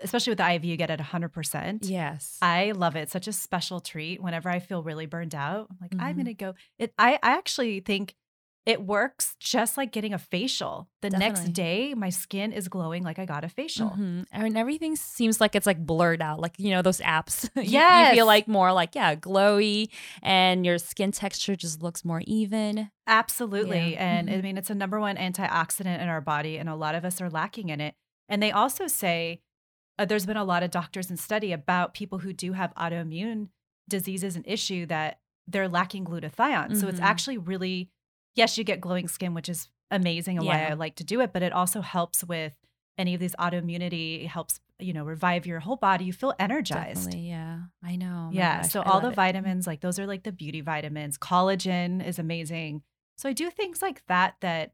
especially 0.00 0.32
with 0.32 0.38
the 0.38 0.50
IV, 0.54 0.64
you 0.64 0.76
get 0.76 0.90
it 0.90 1.00
100. 1.00 1.30
percent 1.30 1.84
Yes. 1.84 2.38
I 2.42 2.72
love 2.72 2.96
it. 2.96 3.10
Such 3.10 3.26
a 3.28 3.32
special 3.32 3.80
treat. 3.80 4.22
Whenever 4.22 4.48
I 4.48 4.58
feel 4.60 4.82
really 4.82 5.06
burned 5.06 5.34
out, 5.34 5.68
I'm 5.70 5.76
like, 5.80 5.94
I'm 5.98 6.14
Mhm. 6.14 6.18
gonna 6.18 6.34
go. 6.34 6.54
It. 6.78 6.92
I, 6.98 7.14
I 7.22 7.32
actually 7.32 7.80
think 7.80 8.14
it 8.66 8.82
works 8.84 9.36
just 9.38 9.76
like 9.76 9.92
getting 9.92 10.12
a 10.12 10.18
facial. 10.18 10.88
The 11.00 11.10
next 11.10 11.52
day, 11.52 11.94
my 11.94 12.10
skin 12.10 12.52
is 12.52 12.66
glowing 12.66 13.04
like 13.04 13.18
I 13.20 13.24
got 13.24 13.44
a 13.44 13.48
facial. 13.48 13.90
Mhm. 13.90 14.26
And 14.32 14.58
everything 14.58 14.96
seems 14.96 15.40
like 15.40 15.54
it's 15.54 15.66
like 15.66 15.78
blurred 15.86 16.20
out, 16.20 16.40
like 16.40 16.54
you 16.58 16.70
know 16.70 16.82
those 16.82 17.00
apps. 17.00 17.48
You- 17.56 17.78
you, 17.80 18.10
feel 18.14 18.26
like 18.26 18.48
more 18.48 18.72
like 18.72 18.94
yeah, 18.96 19.14
glowy, 19.14 19.88
and 20.22 20.66
your 20.66 20.78
skin 20.78 21.12
texture 21.12 21.54
just 21.54 21.80
looks 21.82 22.04
more 22.04 22.22
even. 22.26 22.90
Absolutely. 23.06 23.92
Yeah. 23.92 24.04
And 24.18 24.28
I 24.30 24.34
Mhm. 24.34 24.42
mean, 24.42 24.58
it's 24.58 24.70
a 24.70 24.74
number 24.74 24.98
one 25.00 25.16
antioxidant 25.16 26.00
in 26.02 26.08
our 26.08 26.20
body, 26.20 26.56
and 26.58 26.68
a 26.68 26.74
lot 26.74 26.94
of 26.96 27.04
us 27.04 27.20
are 27.20 27.30
lacking 27.30 27.68
in 27.68 27.80
it. 27.80 27.94
And 28.28 28.42
they 28.42 28.50
also 28.52 28.86
say 28.88 29.40
uh, 29.98 30.04
there's 30.04 30.26
been 30.26 30.36
a 30.36 30.44
lot 30.44 30.62
of 30.62 30.70
doctors 30.70 31.08
and 31.08 31.18
study 31.18 31.52
about 31.52 31.94
people 31.94 32.18
who 32.18 32.32
do 32.34 32.52
have 32.52 32.74
autoimmune 32.74 33.48
diseases 33.88 34.36
and 34.36 34.44
issue 34.46 34.84
that 34.86 35.20
they're 35.46 35.68
lacking 35.68 36.04
glutathione. 36.04 36.76
So 36.76 36.86
it's 36.88 37.00
Mhm. 37.00 37.04
actually 37.04 37.38
really, 37.38 37.88
yes, 38.36 38.56
you 38.56 38.62
get 38.64 38.80
glowing 38.80 39.08
skin, 39.08 39.34
which 39.34 39.48
is 39.48 39.68
amazing 39.90 40.38
and 40.38 40.46
why 40.46 40.68
I 40.68 40.74
like 40.74 40.94
to 40.96 41.04
do 41.04 41.20
it, 41.20 41.32
but 41.32 41.42
it 41.42 41.52
also 41.52 41.80
helps 41.80 42.22
with 42.22 42.54
any 42.98 43.14
of 43.14 43.20
these 43.20 43.34
autoimmunity, 43.36 44.24
it 44.24 44.28
helps, 44.28 44.60
you 44.78 44.92
know, 44.92 45.04
revive 45.04 45.46
your 45.46 45.60
whole 45.60 45.76
body. 45.76 46.04
You 46.06 46.12
feel 46.12 46.34
energized. 46.38 47.04
Definitely, 47.04 47.28
yeah. 47.28 47.58
I 47.82 47.96
know. 47.96 48.28
Oh 48.30 48.34
Yeah. 48.34 48.62
gosh, 48.62 48.70
so 48.72 48.80
I 48.80 48.84
all 48.84 49.00
the 49.00 49.08
it. 49.08 49.14
vitamins, 49.14 49.66
like 49.66 49.80
those 49.80 49.98
are 49.98 50.06
like 50.06 50.22
the 50.22 50.32
beauty 50.32 50.60
vitamins. 50.60 51.18
Collagen 51.18 52.06
is 52.06 52.18
amazing. 52.18 52.82
So 53.18 53.28
I 53.28 53.32
do 53.32 53.50
things 53.50 53.82
like 53.82 54.06
that 54.06 54.36
that, 54.40 54.72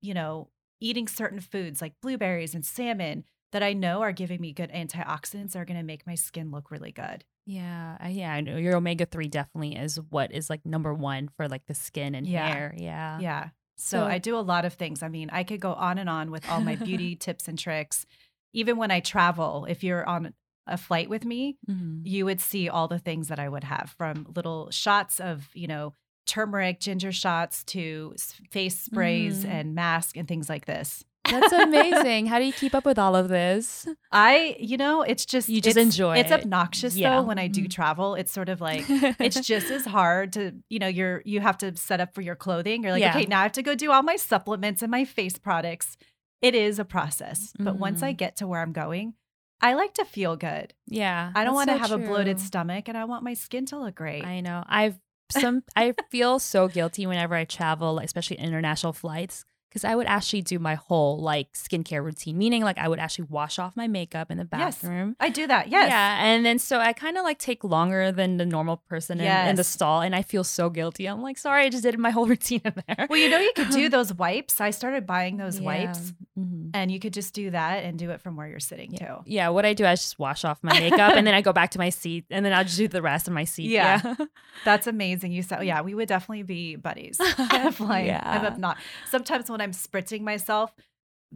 you 0.00 0.14
know, 0.14 0.48
eating 0.80 1.08
certain 1.08 1.40
foods 1.40 1.82
like 1.82 2.00
blueberries 2.00 2.54
and 2.54 2.64
salmon 2.64 3.24
that 3.52 3.62
I 3.62 3.72
know 3.72 4.00
are 4.00 4.12
giving 4.12 4.40
me 4.40 4.52
good 4.52 4.70
antioxidants 4.70 5.56
are 5.56 5.64
going 5.64 5.76
to 5.76 5.82
make 5.84 6.06
my 6.06 6.14
skin 6.14 6.50
look 6.50 6.70
really 6.70 6.92
good. 6.92 7.24
Yeah, 7.46 7.96
I- 8.00 8.10
yeah, 8.10 8.32
I 8.32 8.40
know. 8.40 8.56
Your 8.56 8.76
omega 8.76 9.06
three 9.06 9.28
definitely 9.28 9.76
is 9.76 9.98
what 10.10 10.32
is 10.32 10.48
like 10.50 10.64
number 10.64 10.94
one 10.94 11.28
for 11.36 11.48
like 11.48 11.66
the 11.66 11.74
skin 11.74 12.14
and 12.14 12.26
Yeah. 12.26 12.46
hair. 12.48 12.74
Yeah, 12.76 13.18
Yeah. 13.20 13.48
So, 13.76 14.00
So- 14.00 14.06
I 14.06 14.18
do 14.18 14.36
a 14.36 14.40
lot 14.40 14.64
of 14.66 14.74
things. 14.74 15.02
I 15.02 15.08
mean, 15.08 15.30
I 15.30 15.42
could 15.42 15.60
go 15.60 15.72
on 15.72 15.96
and 15.98 16.08
on 16.10 16.30
with 16.30 16.48
all 16.50 16.60
my 16.60 16.76
beauty 16.76 17.16
tips 17.16 17.48
and 17.48 17.58
tricks. 17.58 18.04
Even 18.52 18.76
when 18.76 18.90
I 18.90 19.00
travel, 19.00 19.64
if 19.68 19.82
you're 19.82 20.06
on 20.06 20.34
a 20.66 20.76
flight 20.76 21.08
with 21.08 21.24
me, 21.24 21.56
Mhm. 21.68 22.02
you 22.04 22.24
would 22.26 22.40
see 22.40 22.68
all 22.68 22.88
the 22.88 22.98
things 22.98 23.28
that 23.28 23.38
I 23.38 23.48
would 23.48 23.64
have 23.64 23.94
from 23.96 24.26
little 24.36 24.70
shots 24.70 25.18
of, 25.18 25.48
you 25.54 25.66
know, 25.66 25.94
turmeric, 26.26 26.78
ginger 26.78 27.10
shots 27.10 27.64
to 27.64 28.14
face 28.50 28.78
sprays 28.78 29.44
Mhm. 29.44 29.48
and 29.48 29.74
mask 29.74 30.16
and 30.16 30.28
things 30.28 30.48
like 30.48 30.66
this. 30.66 31.02
That's 31.30 31.52
amazing. 31.52 32.26
How 32.26 32.38
do 32.38 32.44
you 32.44 32.52
keep 32.52 32.74
up 32.74 32.84
with 32.84 32.98
all 32.98 33.14
of 33.16 33.28
this? 33.28 33.86
I, 34.12 34.56
you 34.58 34.76
know, 34.76 35.02
it's 35.02 35.24
just 35.24 35.48
You 35.48 35.60
just 35.60 35.76
it's- 35.76 35.84
enjoy 35.94 36.18
It's 36.18 36.30
it. 36.30 36.40
obnoxious 36.40 36.96
Yeah. 36.96 37.16
though 37.16 37.22
when 37.22 37.38
I 37.38 37.46
do 37.48 37.64
Mhm. 37.64 37.70
travel. 37.70 38.14
It's 38.14 38.32
sort 38.32 38.48
of 38.48 38.60
like 38.60 38.84
it's 38.88 39.40
just 39.46 39.70
as 39.70 39.84
hard 39.86 40.32
to, 40.34 40.52
you 40.68 40.78
know, 40.78 40.88
you're 40.88 41.22
you 41.24 41.40
have 41.40 41.58
to 41.58 41.76
set 41.76 42.00
up 42.00 42.14
for 42.14 42.20
your 42.22 42.36
clothing. 42.36 42.82
You're 42.82 42.92
like, 42.92 43.00
Yeah. 43.02 43.10
okay, 43.16 43.26
now 43.26 43.40
I 43.40 43.42
have 43.44 43.52
to 43.52 43.62
go 43.62 43.74
do 43.74 43.90
all 43.92 44.02
my 44.02 44.16
supplements 44.16 44.82
and 44.82 44.90
my 44.90 45.04
face 45.04 45.38
products. 45.38 45.96
It 46.42 46.54
is 46.54 46.78
a 46.78 46.84
process, 46.84 47.52
but 47.58 47.76
once 47.78 48.02
I 48.02 48.12
Mhm. 48.14 48.16
get 48.18 48.36
to 48.36 48.46
where 48.46 48.60
I'm 48.62 48.72
going, 48.72 49.14
I 49.60 49.74
like 49.74 49.92
to 49.94 50.04
feel 50.06 50.36
good. 50.36 50.72
yeah. 50.86 51.32
I 51.34 51.44
don't 51.44 51.54
want 51.54 51.68
to 51.68 51.74
so 51.74 51.78
have 51.80 51.92
a 51.92 51.98
bloated 51.98 52.40
stomach, 52.40 52.88
and 52.88 52.96
I 52.96 53.04
want 53.04 53.22
my 53.24 53.34
skin 53.34 53.66
to 53.66 53.78
look 53.78 53.94
great. 53.94 54.24
I 54.24 54.40
know. 54.40 54.64
I've 54.66 54.98
some. 55.30 55.62
I 55.76 55.94
feel 56.10 56.38
so 56.40 56.66
guilty 56.66 57.06
whenever 57.06 57.34
I 57.36 57.44
travel, 57.44 57.98
especially 58.00 58.38
international 58.38 58.92
flights, 58.92 59.44
because 59.70 59.84
I 59.84 59.94
would 59.94 60.08
actually 60.08 60.42
do 60.42 60.58
my 60.58 60.74
whole 60.74 61.18
like 61.20 61.52
skincare 61.54 62.04
routine, 62.04 62.36
meaning 62.36 62.62
like 62.64 62.76
I 62.76 62.88
would 62.88 62.98
actually 62.98 63.26
wash 63.30 63.58
off 63.58 63.76
my 63.76 63.86
makeup 63.86 64.30
in 64.30 64.36
the 64.36 64.44
bathroom. 64.44 65.14
I 65.20 65.30
do 65.30 65.46
that. 65.46 65.68
Yes. 65.68 65.88
Yeah. 65.90 66.24
And 66.24 66.44
then 66.44 66.58
so 66.58 66.80
I 66.80 66.92
kind 66.92 67.16
of 67.16 67.22
like 67.24 67.38
take 67.38 67.62
longer 67.62 68.10
than 68.10 68.36
the 68.36 68.44
normal 68.46 68.78
person 68.78 69.20
in, 69.20 69.48
in 69.48 69.54
the 69.56 69.62
stall. 69.64 70.02
And 70.02 70.14
I 70.14 70.22
feel 70.22 70.42
so 70.44 70.68
guilty. 70.70 71.06
I'm 71.06 71.22
like, 71.22 71.38
sorry, 71.38 71.64
I 71.64 71.68
just 71.68 71.84
did 71.84 71.96
my 71.98 72.10
whole 72.10 72.26
routine 72.34 72.62
in 72.64 72.74
there. 72.88 73.06
Well, 73.08 73.18
you 73.18 73.30
know, 73.30 73.38
you 73.38 73.52
could 73.54 73.70
do 73.70 73.88
those 73.96 74.12
wipes. 74.12 74.60
I 74.60 74.70
started 74.70 75.06
buying 75.06 75.36
those 75.36 75.58
Yeah. 75.60 75.66
wipes, 75.66 76.12
Mhm. 76.38 76.70
and 76.74 76.90
you 76.90 76.98
could 76.98 77.12
just 77.12 77.32
do 77.34 77.50
that 77.50 77.84
and 77.84 77.98
do 77.98 78.10
it 78.10 78.20
from 78.20 78.34
where 78.36 78.48
you're 78.48 78.60
sitting 78.60 78.92
Yeah. 78.92 78.98
too. 79.06 79.14
yeah. 79.26 79.48
What 79.50 79.64
I 79.66 79.72
do, 79.74 79.86
I 79.86 79.94
just 79.94 80.18
wash 80.18 80.44
off 80.44 80.58
my 80.62 80.72
makeup 80.78 81.14
and 81.14 81.26
then 81.26 81.34
I 81.34 81.42
go 81.42 81.52
back 81.52 81.70
to 81.72 81.78
my 81.78 81.90
seat 81.90 82.24
and 82.30 82.44
then 82.44 82.52
I'll 82.52 82.64
just 82.64 82.76
do 82.78 82.88
the 82.88 83.02
rest 83.02 83.28
of 83.28 83.34
my 83.34 83.44
seat. 83.44 83.70
Yeah. 83.70 84.00
Yeah. 84.04 84.26
That's 84.64 84.86
amazing. 84.86 85.32
You 85.32 85.42
said, 85.42 85.62
yeah, 85.64 85.80
we 85.82 85.94
would 85.94 86.08
definitely 86.08 86.42
be 86.44 86.76
buddies. 86.76 87.18
Definitely. 87.18 87.96
I'm 87.96 88.06
Yeah. 88.06 88.48
up 88.48 88.58
not. 88.58 88.78
Sometimes 89.10 89.50
when 89.50 89.59
I'm 89.60 89.72
spritzing 89.72 90.20
myself, 90.22 90.74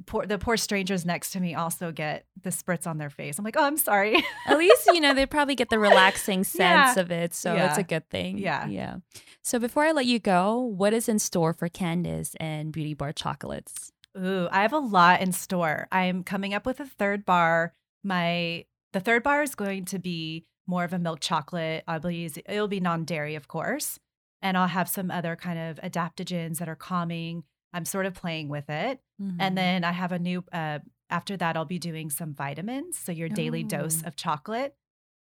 poor, 0.07 0.27
the 0.27 0.39
poor 0.39 0.57
strangers 0.57 1.05
next 1.05 1.31
to 1.33 1.41
me 1.41 1.55
also 1.55 1.93
get 1.93 2.27
the 2.43 2.51
spritz 2.51 2.87
on 2.87 2.99
their 2.99 3.11
face. 3.11 3.39
I'm 3.39 3.45
like, 3.45 3.57
oh, 3.57 3.64
I'm 3.64 3.77
sorry. 3.77 4.22
At 4.47 4.59
least, 4.59 4.87
you 4.87 5.01
know, 5.01 5.14
they 5.14 5.27
probably 5.37 5.55
get 5.55 5.70
the 5.70 5.79
relaxing 5.79 6.45
sense 6.45 6.97
Yeah. 6.97 7.01
of 7.01 7.11
it. 7.11 7.35
So 7.35 7.55
it's 7.55 7.79
a 7.79 7.83
good 7.83 8.09
thing. 8.11 8.39
Yeah. 8.39 8.66
Yeah. 8.66 8.97
So 9.43 9.59
before 9.59 9.85
I 9.85 9.93
let 9.93 10.07
you 10.07 10.18
go, 10.18 10.59
what 10.59 10.93
is 10.93 11.09
in 11.09 11.18
store 11.18 11.53
for 11.53 11.68
Candace 11.68 12.35
and 12.41 12.72
Beauty 12.72 12.95
Bar 12.95 13.12
Chocolates? 13.12 13.93
Ooh, 14.16 14.49
I 14.51 14.62
have 14.62 14.72
a 14.72 14.79
lot 14.79 15.20
in 15.20 15.33
store. 15.33 15.89
I'm 15.93 16.22
coming 16.22 16.55
up 16.55 16.66
with 16.66 16.81
a 16.81 16.87
third 16.87 17.25
bar. 17.25 17.75
My 18.05 18.64
the 18.93 19.01
third 19.01 19.22
bar 19.25 19.43
is 19.43 19.55
going 19.57 19.87
to 19.87 19.99
be 19.99 20.47
more 20.68 20.85
of 20.85 20.93
a 20.93 20.99
milk 20.99 21.18
chocolate. 21.20 21.83
I'll 21.89 21.99
be 22.01 22.14
using, 22.16 22.45
it'll 22.49 22.68
be 22.68 22.79
non-dairy, 22.81 23.35
of 23.35 23.49
course. 23.49 23.99
And 24.41 24.57
I'll 24.57 24.68
have 24.68 24.89
some 24.89 25.11
other 25.11 25.35
kind 25.37 25.59
of 25.59 25.81
adaptogens 25.83 26.59
that 26.59 26.68
are 26.68 26.77
calming. 26.77 27.43
I'm 27.75 27.85
sort 27.85 28.07
of 28.07 28.14
playing 28.14 28.49
with 28.49 28.70
it. 28.70 29.01
Mm-hmm. 29.20 29.37
And 29.41 29.59
then 29.59 29.85
I 29.85 29.93
have 29.93 30.12
a 30.12 30.18
new 30.18 30.43
uh 30.53 30.79
after 31.11 31.37
that 31.37 31.57
I'll 31.57 31.66
be 31.66 31.79
doing 31.79 32.09
some 32.11 32.33
vitamins, 32.33 32.97
so 32.99 33.12
your 33.12 33.29
daily 33.29 33.62
dose 33.62 34.03
Oh. 34.03 34.09
of 34.09 34.16
chocolate, 34.16 34.75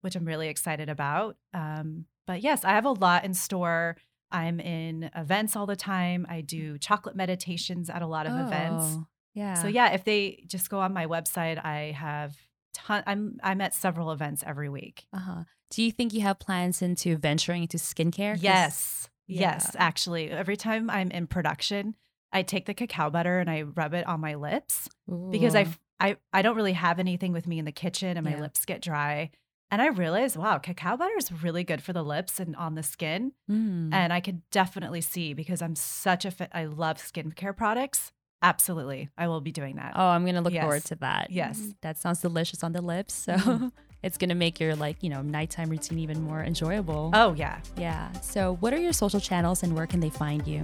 which 0.02 0.16
I'm 0.16 0.26
really 0.26 0.48
excited 0.48 0.90
about. 0.90 1.38
Um 1.54 2.06
but 2.26 2.42
yes, 2.42 2.64
I 2.66 2.72
have 2.72 2.86
a 2.86 2.92
lot 2.92 3.24
in 3.26 3.34
store. 3.34 3.96
I'm 4.32 4.60
in 4.60 5.10
events 5.16 5.56
all 5.56 5.66
the 5.66 5.78
time. 5.78 6.26
I 6.28 6.42
do 6.42 6.78
chocolate 6.78 7.16
meditations 7.16 7.90
at 7.90 8.02
a 8.02 8.08
lot 8.08 8.26
of 8.28 8.34
events. 8.34 8.86
Oh, 8.98 9.06
Yeah. 9.34 9.54
So 9.54 9.68
yeah, 9.68 9.92
if 9.94 10.04
they 10.04 10.44
just 10.48 10.70
go 10.70 10.80
on 10.80 10.94
my 10.94 11.06
website, 11.06 11.64
I 11.64 11.92
have 11.98 12.36
ton 12.74 13.04
I'm 13.08 13.38
I'm 13.44 13.62
at 13.62 13.74
several 13.76 14.12
events 14.12 14.44
every 14.46 14.70
week. 14.70 15.06
Uh-huh. 15.14 15.44
Do 15.70 15.84
you 15.84 15.92
think 15.92 16.14
you 16.14 16.22
have 16.22 16.40
plans 16.40 16.82
into 16.82 17.18
venturing 17.18 17.62
into 17.64 17.78
skincare? 17.78 18.38
Yes. 18.40 19.10
Yes, 19.30 19.76
actually. 19.78 20.30
Every 20.32 20.56
time 20.56 20.90
I'm 20.90 21.12
in 21.12 21.28
production, 21.28 21.96
I 22.38 22.44
take 22.44 22.66
the 22.66 22.74
cacao 22.74 23.10
butter 23.10 23.40
and 23.40 23.50
I 23.50 23.64
rub 23.64 23.94
it 23.94 24.06
on 24.08 24.20
my 24.22 24.36
lips 24.36 24.88
because 25.32 25.56
I, 25.56 25.64
Ooh. 25.64 25.74
I 26.00 26.18
I 26.32 26.42
don't 26.44 26.56
really 26.56 26.74
have 26.74 27.00
anything 27.00 27.34
with 27.34 27.48
me 27.48 27.58
in 27.60 27.66
the 27.66 27.72
kitchen 27.72 28.16
and 28.18 28.24
my 28.24 28.32
Yeah. 28.36 28.42
lips 28.42 28.66
get 28.66 28.82
dry. 28.82 29.32
And 29.70 29.82
I 29.82 29.88
realized, 29.88 30.38
wow, 30.38 30.60
cacao 30.60 30.96
butter 30.96 31.18
is 31.18 31.30
really 31.44 31.64
good 31.66 31.82
for 31.84 31.92
the 31.94 32.04
lips 32.04 32.40
and 32.40 32.56
on 32.56 32.76
the 32.76 32.84
skin. 32.84 33.34
Mm. 33.52 33.94
And 33.94 34.14
I 34.14 34.22
could 34.22 34.42
definitely 34.50 35.02
see 35.02 35.34
because 35.34 35.62
I'm 35.62 35.76
such 35.76 36.24
a 36.26 36.32
fa- 36.32 36.50
I 36.54 36.66
love 36.66 36.98
skincare 36.98 37.56
products. 37.58 38.14
Absolutely. 38.42 39.10
I 39.18 39.28
will 39.28 39.42
be 39.42 39.52
doing 39.52 39.76
that. 39.78 39.94
Oh, 39.96 40.08
I'm 40.08 40.24
gonna 40.26 40.42
look 40.42 40.54
forward 40.54 40.86
to 40.86 40.96
that. 40.98 41.32
Yes. 41.32 41.60
Mm, 41.60 41.76
That 41.82 41.98
sounds 41.98 42.22
delicious 42.22 42.64
on 42.64 42.72
the 42.72 42.82
lips. 42.82 43.14
So 43.14 43.34
Mhm. 43.36 43.72
it's 44.04 44.18
gonna 44.18 44.36
make 44.36 44.60
your 44.62 44.76
like, 44.76 45.02
you 45.04 45.10
know, 45.10 45.22
nighttime 45.24 45.70
routine 45.70 46.00
even 46.00 46.22
more 46.22 46.42
enjoyable. 46.44 47.10
Oh, 47.14 47.34
yeah. 47.34 47.60
Yeah. 47.76 48.12
So 48.22 48.56
what 48.62 48.74
are 48.76 48.82
your 48.88 48.94
social 48.94 49.20
channels 49.20 49.64
and 49.64 49.76
where 49.76 49.88
can 49.88 50.00
they 50.00 50.12
find 50.12 50.48
you? 50.48 50.62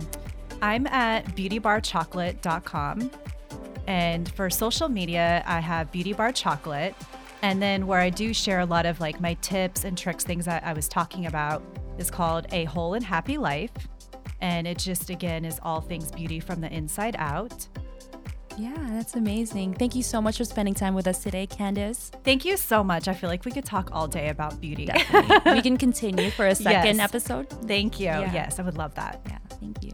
I'm 0.63 0.87
at 0.87 1.25
beautybarchocolate.com. 1.35 3.11
And 3.85 4.31
for 4.31 4.49
social 4.49 4.87
media, 4.87 5.43
I 5.45 5.59
have 5.59 5.91
Beauty 5.91 6.13
Bar 6.13 6.31
Chocolate. 6.31 6.95
And 7.41 7.61
then 7.61 7.85
where 7.85 7.99
I 7.99 8.09
do 8.09 8.33
share 8.33 8.61
a 8.61 8.65
lot 8.65 8.85
of 8.85 9.01
like 9.01 9.19
my 9.19 9.33
tips 9.41 9.83
and 9.83 9.97
tricks, 9.97 10.23
things 10.23 10.45
that 10.45 10.63
I 10.63 10.71
was 10.71 10.87
talking 10.87 11.25
about, 11.25 11.61
is 11.97 12.09
called 12.09 12.47
A 12.53 12.63
Whole 12.63 12.93
and 12.93 13.03
Happy 13.03 13.37
Life. 13.37 13.71
And 14.39 14.65
it 14.65 14.77
just, 14.77 15.09
again, 15.09 15.43
is 15.43 15.59
all 15.63 15.81
things 15.81 16.11
beauty 16.11 16.39
from 16.39 16.61
the 16.61 16.71
inside 16.73 17.17
out. 17.19 17.67
Yeah, 18.57 18.73
that's 18.91 19.15
amazing. 19.15 19.73
Thank 19.73 19.95
you 19.95 20.03
so 20.03 20.21
much 20.21 20.37
for 20.37 20.45
spending 20.45 20.73
time 20.75 20.93
with 20.95 21.07
us 21.07 21.21
today, 21.23 21.45
Candace. 21.45 22.09
Thank 22.23 22.45
you 22.45 22.55
so 22.55 22.83
much. 22.85 23.09
I 23.09 23.13
feel 23.13 23.29
like 23.29 23.43
we 23.43 23.51
could 23.51 23.65
talk 23.65 23.89
all 23.91 24.07
day 24.07 24.29
about 24.29 24.61
beauty. 24.61 24.87
We 25.45 25.61
can 25.61 25.75
continue 25.87 26.29
for 26.31 26.47
a 26.47 26.55
second 26.55 26.97
Yes. 26.97 27.03
episode. 27.03 27.49
Thank 27.67 27.99
you. 27.99 28.05
Yeah. 28.05 28.31
Yes, 28.31 28.59
I 28.59 28.63
would 28.63 28.77
love 28.77 28.95
that. 28.95 29.21
Yeah, 29.27 29.39
thank 29.59 29.83
you. 29.83 29.91